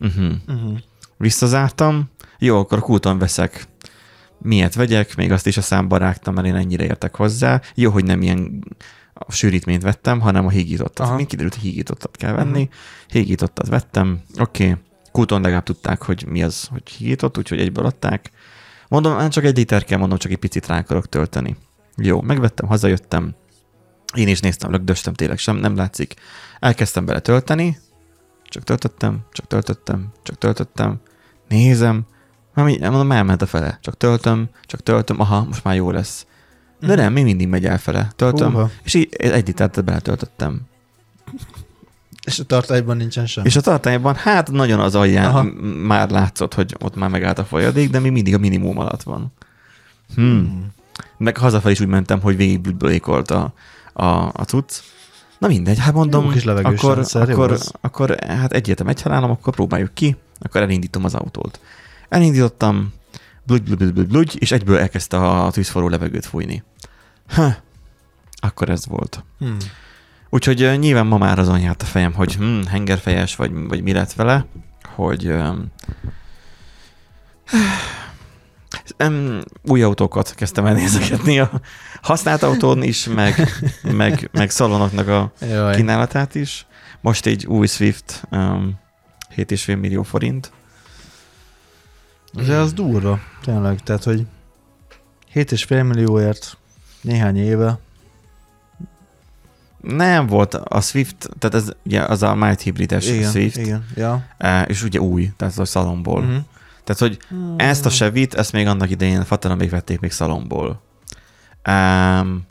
Uh-huh. 0.00 0.32
Uh-huh. 0.48 0.78
Visszazártam, 1.16 2.10
jó, 2.38 2.58
akkor 2.58 2.80
kúton 2.80 3.18
veszek. 3.18 3.66
Miért 4.38 4.74
vegyek? 4.74 5.16
Még 5.16 5.32
azt 5.32 5.46
is 5.46 5.56
a 5.56 5.60
számba 5.62 5.96
rágtam, 5.96 6.34
mert 6.34 6.46
én 6.46 6.54
ennyire 6.54 6.84
értek 6.84 7.16
hozzá. 7.16 7.60
Jó, 7.74 7.90
hogy 7.90 8.04
nem 8.04 8.22
ilyen 8.22 8.64
a 9.14 9.32
sűrítményt 9.32 9.82
vettem, 9.82 10.20
hanem 10.20 10.46
a 10.46 10.50
hígítottat. 10.50 11.06
Aha. 11.06 11.16
Mind 11.16 11.28
kiderült, 11.28 11.54
hogy 11.54 11.62
hígítottat 11.62 12.16
kell 12.16 12.32
venni. 12.32 12.62
Uh-huh. 12.62 12.74
Hígítottat 13.08 13.68
vettem. 13.68 14.22
Oké, 14.38 14.68
okay. 14.70 14.82
kúton 15.12 15.40
legalább 15.40 15.64
tudták, 15.64 16.02
hogy 16.02 16.24
mi 16.28 16.42
az, 16.42 16.66
hogy 16.66 16.88
hígított, 16.88 17.38
úgyhogy 17.38 17.60
egyből 17.60 17.86
adták. 17.86 18.30
Mondom, 18.88 19.16
hát 19.16 19.32
csak 19.32 19.44
egy 19.44 19.56
liter 19.56 19.84
kell, 19.84 19.98
mondom, 19.98 20.18
csak 20.18 20.30
egy 20.30 20.38
picit 20.38 20.66
rá 20.66 20.78
akarok 20.78 21.08
tölteni. 21.08 21.56
Jó, 21.96 22.20
megvettem, 22.20 22.68
hazajöttem. 22.68 23.34
Én 24.14 24.28
is 24.28 24.40
néztem, 24.40 24.70
lögdöstem, 24.70 25.14
tényleg 25.14 25.38
sem, 25.38 25.56
nem 25.56 25.76
látszik. 25.76 26.14
Elkezdtem 26.60 27.04
bele 27.04 27.20
tölteni, 27.20 27.78
csak 28.44 28.64
töltöttem, 28.64 29.20
csak 29.32 29.46
töltöttem, 29.46 30.12
csak 30.22 30.38
töltöttem. 30.38 31.00
Nézem, 31.48 32.06
mi, 32.54 32.78
mondom, 32.78 33.12
elment 33.12 33.42
a 33.42 33.46
fele. 33.46 33.78
Csak 33.80 33.96
töltöm, 33.96 34.48
csak 34.62 34.82
töltöm, 34.82 35.20
aha, 35.20 35.44
most 35.44 35.64
már 35.64 35.74
jó 35.74 35.90
lesz. 35.90 36.26
De 36.86 36.94
nem, 36.94 37.12
még 37.12 37.24
mindig 37.24 37.48
megy 37.48 37.64
elfele. 37.64 38.12
Töltöm, 38.16 38.52
Húha. 38.52 38.70
és 38.82 38.94
így 38.94 39.14
egy 39.18 39.46
litert 39.46 39.84
beletöltöttem. 39.84 40.60
És 42.24 42.38
a 42.38 42.44
tartályban 42.44 42.96
nincsen 42.96 43.26
sem. 43.26 43.44
És 43.44 43.56
a 43.56 43.60
tartályban, 43.60 44.14
hát 44.14 44.50
nagyon 44.50 44.80
az 44.80 44.94
alján 44.94 45.26
Aha. 45.26 45.42
már 45.86 46.10
látszott, 46.10 46.54
hogy 46.54 46.76
ott 46.80 46.96
már 46.96 47.10
megállt 47.10 47.38
a 47.38 47.44
folyadék, 47.44 47.90
de 47.90 47.98
még 47.98 48.12
mindig 48.12 48.34
a 48.34 48.38
minimum 48.38 48.78
alatt 48.78 49.02
van. 49.02 49.32
Hmm. 50.14 50.24
Hmm. 50.24 50.66
Meg 51.18 51.36
hazafelé 51.36 51.72
is 51.72 51.80
úgy 51.80 51.86
mentem, 51.86 52.20
hogy 52.20 52.36
végig 52.36 52.60
blübbölékolt 52.60 53.30
a, 53.30 53.52
a, 53.92 54.06
a 54.14 54.44
cucc. 54.46 54.74
Na 55.38 55.48
mindegy, 55.48 55.78
hát 55.78 55.94
mondom, 55.94 56.24
Jó 56.24 56.30
kis 56.30 56.44
akkor, 56.44 56.94
rendszer, 56.94 57.30
akkor, 57.30 57.58
akkor, 57.80 58.16
hát 58.26 58.52
egyetem 58.52 58.88
egy 58.88 59.02
halálom, 59.02 59.30
akkor 59.30 59.54
próbáljuk 59.54 59.94
ki, 59.94 60.16
akkor 60.40 60.60
elindítom 60.60 61.04
az 61.04 61.14
autót. 61.14 61.60
Elindítottam, 62.08 62.92
bludj, 63.46 63.74
bludj, 63.74 63.92
bludj, 63.92 64.08
bludj, 64.08 64.36
és 64.38 64.52
egyből 64.52 64.78
elkezdte 64.78 65.16
a 65.16 65.50
tűzforró 65.50 65.88
levegőt 65.88 66.26
fújni. 66.26 66.62
Ha, 67.28 67.54
akkor 68.34 68.68
ez 68.68 68.86
volt. 68.86 69.24
Hmm. 69.38 69.56
Úgyhogy 70.30 70.62
uh, 70.62 70.76
nyilván 70.76 71.06
ma 71.06 71.18
már 71.18 71.38
azon 71.38 71.60
járt 71.60 71.82
a 71.82 71.84
fejem, 71.84 72.12
hogy 72.12 72.34
hm, 72.34 72.62
hengerfejes, 72.62 73.36
vagy, 73.36 73.52
vagy 73.52 73.82
mi 73.82 73.92
lett 73.92 74.12
vele, 74.12 74.46
hogy 74.94 75.26
um, 75.26 75.72
um, 78.98 79.40
új 79.62 79.82
autókat 79.82 80.34
kezdtem 80.34 80.66
el 80.66 80.74
nézegetni 80.74 81.38
a 81.38 81.60
használt 82.02 82.42
autón 82.42 82.82
is, 82.82 83.06
meg, 83.06 83.48
meg, 83.82 84.28
meg 84.32 84.50
szalonoknak 84.50 85.08
a 85.08 85.32
Jaj. 85.40 85.76
kínálatát 85.76 86.34
is. 86.34 86.66
Most 87.00 87.26
egy 87.26 87.46
új 87.46 87.66
Swift 87.66 88.22
um, 88.30 88.80
7,5 89.36 89.80
millió 89.80 90.02
forint. 90.02 90.52
De 92.32 92.56
az 92.56 92.72
durva, 92.72 93.18
tényleg. 93.42 93.80
Tehát, 93.80 94.04
hogy 94.04 94.26
7,5 95.34 95.86
millióért 95.86 96.56
néhány 97.00 97.36
éve. 97.36 97.78
Nem 99.80 100.26
volt 100.26 100.54
a 100.54 100.80
Swift, 100.80 101.28
tehát 101.38 101.56
ez 101.56 101.72
ugye 101.84 102.02
az 102.02 102.22
a 102.22 102.34
mild 102.34 102.60
hibrides 102.60 103.08
Igen, 103.08 103.30
Swift, 103.30 103.56
igen. 103.56 103.86
Ja. 103.94 104.24
eh, 104.38 104.64
és 104.66 104.82
ugye 104.82 105.00
új, 105.00 105.32
tehát 105.36 105.58
az 105.58 105.68
szalomból. 105.68 106.22
Mhm. 106.22 106.36
Tehát, 106.84 107.00
hogy 107.00 107.18
Ezt 107.56 107.86
a 107.86 107.90
Chevy-t, 107.90 108.34
ezt 108.34 108.52
még 108.52 108.66
annak 108.66 108.90
idején 108.90 109.24
fatala 109.24 109.54
még 109.54 109.70
vették 109.70 110.00
még 110.00 110.10
szalomból. 110.10 110.82
Um, 111.68 112.46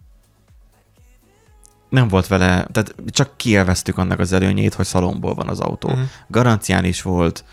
nem 1.89 2.07
volt 2.07 2.27
vele, 2.27 2.67
tehát 2.71 2.95
csak 3.07 3.37
kielveztük 3.37 3.97
annak 3.97 4.19
az 4.19 4.31
előnyét, 4.31 4.73
hogy 4.73 4.85
szalomból 4.85 5.33
van 5.33 5.47
az 5.47 5.59
autó. 5.59 5.89
Mhm. 5.89 6.01
Garancián 6.27 6.85
is 6.85 7.01
volt, 7.01 7.43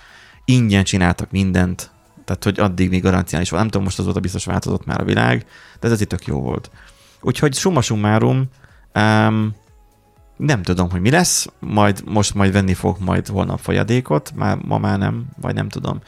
ingyen 0.45 0.85
csináltak 0.85 1.31
mindent, 1.31 1.91
tehát 2.29 2.45
hogy 2.45 2.61
addig 2.61 2.91
még 2.91 3.03
garancián 3.03 3.43
is 3.43 3.51
volt. 3.51 3.63
Nem 3.63 3.71
tudom, 3.71 3.87
most 3.87 3.99
azóta 3.99 4.21
biztos 4.21 4.45
változott 4.45 4.85
már 4.85 5.01
a 5.01 5.05
világ, 5.05 5.47
de 5.81 5.89
ez 5.89 6.01
itt 6.01 6.09
tök 6.09 6.27
jó 6.27 6.41
volt. 6.41 6.71
Úgyhogy 7.21 7.55
summa 7.55 7.81
summarum, 7.81 8.45
um, 8.95 9.55
nem 10.37 10.63
tudom, 10.63 10.91
hogy 10.91 11.01
mi 11.01 11.11
lesz, 11.11 11.47
majd 11.59 12.03
most 12.05 12.35
majd 12.35 12.53
venni 12.53 12.75
fog 12.75 12.97
majd 13.01 13.27
holnap 13.27 13.59
folyadékot, 13.61 14.33
már, 14.35 14.57
ma 14.57 14.79
már 14.79 14.99
nem, 14.99 15.27
vagy 15.41 15.55
nem 15.55 15.69
tudom. 15.69 16.01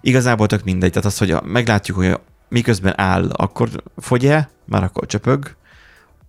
Igazából 0.00 0.46
tök 0.46 0.64
mindegy, 0.64 0.90
tehát 0.90 1.04
az, 1.04 1.18
hogy 1.18 1.30
a, 1.30 1.42
meglátjuk, 1.44 1.96
hogy 1.96 2.18
miközben 2.48 2.94
áll, 2.96 3.30
akkor 3.30 3.68
fogy-e, 3.96 4.50
már 4.64 4.82
akkor 4.82 5.06
csöpög, 5.06 5.56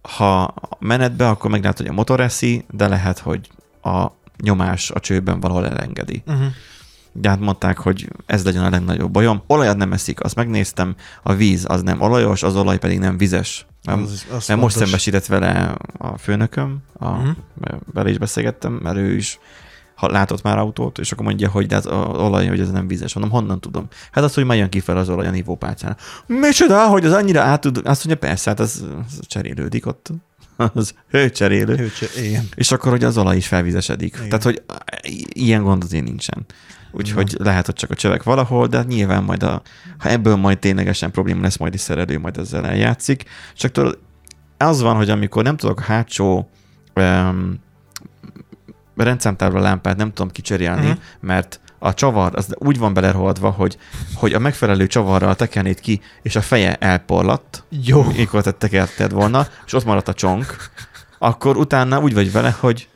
ha 0.01 0.53
menetbe, 0.79 1.29
akkor 1.29 1.51
meglátod, 1.51 1.77
hogy 1.77 1.87
a 1.87 1.97
motor 1.97 2.19
eszi, 2.19 2.65
de 2.71 2.87
lehet, 2.87 3.19
hogy 3.19 3.49
a 3.81 4.07
nyomás 4.37 4.91
a 4.91 4.99
csőben 4.99 5.39
valahol 5.39 5.67
elengedi. 5.67 6.23
Uh-huh. 6.25 6.45
De 7.17 7.29
hát 7.29 7.39
mondták, 7.39 7.77
hogy 7.77 8.09
ez 8.25 8.43
legyen 8.43 8.63
a 8.63 8.69
legnagyobb 8.69 9.11
bajom. 9.11 9.43
Olajat 9.47 9.77
nem 9.77 9.93
eszik, 9.93 10.23
azt 10.23 10.35
megnéztem, 10.35 10.95
a 11.23 11.33
víz 11.33 11.65
az 11.67 11.81
nem 11.81 12.01
olajos, 12.01 12.43
az 12.43 12.55
olaj 12.55 12.77
pedig 12.77 12.99
nem 12.99 13.17
vizes. 13.17 13.65
Az, 13.83 14.25
az 14.31 14.47
mert 14.47 14.59
most 14.59 14.75
szembesített 14.75 15.25
vele 15.25 15.75
a 15.97 16.17
főnököm, 16.17 16.77
a, 16.99 17.07
uh-huh. 17.09 17.29
vele 17.93 18.09
is 18.09 18.17
beszélgettem, 18.17 18.73
mert 18.73 18.97
ő 18.97 19.15
is 19.15 19.39
ha 19.95 20.11
látott 20.11 20.41
már 20.41 20.57
autót, 20.57 20.97
és 20.97 21.11
akkor 21.11 21.25
mondja, 21.25 21.49
hogy 21.49 21.65
de 21.65 21.75
az 21.75 21.85
a- 21.85 22.07
olaj, 22.07 22.47
hogy 22.47 22.59
ez 22.59 22.71
nem 22.71 22.87
vízes. 22.87 23.13
Mondom, 23.13 23.33
honnan 23.39 23.59
tudom? 23.59 23.87
Hát 24.11 24.23
az, 24.23 24.33
hogy 24.33 24.45
már 24.45 24.57
jön 24.57 24.69
kifelé 24.69 24.99
az 24.99 25.09
olaj 25.09 25.27
a 25.27 25.31
nívópálcán. 25.31 25.97
Micsoda, 26.25 26.87
hogy 26.87 27.05
az 27.05 27.13
annyira 27.13 27.41
át 27.41 27.61
tud, 27.61 27.81
azt 27.83 28.05
mondja, 28.05 28.27
persze, 28.27 28.49
hát 28.49 28.59
az, 28.59 28.85
az 29.07 29.19
cserélődik 29.27 29.85
ott. 29.85 30.09
Az 30.73 30.93
hőcserélő. 31.09 31.75
Hőcse, 31.75 32.05
igen. 32.23 32.49
És 32.55 32.71
akkor, 32.71 32.91
hogy 32.91 33.03
az 33.03 33.17
olaj 33.17 33.35
is 33.37 33.47
felvizesedik. 33.47 34.15
Igen. 34.15 34.29
Tehát, 34.29 34.43
hogy 34.43 34.63
i- 35.01 35.27
ilyen 35.33 35.63
gond 35.63 35.83
azért 35.83 36.03
nincsen. 36.03 36.45
Úgyhogy 36.97 37.35
lehet, 37.39 37.65
hogy 37.65 37.75
csak 37.75 37.89
a 37.89 37.95
csövek 37.95 38.23
valahol, 38.23 38.67
de 38.67 38.83
nyilván 38.87 39.23
majd 39.23 39.43
a, 39.43 39.61
ha 39.97 40.09
ebből 40.09 40.35
majd 40.35 40.59
ténylegesen 40.59 41.11
probléma 41.11 41.41
lesz, 41.41 41.57
majd 41.57 41.73
is 41.73 41.81
szerelő 41.81 42.19
majd 42.19 42.37
ezzel 42.37 42.65
eljátszik. 42.65 43.23
Csak 43.53 43.71
tudod, 43.71 43.99
az 44.57 44.81
van, 44.81 44.95
hogy 44.95 45.09
amikor 45.09 45.43
nem 45.43 45.57
tudok 45.57 45.79
a 45.79 45.83
hátsó 45.83 46.49
um, 46.95 47.59
rendszámtárla 48.95 49.59
lámpát 49.59 49.97
nem 49.97 50.13
tudom 50.13 50.31
kicserélni, 50.31 50.79
Mhm. 50.81 50.89
uh-huh. 50.89 51.03
mert 51.19 51.59
a 51.79 51.93
csavar 51.93 52.31
az 52.35 52.55
úgy 52.57 52.77
van 52.77 52.93
belerohadva, 52.93 53.49
hogy, 53.49 53.77
hogy 54.15 54.33
a 54.33 54.39
megfelelő 54.39 54.87
csavarral 54.87 55.35
tekernéd 55.35 55.79
ki, 55.79 56.01
és 56.21 56.35
a 56.35 56.41
feje 56.41 56.75
elporlatt, 56.75 57.63
Jó. 57.69 58.03
mikor 58.03 58.41
te 58.43 58.51
tekerted 58.51 59.11
volna, 59.11 59.47
és 59.65 59.73
ott 59.73 59.85
maradt 59.85 60.07
a 60.07 60.13
csonk, 60.13 60.55
akkor 61.19 61.57
utána 61.57 61.99
úgy 61.99 62.13
vagy 62.13 62.31
vele, 62.31 62.55
hogy 62.59 62.89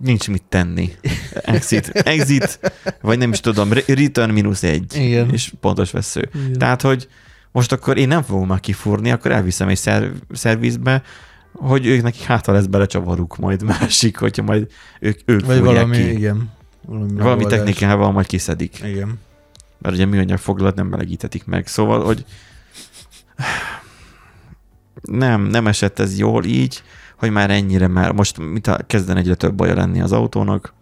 nincs 0.00 0.28
mit 0.28 0.42
tenni. 0.48 0.90
Exit, 1.32 1.88
exit, 1.88 2.60
vagy 3.00 3.18
nem 3.18 3.32
is 3.32 3.40
tudom, 3.40 3.72
re- 3.72 3.82
return 3.86 4.30
mínusz 4.32 4.62
egy, 4.62 4.96
Igen. 4.96 5.30
és 5.32 5.52
pontos 5.60 5.90
vesző. 5.90 6.28
Igen. 6.34 6.52
Tehát, 6.52 6.82
hogy 6.82 7.08
most 7.52 7.72
akkor 7.72 7.96
én 7.98 8.08
nem 8.08 8.22
fogom 8.22 8.46
már 8.46 8.60
kifúrni, 8.60 9.10
akkor 9.10 9.30
elviszem 9.30 9.68
egy 9.68 9.76
szer- 9.76 10.12
szervizbe, 10.32 11.02
hogy 11.52 11.86
ők 11.86 12.02
nekik 12.02 12.22
hátra 12.22 12.52
lesz 12.52 12.66
bele 12.66 12.86
csavaruk 12.86 13.36
majd 13.36 13.62
másik, 13.62 14.16
hogyha 14.18 14.42
majd 14.42 14.66
ők, 15.00 15.18
ők 15.24 15.44
Vagy 15.46 15.60
valami, 15.60 15.96
ki. 15.96 16.10
igen. 16.10 16.50
Valami, 16.86 17.12
Valami 17.12 17.44
technikával 17.44 18.12
majd 18.12 18.26
kiszedik. 18.26 18.80
Igen. 18.84 19.18
Mert 19.78 19.94
ugye 19.94 20.04
műanyag 20.06 20.38
foglalat 20.38 20.74
nem 20.74 20.86
melegítetik 20.86 21.44
meg. 21.44 21.66
Szóval, 21.66 22.04
hogy 22.04 22.24
nem, 25.02 25.42
nem 25.42 25.66
esett 25.66 25.98
ez 25.98 26.18
jól 26.18 26.44
így, 26.44 26.82
hogy 27.18 27.30
már 27.30 27.50
ennyire 27.50 27.86
már, 27.86 28.12
most 28.12 28.38
mit 28.38 28.66
a, 28.66 28.78
kezden 28.86 29.16
egyre 29.16 29.34
több 29.34 29.54
baja 29.54 29.74
lenni 29.74 30.00
az 30.00 30.12
autónak, 30.12 30.72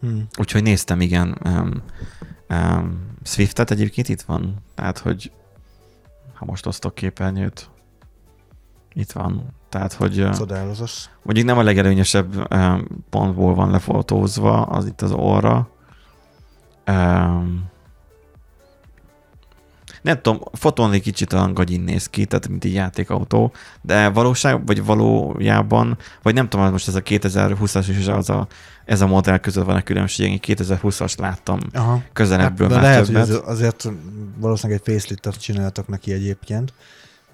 Hm. 0.00 0.18
úgyhogy 0.38 0.62
néztem, 0.62 1.00
igen, 1.00 1.38
um, 1.44 1.82
um, 2.48 3.06
Swiftet 3.22 3.70
egyébként 3.70 4.08
itt 4.08 4.22
van, 4.22 4.54
tehát, 4.74 4.98
hogy 4.98 5.32
ha 6.34 6.44
most 6.44 6.66
osztok 6.66 6.94
képernyőt, 6.94 7.70
itt 8.92 9.12
van, 9.12 9.54
tehát, 9.68 9.92
hogy 9.92 10.30
Csodálatos. 10.32 11.08
mondjuk 11.22 11.46
nem 11.46 11.58
a 11.58 11.62
legelőnyesebb 11.62 12.54
um, 12.54 12.86
pontból 13.10 13.54
van 13.54 13.70
lefotózva, 13.70 14.62
az 14.62 14.86
itt 14.86 15.00
az 15.02 15.12
orra. 15.12 15.68
Um, 16.86 17.64
nem 20.02 20.20
tudom, 20.22 20.40
fotón 20.52 20.92
egy 20.92 21.02
kicsit 21.02 21.32
olyan 21.32 21.54
gagyin 21.54 21.80
néz 21.80 22.06
ki, 22.06 22.24
tehát 22.24 22.48
mint 22.48 22.64
egy 22.64 22.72
játékautó, 22.72 23.52
de 23.82 24.08
valóság, 24.08 24.66
vagy 24.66 24.84
valójában, 24.84 25.98
vagy 26.22 26.34
nem 26.34 26.48
tudom, 26.48 26.70
most 26.70 26.88
ez 26.88 26.94
a 26.94 27.02
2020-as 27.02 27.86
és 27.88 28.06
az 28.06 28.30
a, 28.30 28.46
ez 28.84 29.00
a 29.00 29.06
modell 29.06 29.38
között 29.38 29.64
van 29.64 29.76
a 29.76 29.82
különbség, 29.82 30.30
én 30.30 30.56
2020-as 30.56 31.18
láttam 31.18 31.58
Aha. 31.72 32.02
közelebbről 32.12 32.68
de 32.68 32.74
már 32.74 32.82
lehet, 32.82 33.04
többet. 33.06 33.26
hogy 33.26 33.34
az- 33.34 33.42
azért 33.46 33.88
valószínűleg 34.36 34.82
egy 34.86 34.94
faceliftet 34.94 35.40
csináltak 35.40 35.88
neki 35.88 36.12
egyébként, 36.12 36.72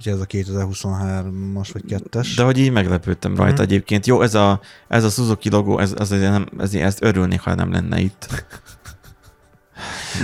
Ugye 0.01 0.12
ez 0.12 0.20
a 0.20 0.26
2023-as 0.26 1.68
vagy 1.72 1.82
2-es. 1.89 2.28
De 2.36 2.43
hogy 2.43 2.59
így 2.59 2.70
meglepődtem 2.72 3.36
rajta 3.36 3.53
Mhm. 3.53 3.62
egyébként. 3.62 4.07
Jó, 4.07 4.22
ez 4.22 4.34
a, 4.34 4.61
ez 4.89 5.05
a 5.05 5.09
Suzuki 5.09 5.51
logó, 5.51 5.78
ez, 5.78 5.93
ez, 5.99 6.11
nem, 6.11 6.47
ez, 6.59 6.74
ezt 6.74 7.03
örülnék, 7.03 7.41
ha 7.41 7.55
nem 7.55 7.72
lenne 7.72 8.01
itt. 8.01 8.45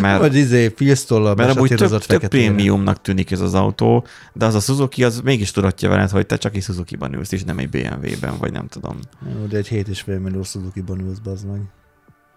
Mert, 0.00 0.20
Vagy 0.20 0.34
izé, 0.34 0.72
filztollal 0.76 1.34
mert 1.34 1.56
amúgy 1.56 1.74
több, 1.74 1.98
több 1.98 2.28
prémiumnak 2.28 3.00
tűnik 3.00 3.30
ez 3.30 3.40
az 3.40 3.54
autó, 3.54 4.06
de 4.32 4.46
az 4.46 4.54
a 4.54 4.61
Suzuki 4.61 5.04
az 5.04 5.20
mégis 5.20 5.50
tudatja 5.50 5.88
veled, 5.88 6.11
hogy 6.11 6.26
te 6.26 6.36
csak 6.36 6.56
egy 6.56 6.62
Suzuki-ban 6.62 7.14
ülsz, 7.14 7.32
és 7.32 7.44
nem 7.44 7.58
egy 7.58 7.68
BMW-ben, 7.68 8.38
vagy 8.38 8.52
nem 8.52 8.66
tudom. 8.66 8.98
Jó, 9.34 9.46
de 9.46 9.56
egy 9.56 9.68
7,5 9.68 10.22
millió 10.22 10.42
Suzuki-ban 10.42 11.00
ülsz, 11.00 11.18
bazd 11.18 11.46
meg. 11.46 11.61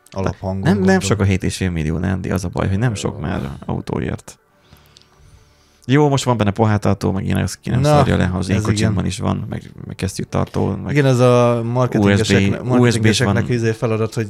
Alaphangon. 0.09 0.61
Nem, 0.61 0.83
nem 0.83 0.99
sok 0.99 1.19
a 1.19 1.25
7,5 1.25 1.71
millió, 1.71 1.97
Nandi, 1.97 2.29
az 2.29 2.45
a 2.45 2.49
baj, 2.49 2.67
hogy 2.67 2.77
nem 2.77 2.95
sok 2.95 3.19
már 3.19 3.41
autóért. 3.65 4.37
Jó, 5.85 6.09
most 6.09 6.23
van 6.23 6.37
benne 6.37 6.51
pohártartó, 6.51 7.11
meg 7.11 7.25
ilyen, 7.25 7.37
az 7.37 7.55
ki 7.61 7.69
nem 7.69 7.79
Na, 7.79 7.87
szarja 7.87 8.17
le, 8.17 8.31
az 8.33 8.49
én 8.49 8.61
kocsimban 8.61 9.05
is 9.05 9.19
van, 9.19 9.45
meg, 9.49 9.71
meg 9.85 9.95
kesztyű 9.95 10.23
tartó, 10.23 10.75
meg 10.75 10.91
Igen, 10.95 11.05
ez 11.05 11.19
a 11.19 11.61
marketingeseknek, 11.63 12.61
USB 12.61 12.67
marketingeseknek 12.67 13.43
van. 13.43 13.51
izé 13.51 13.71
feladat, 13.71 14.13
hogy 14.13 14.27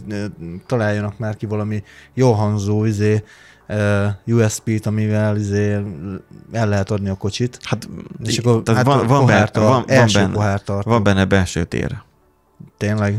találjanak 0.67 1.17
már 1.17 1.37
ki 1.37 1.45
valami 1.45 1.83
jó 2.13 2.31
hangzó 2.31 2.85
izé, 2.85 3.23
ö, 3.67 4.05
USB-t, 4.25 4.85
amivel 4.85 5.37
izé 5.37 5.77
el 6.51 6.67
lehet 6.67 6.91
adni 6.91 7.09
a 7.09 7.15
kocsit. 7.15 7.59
hát, 7.63 7.89
És 8.23 8.37
akkor 8.37 8.61
hát 8.75 8.85
van, 8.85 8.97
van, 8.97 9.07
benne, 9.07 9.19
pohártart, 9.19 9.67
van, 9.67 9.83
van, 9.87 10.07
benne, 10.13 10.31
pohártartó. 10.31 10.89
van 10.89 11.03
benne 11.03 11.25
belső 11.25 11.63
tér. 11.63 12.01
Tényleg. 12.77 13.17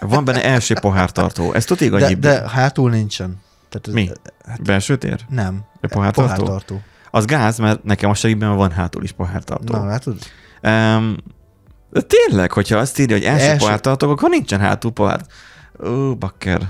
Van 0.00 0.24
benne 0.24 0.44
első 0.44 0.74
pohártartó. 0.80 1.52
Ez 1.52 1.64
tudja 1.64 1.90
De, 1.98 2.04
annyi 2.04 2.14
de 2.14 2.48
hátul 2.48 2.90
nincsen. 2.90 3.40
Tehát 3.68 3.92
Mi? 3.92 4.10
belső 4.62 4.96
tér? 4.96 5.20
Nem. 5.28 5.60
A 5.80 5.86
pohártartó? 5.86 6.42
pohártartó. 6.44 6.80
Az 7.16 7.24
gáz, 7.24 7.58
mert 7.58 7.84
nekem 7.84 8.10
a 8.10 8.14
segítben 8.14 8.56
van 8.56 8.70
hátul 8.70 9.02
is 9.02 9.12
pohártartó. 9.12 9.76
Na, 9.76 9.84
látod? 9.84 10.16
Um, 10.62 11.16
de 11.90 12.00
tényleg, 12.00 12.52
hogyha 12.52 12.78
azt 12.78 12.98
írja, 12.98 13.16
hogy 13.16 13.24
első, 13.24 13.36
Első- 13.38 13.50
első... 13.50 13.64
pohártartó, 13.64 14.10
akkor 14.10 14.30
nincsen 14.30 14.60
hátul 14.60 14.90
pohár. 14.90 15.20
Ó, 15.84 16.14
bakker. 16.14 16.60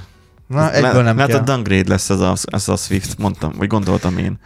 Na, 0.46 0.72
egyből 0.72 1.02
nem 1.02 1.16
Mert 1.16 1.30
kell. 1.30 1.38
a 1.38 1.42
downgrade 1.42 1.88
lesz 1.88 2.10
ez 2.10 2.20
a, 2.20 2.34
ez 2.44 2.68
a 2.68 2.76
Swift, 2.76 3.18
mondtam, 3.18 3.52
vagy 3.56 3.68
gondoltam 3.68 4.18
én. 4.18 4.38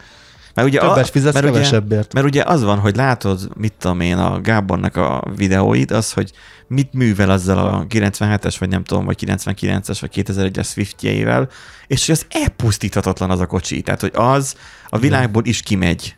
Mert 0.53 0.67
ugye, 0.67 0.79
Többet 0.79 1.09
fizetsz 1.09 1.33
mert 1.33 1.45
ugye, 1.45 1.53
kevesebbért. 1.53 2.13
mert 2.13 2.25
ugye 2.25 2.43
az 2.43 2.63
van, 2.63 2.79
hogy 2.79 2.95
látod, 2.95 3.49
mit 3.55 3.73
tudom 3.73 3.99
én, 3.99 4.17
a 4.17 4.41
Gábornak 4.41 4.95
a 4.95 5.23
videóit, 5.35 5.91
az, 5.91 6.11
hogy 6.11 6.31
mit 6.67 6.93
művel 6.93 7.29
azzal 7.29 7.57
a 7.57 7.85
97-es, 7.89 8.55
vagy 8.59 8.69
nem 8.69 8.83
tudom, 8.83 9.05
vagy 9.05 9.23
99-es, 9.25 9.97
vagy 9.99 10.11
2001-es 10.15 10.67
Swiftjeivel, 10.67 11.49
és 11.87 12.05
hogy 12.05 12.15
az 12.15 12.25
elpusztíthatatlan 12.41 13.29
az 13.29 13.39
a 13.39 13.45
kocsi. 13.45 13.81
Tehát, 13.81 14.01
hogy 14.01 14.11
az 14.13 14.55
a 14.89 14.97
világból 14.97 15.45
is 15.45 15.61
kimegy. 15.61 16.15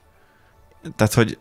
Tehát, 0.96 1.14
hogy 1.14 1.38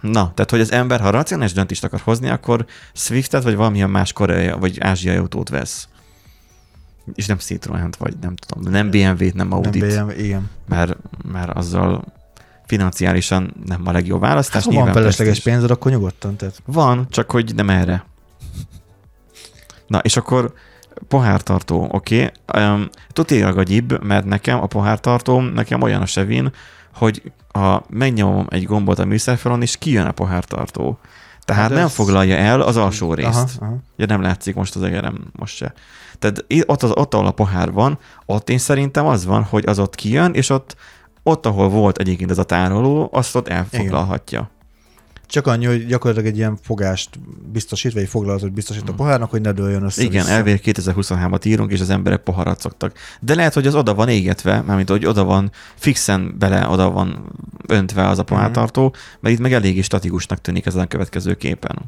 Na, 0.00 0.32
tehát, 0.34 0.50
hogy 0.50 0.60
az 0.60 0.72
ember, 0.72 1.00
ha 1.00 1.10
racionális 1.10 1.52
döntést 1.52 1.84
akar 1.84 2.00
hozni, 2.00 2.28
akkor 2.28 2.66
Swiftet, 2.92 3.42
vagy 3.42 3.56
valamilyen 3.56 3.90
más 3.90 4.12
koreai, 4.12 4.50
vagy 4.58 4.80
ázsiai 4.80 5.16
autót 5.16 5.48
vesz. 5.48 5.88
És 7.14 7.26
nem 7.26 7.38
Citroen-t, 7.38 7.96
vagy 7.96 8.14
nem 8.20 8.34
tudom, 8.34 8.72
nem 8.72 8.90
BMW-t, 8.90 9.34
nem 9.34 9.48
Nem 9.48 9.52
Audit, 9.52 9.86
BMW, 9.86 10.10
igen. 10.10 10.50
mert, 10.68 10.96
mert 11.32 11.50
azzal 11.50 12.04
financiálisan 12.66 13.54
nem 13.66 13.80
a 13.84 13.92
legjobb 13.92 14.20
választás. 14.20 14.64
Hát, 14.64 14.74
ha 14.74 14.84
van 14.84 14.92
felesleges 14.92 15.40
pénzed, 15.40 15.70
akkor 15.70 15.90
nyugodtan. 15.90 16.36
Tehát. 16.36 16.62
Van, 16.66 17.06
csak 17.10 17.30
hogy 17.30 17.54
nem 17.54 17.70
erre. 17.70 18.04
Na, 19.86 19.98
és 19.98 20.16
akkor 20.16 20.52
pohártartó, 21.08 21.88
oké. 21.90 22.30
Okay. 22.46 22.64
Um, 22.64 23.64
gyib, 23.64 24.02
mert 24.02 24.24
nekem 24.24 24.60
a 24.60 24.66
pohártartóm, 24.66 25.44
nekem 25.44 25.82
olyan 25.82 26.02
a 26.02 26.06
Sevin, 26.06 26.52
hogy 26.94 27.32
ha 27.52 27.84
megnyomom 27.88 28.46
egy 28.50 28.64
gombot 28.64 28.98
a 28.98 29.04
műszerfalon, 29.04 29.62
és 29.62 29.78
kijön 29.78 30.06
a 30.06 30.12
pohártartó. 30.12 30.98
Tehát 31.44 31.62
Hát 31.62 31.70
nem 31.70 31.84
ez- 31.84 31.92
foglalja 31.94 32.36
el 32.36 32.60
az 32.60 32.76
alsó 32.76 33.14
részt. 33.14 33.28
Aha, 33.28 33.46
aha. 33.60 33.76
Ja, 33.96 34.06
nem 34.06 34.22
látszik 34.22 34.54
most 34.54 34.76
az 34.76 34.82
egerem, 34.82 35.30
most 35.32 35.56
se. 35.56 35.72
Tehát 36.18 36.44
ott, 36.66 36.82
az, 36.82 36.90
ott, 36.94 37.14
ahol 37.14 37.26
a 37.26 37.30
pohár 37.30 37.72
van, 37.72 37.98
ott 38.26 38.50
én 38.50 38.58
szerintem 38.58 39.06
az 39.06 39.24
van, 39.24 39.42
hogy 39.42 39.66
az 39.66 39.78
ott 39.78 39.94
kijön, 39.94 40.34
és 40.34 40.50
ott, 40.50 40.76
ott 41.22 41.46
ahol 41.46 41.68
volt 41.68 41.98
egyébként 41.98 42.30
ez 42.30 42.38
a 42.38 42.44
tároló, 42.44 43.08
azt 43.12 43.36
ott 43.36 43.48
elfoglalhatja. 43.48 44.50
Csak 45.32 45.46
annyi, 45.46 45.66
hogy 45.66 45.86
gyakorlatilag 45.86 46.32
egy 46.32 46.36
ilyen 46.36 46.56
fogást 46.62 47.18
biztosít, 47.52 47.92
vagy 47.92 48.02
egy 48.02 48.08
foglalatot 48.08 48.52
biztosít 48.52 48.88
a 48.88 48.94
pohárnak, 48.94 49.30
hogy 49.30 49.40
ne 49.40 49.52
dőljön 49.52 49.82
össze. 49.82 50.02
Igen, 50.02 50.26
elvég 50.26 50.60
2023-at 50.64 51.46
írunk, 51.46 51.72
és 51.72 51.80
az 51.80 51.90
emberek 51.90 52.20
poharat 52.20 52.60
szoktak. 52.60 52.92
De 53.20 53.34
lehet, 53.34 53.54
hogy 53.54 53.66
az 53.66 53.74
oda 53.74 53.94
van 53.94 54.08
égetve, 54.08 54.60
mármint 54.60 54.88
hogy 54.88 55.06
oda 55.06 55.24
van 55.24 55.50
fixen 55.74 56.34
bele, 56.38 56.68
oda 56.68 56.90
van 56.90 57.32
öntve 57.66 58.08
az 58.08 58.18
a 58.18 58.22
pohártartó, 58.22 58.94
mert 59.20 59.34
itt 59.34 59.40
meg 59.40 59.52
eléggé 59.52 59.80
statikusnak 59.80 60.40
tűnik 60.40 60.66
ezen 60.66 60.80
a 60.80 60.86
következő 60.86 61.34
képen. 61.34 61.78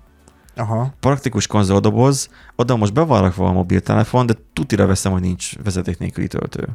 Aha. 0.57 0.95
Praktikus 1.01 1.47
konzoldoboz, 1.47 2.29
oda 2.57 2.77
most 2.77 2.93
be 2.93 3.01
van 3.01 3.21
rakva 3.21 3.49
a 3.49 3.53
mobiltelefon, 3.53 4.27
de 4.27 4.35
tutira 4.53 4.87
veszem, 4.87 5.13
hogy 5.13 5.23
nincs 5.23 5.57
vezeték 5.65 5.99
nélküli 5.99 6.27
töltő. 6.27 6.69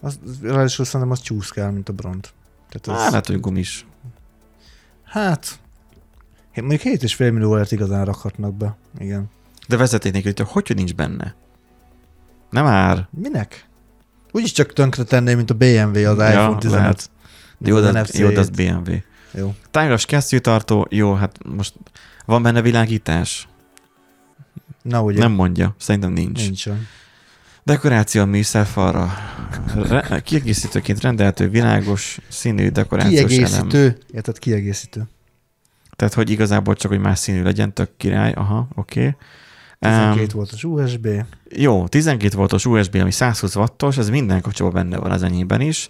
Az, 0.00 0.18
ráadásul 0.42 0.84
szerintem 0.84 1.10
az 1.10 1.20
csúszkál, 1.20 1.70
mint 1.70 1.88
a 1.88 1.92
bront. 1.92 2.32
Tehát 2.68 3.00
az, 3.00 3.10
lehet, 3.10 3.26
hogy 3.26 3.40
gumis. 3.40 3.86
hát, 5.04 5.58
mondjuk 6.64 7.00
7,5 7.00 7.18
millió 7.32 7.54
lehet 7.54 7.72
igazán 7.72 8.04
rakhatnak 8.04 8.54
be. 8.54 8.76
Igen. 8.98 9.30
De 9.68 9.76
vezeték 9.76 10.12
nélküli 10.12 10.34
töltő, 10.34 10.52
hogy, 10.52 10.72
nincs 10.76 10.94
benne? 10.94 11.34
Nem 12.50 12.64
már. 12.64 13.08
Minek? 13.10 13.68
Úgyis 14.32 14.52
csak 14.52 14.72
tönkre 14.72 15.02
tenné, 15.02 15.34
mint 15.34 15.50
a 15.50 15.54
BMW 15.54 16.08
az 16.08 16.18
iPhone 16.30 16.58
15. 16.58 16.62
lehet. 16.70 17.10
De 17.58 17.68
jó, 17.68 17.80
de, 17.80 18.04
jó, 18.12 18.28
de 18.28 18.40
az. 18.40 18.50
BMW. 18.50 18.94
Jó. 19.32 19.54
Tágas 19.70 20.06
kesztyűtartó, 20.06 20.86
jó, 20.90 21.14
hát 21.14 21.38
most 21.44 21.74
van 22.24 22.42
benne 22.42 22.62
világítás? 22.62 23.48
Na 24.82 25.02
ugye, 25.02 25.18
Nem 25.18 25.32
mondja, 25.32 25.74
szerintem 25.78 26.12
nincs. 26.12 26.26
nincs. 26.26 26.44
nincsen. 26.44 26.86
Dekoráció 27.64 28.22
a 28.22 28.24
műszerfalra. 28.24 29.12
Re- 29.74 30.20
kiegészítőként 30.20 31.00
rendelhető 31.00 31.48
világos 31.48 32.18
színű 32.28 32.68
dekorációs 32.68 33.18
elem. 33.20 33.28
Kiegészítő, 33.28 33.98
érted, 34.12 34.38
kiegészítő. 34.38 35.08
Tehát, 35.96 36.14
hogy 36.14 36.30
igazából 36.30 36.74
csak, 36.74 36.90
hogy 36.90 37.00
más 37.00 37.18
színű 37.18 37.42
legyen, 37.42 37.74
tök 37.74 37.90
király, 37.96 38.32
aha, 38.32 38.68
oké. 38.74 39.00
Okay. 39.00 39.14
12 39.78 40.26
voltos 40.34 40.64
USB. 40.64 41.08
Jó, 41.50 41.86
12 41.86 42.36
voltos 42.36 42.66
USB, 42.66 42.94
ami 42.94 43.10
120 43.10 43.56
wattos, 43.56 43.96
ez 43.98 44.10
minden 44.10 44.40
kocsiban 44.40 44.72
benne 44.72 44.98
van 44.98 45.10
az 45.10 45.22
enyémben 45.22 45.60
is. 45.60 45.88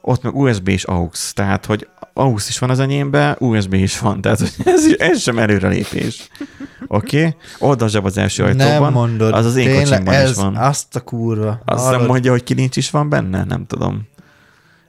Ott 0.00 0.22
meg 0.22 0.36
USB 0.36 0.68
és 0.68 0.84
AUX, 0.84 1.32
tehát, 1.32 1.66
hogy 1.66 1.88
AUX 2.12 2.48
is 2.48 2.58
van 2.58 2.70
az 2.70 2.80
enyémben, 2.80 3.36
USB 3.38 3.74
is 3.74 3.98
van, 3.98 4.20
tehát 4.20 4.38
hogy 4.38 4.52
ez, 4.64 4.84
ez 4.98 5.20
sem 5.20 5.38
előrelépés. 5.38 6.28
Oké? 6.86 7.18
Okay? 7.18 7.34
Oldalzseb 7.58 8.04
az 8.04 8.18
első 8.18 8.52
Nem 8.52 8.68
ajtóban. 8.68 8.92
mondod. 8.92 9.32
az 9.32 9.44
az 9.44 9.56
én 9.56 9.74
kocsimban 9.74 10.14
is 10.14 10.20
ez 10.20 10.36
van. 10.36 10.56
Azt 10.56 10.96
a 10.96 11.00
kurva. 11.00 11.60
Azt 11.64 11.90
nem 11.90 12.04
mondja, 12.04 12.30
hogy 12.30 12.42
kilincs 12.42 12.76
is 12.76 12.90
van 12.90 13.08
benne? 13.08 13.44
Nem 13.44 13.66
tudom. 13.66 14.08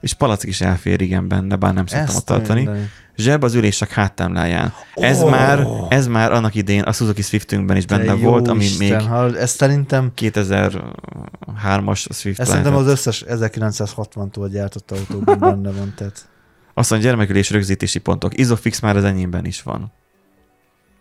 És 0.06 0.14
palack 0.14 0.42
is 0.44 0.60
elfér, 0.60 1.00
igen, 1.00 1.28
benne, 1.28 1.56
bár 1.56 1.74
nem 1.74 1.86
szoktam 1.86 2.16
Ezt 2.16 2.24
tartani. 2.26 2.62
mondani. 2.64 2.90
Zseb 3.16 3.44
az 3.44 3.54
ülések 3.54 3.90
háttámláján. 3.92 4.72
Ez, 4.94 5.22
Ó! 5.22 5.28
már, 5.28 5.66
ez 5.88 6.06
már 6.06 6.32
annak 6.32 6.54
idén 6.54 6.82
a 6.82 6.92
Suzuki 6.92 7.22
Swiftünkben 7.22 7.76
is 7.76 7.86
benne 7.86 8.12
volt, 8.14 8.48
ami 8.48 8.64
Isten, 8.64 8.86
még 8.96 9.06
Hallod, 9.06 9.34
ez 9.34 9.50
szerintem, 9.50 10.12
2003-as 10.16 12.06
Swift 12.10 12.40
ez 12.40 12.48
szerintem 12.48 12.74
az 12.74 12.86
összes 12.86 13.24
1960-tól 13.28 14.48
gyártott 14.52 14.90
autóban 14.90 15.38
benne 15.38 15.70
van. 15.70 15.92
Tehát 15.96 16.28
Azt 16.74 16.90
mondja, 16.90 17.08
gyermekülés 17.08 17.50
rögzítési 17.50 17.98
pontok. 17.98 18.38
Isofix 18.38 18.80
már 18.80 18.96
az 18.96 19.04
enyémben 19.04 19.44
is 19.44 19.62
van. 19.62 19.92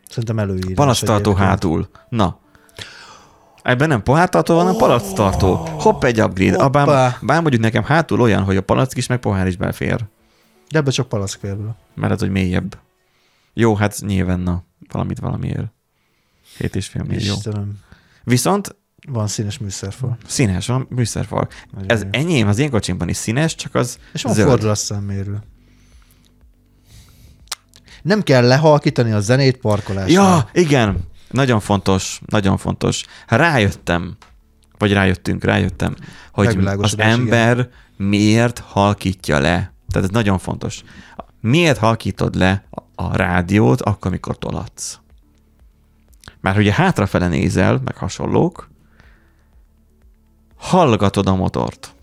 szerintem 0.09 0.39
előírás. 0.39 0.73
Palasztartó 0.75 1.29
egyébként. 1.29 1.47
hátul. 1.49 1.89
Na. 2.09 2.39
Ebben 3.65 3.87
nem 3.87 4.03
pohártartó 4.03 4.57
hanem 4.57 4.75
palasztartó. 4.75 5.55
Hopp, 5.55 6.03
egy 6.03 6.21
upgrade. 6.21 6.57
A 6.57 6.69
bár, 6.69 6.85
Hoppá. 6.85 7.17
bár 7.21 7.41
mondjuk 7.41 7.61
nekem 7.61 7.83
hátul 7.83 8.21
olyan, 8.21 8.43
hogy 8.43 8.57
a 8.57 8.61
palack 8.61 8.97
is, 8.97 9.07
meg 9.07 9.19
pohár 9.19 9.47
is 9.47 9.55
belfér. 9.57 10.05
De 10.69 10.77
ebbe 10.77 10.91
csak 10.91 11.07
palack 11.09 11.37
fér 11.39 11.57
bele. 11.57 11.75
Mert 11.93 12.13
ez, 12.13 12.19
hogy 12.19 12.29
mélyebb. 12.29 12.77
Jó, 13.53 13.75
hát 13.75 13.97
nyilván, 13.99 14.39
na, 14.39 14.63
valamit 14.91 15.19
valamiért. 15.19 15.65
7,5 16.59 17.05
millió. 17.07 17.33
Istenem. 17.33 17.79
Viszont 18.23 18.75
Van 19.07 19.27
színes 19.27 19.57
műszerfal. 19.57 20.17
színes 20.27 20.67
van, 20.67 20.85
műszerfal. 20.89 21.47
Nagyon 21.73 21.89
Ez 21.89 22.01
jó. 22.03 22.09
enyém, 22.11 22.47
az 22.47 22.57
én 22.59 22.69
kocsimban 22.69 23.09
is 23.09 23.17
színes, 23.17 23.55
csak 23.55 23.75
az 23.75 23.97
És 24.13 24.21
van 24.21 24.33
zöld. 24.33 24.47
fordulatszámmérő. 24.47 25.39
Nem 28.01 28.21
kell 28.21 28.47
lehalkítani 28.47 29.11
a 29.11 29.19
zenét 29.19 29.57
parkolásnál. 29.57 30.09
Ja, 30.53 30.61
igen. 30.61 30.97
Nagyon 31.29 31.59
fontos, 31.59 32.21
nagyon 32.25 32.57
fontos. 32.57 33.03
Rájöttem, 33.27 34.15
vagy 34.77 34.93
rájöttünk, 34.93 35.43
rájöttem, 35.43 35.95
hogy 36.31 36.45
az 36.83 36.93
ember 37.19 37.69
miért 37.97 38.59
halkítja 38.59 39.39
le. 39.39 39.73
Tehát 39.89 40.07
ez 40.07 40.09
nagyon 40.09 40.37
fontos. 40.37 40.83
Miért 41.41 41.77
halkítod 41.77 42.35
le 42.35 42.63
a- 42.69 42.81
a 43.03 43.15
rádiót 43.15 43.81
akkor, 43.81 44.07
amikor 44.11 44.37
tolatsz? 44.37 44.99
Mert 46.41 46.57
ugye 46.57 46.73
hátrafele 46.73 47.27
nézel, 47.27 47.81
meg 47.83 47.95
hasonlók, 47.97 48.69
hallgatod 50.57 51.27
a 51.27 51.35
motort. 51.35 51.93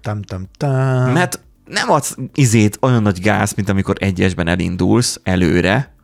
Tam, 0.00 0.22
tam, 0.22 0.46
tam. 0.56 1.12
Mert 1.12 1.40
nem 1.64 1.90
adsz 1.90 2.16
izét 2.34 2.78
olyan 2.80 3.02
nagy 3.02 3.20
gáz, 3.20 3.52
mint 3.52 3.68
amikor 3.68 3.96
egyesben 3.98 4.48
elindulsz 4.48 5.20
előre, 5.22 5.94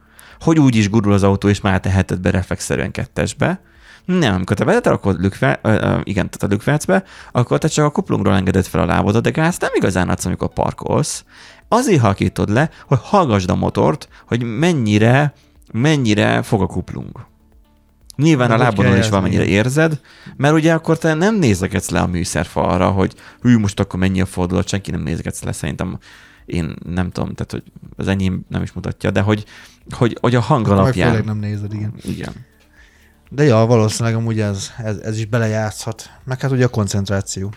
hogy 0.42 0.58
úgy 0.58 0.76
is 0.76 0.90
gurul 0.90 1.12
az 1.12 1.22
autó, 1.22 1.48
és 1.48 1.60
már 1.60 1.80
teheted 1.80 2.20
be 2.20 2.30
reflexzerűen 2.30 2.90
kettesbe. 2.90 3.60
Nem, 4.04 4.34
amikor 4.34 4.56
te 4.56 4.64
beleterakod 4.64 5.20
lükve, 5.20 5.60
igen, 6.02 6.30
tehát 6.30 6.42
a 6.42 6.46
lükvercbe, 6.46 7.04
akkor 7.32 7.58
te 7.58 7.68
csak 7.68 7.84
a 7.84 7.90
kuplungról 7.90 8.34
engeded 8.34 8.66
fel 8.66 8.80
a 8.80 8.84
lábodat, 8.84 9.22
de 9.22 9.30
gáz 9.30 9.58
nem 9.58 9.70
igazán 9.74 10.08
adsz, 10.08 10.24
amikor 10.24 10.52
parkolsz. 10.52 11.24
Azért 11.68 12.00
halkítod 12.00 12.48
le, 12.48 12.70
hogy 12.86 12.98
hallgasd 13.02 13.50
a 13.50 13.54
motort, 13.54 14.08
hogy 14.26 14.42
mennyire, 14.42 15.32
mennyire 15.72 16.42
fog 16.42 16.62
a 16.62 16.66
kuplung. 16.66 17.26
Nyilván 18.16 18.48
Na, 18.48 18.54
a 18.54 18.58
lábadon 18.58 18.98
is 18.98 19.08
valamennyire 19.08 19.44
érzed, 19.44 20.00
mert 20.36 20.54
ugye 20.54 20.74
akkor 20.74 20.98
te 20.98 21.14
nem 21.14 21.34
nézegetsz 21.36 21.90
le 21.90 22.00
a 22.00 22.06
műszerfalra, 22.06 22.90
hogy 22.90 23.14
hű, 23.40 23.58
most 23.58 23.80
akkor 23.80 23.98
mennyi 23.98 24.20
a 24.20 24.26
fordulat, 24.26 24.68
senki 24.68 24.90
nem 24.90 25.02
nézegetsz 25.02 25.42
le, 25.42 25.52
szerintem 25.52 25.98
én 26.44 26.74
nem 26.84 27.10
tudom, 27.10 27.34
tehát 27.34 27.52
hogy 27.52 27.62
az 27.96 28.08
enyém 28.08 28.44
nem 28.48 28.62
is 28.62 28.72
mutatja, 28.72 29.10
de 29.10 29.20
hogy, 29.20 29.44
hogy, 29.90 30.18
hogy 30.20 30.34
a 30.34 30.40
hang 30.40 30.68
Meg 30.68 30.78
alapján. 30.78 31.08
főleg 31.08 31.24
nem 31.24 31.38
nézed, 31.38 31.72
igen. 31.72 31.94
Igen. 32.02 32.32
De 33.30 33.44
ja, 33.44 33.56
valószínűleg 33.56 34.18
amúgy 34.18 34.40
ez, 34.40 34.70
ez, 34.78 34.96
ez 34.96 35.18
is 35.18 35.26
belejátszhat. 35.26 36.10
Meg 36.24 36.40
hát 36.40 36.50
ugye 36.50 36.64
a 36.64 36.68
koncentráció. 36.68 37.52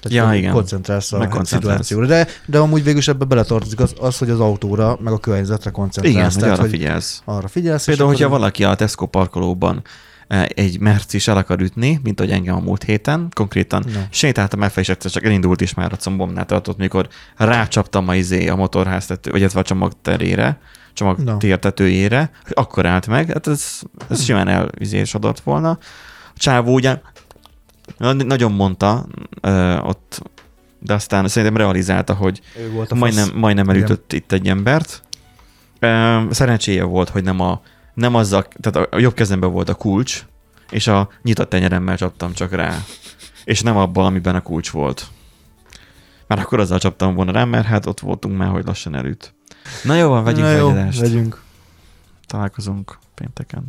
Tehát 0.00 0.28
Ja, 0.32 0.38
igen. 0.38 0.52
Koncentrálsz 0.52 1.12
a 1.12 1.16
koncentrálsz. 1.28 1.86
szituációra. 1.86 2.06
De, 2.06 2.26
de 2.46 2.58
amúgy 2.58 2.82
végül 2.82 2.98
is 2.98 3.08
ebbe 3.08 3.24
beletartozik 3.24 3.80
az, 3.80 3.94
az, 4.00 4.18
hogy 4.18 4.30
az 4.30 4.40
autóra, 4.40 4.98
meg 5.00 5.12
a 5.12 5.18
környezetre 5.18 5.70
Igen, 5.70 5.72
koncentrálsz. 5.82 6.32
hogy 6.32 6.42
Tehát, 6.42 6.58
arra 6.58 6.68
hogy 6.68 6.70
figyelsz. 6.78 7.22
arra 7.24 7.48
figyelsz. 7.48 7.84
Például, 7.84 8.08
hogyha 8.08 8.24
akkor- 8.24 8.38
valaki 8.38 8.64
a 8.64 8.74
Tesco 8.74 9.06
parkolóban 9.06 9.82
eh, 10.28 10.44
egy 10.54 10.80
Mercis 10.80 11.28
el 11.28 11.36
akar 11.36 11.60
ütni, 11.60 12.00
mint 12.02 12.20
ahogy 12.20 12.32
engem 12.32 12.54
a 12.54 12.60
múlt 12.60 12.82
héten, 12.82 13.28
konkrétan 13.34 13.84
No. 13.94 14.00
sétáltam 14.10 14.62
el, 14.62 14.70
és 14.76 14.88
egyszer 14.88 15.10
csak 15.10 15.24
elindult 15.24 15.60
is 15.60 15.74
már 15.74 15.92
a 15.92 15.96
combomnál 15.96 16.46
tartott, 16.46 16.76
mikor 16.76 17.08
rácsaptam 17.36 18.08
a 18.08 18.14
izé 18.14 18.48
a 18.48 18.56
motorháztető, 18.56 19.30
vagy 19.30 19.42
a 19.42 19.62
csomagterére, 19.62 20.58
csomagtértetőjére, 20.92 22.30
hogy 22.42 22.52
akkor 22.54 22.86
állt 22.86 23.06
meg, 23.06 23.26
hát 23.32 23.46
ez, 23.46 23.80
ez 24.10 24.22
simán 24.24 24.48
elvizésodott 24.48 25.40
volna. 25.40 25.70
A 26.34 26.38
csávó 26.38 26.74
ugye 26.74 26.88
na- 26.88 27.00
nagyon 27.98 28.52
mondta 28.52 29.06
ö, 29.40 29.78
ott, 29.78 30.22
de 30.78 30.94
aztán 30.94 31.28
szerintem 31.28 31.56
realizálta, 31.56 32.14
hogy 32.14 32.40
majdnem, 32.94 33.30
majdnem 33.34 33.64
Igen. 33.64 33.76
elütött 33.76 34.12
itt 34.12 34.32
egy 34.32 34.48
embert. 34.48 35.02
Ö, 35.78 36.20
Szerencséje 36.30 36.84
volt, 36.84 37.08
hogy 37.08 37.22
nem 37.24 37.40
a, 37.40 37.60
nem 37.94 38.14
azzal, 38.14 38.46
tehát 38.60 38.88
a 38.92 38.98
jobb 38.98 39.14
kezemben 39.14 39.52
volt 39.52 39.68
a 39.68 39.74
kulcs, 39.74 40.26
és 40.70 40.86
a 40.86 41.08
nyitott 41.22 41.48
tenyeremmel 41.48 41.96
csaptam 41.96 42.32
csak 42.32 42.52
rá. 42.52 42.78
És 43.44 43.60
nem 43.60 43.76
abban, 43.76 44.04
amiben 44.06 44.34
a 44.34 44.40
kulcs 44.42 44.70
volt. 44.70 45.06
Már 46.26 46.38
akkor 46.38 46.60
azzal 46.60 46.78
csaptam 46.78 47.14
volna 47.14 47.32
rá, 47.32 47.44
mert 47.44 47.66
hát 47.66 47.86
ott 47.86 48.00
voltunk 48.00 48.36
már, 48.38 48.48
hogy 48.48 48.64
lassan 48.66 48.94
elüt. 48.94 49.34
Na 49.84 49.94
jó 49.94 50.08
van, 50.08 50.24
vegyünk 50.24 50.44
Na 50.46 50.50
jó, 50.52 50.66
vegyedást. 50.68 51.00
vegyünk. 51.00 51.42
Találkozunk 52.26 52.98
pénteken. 53.14 53.64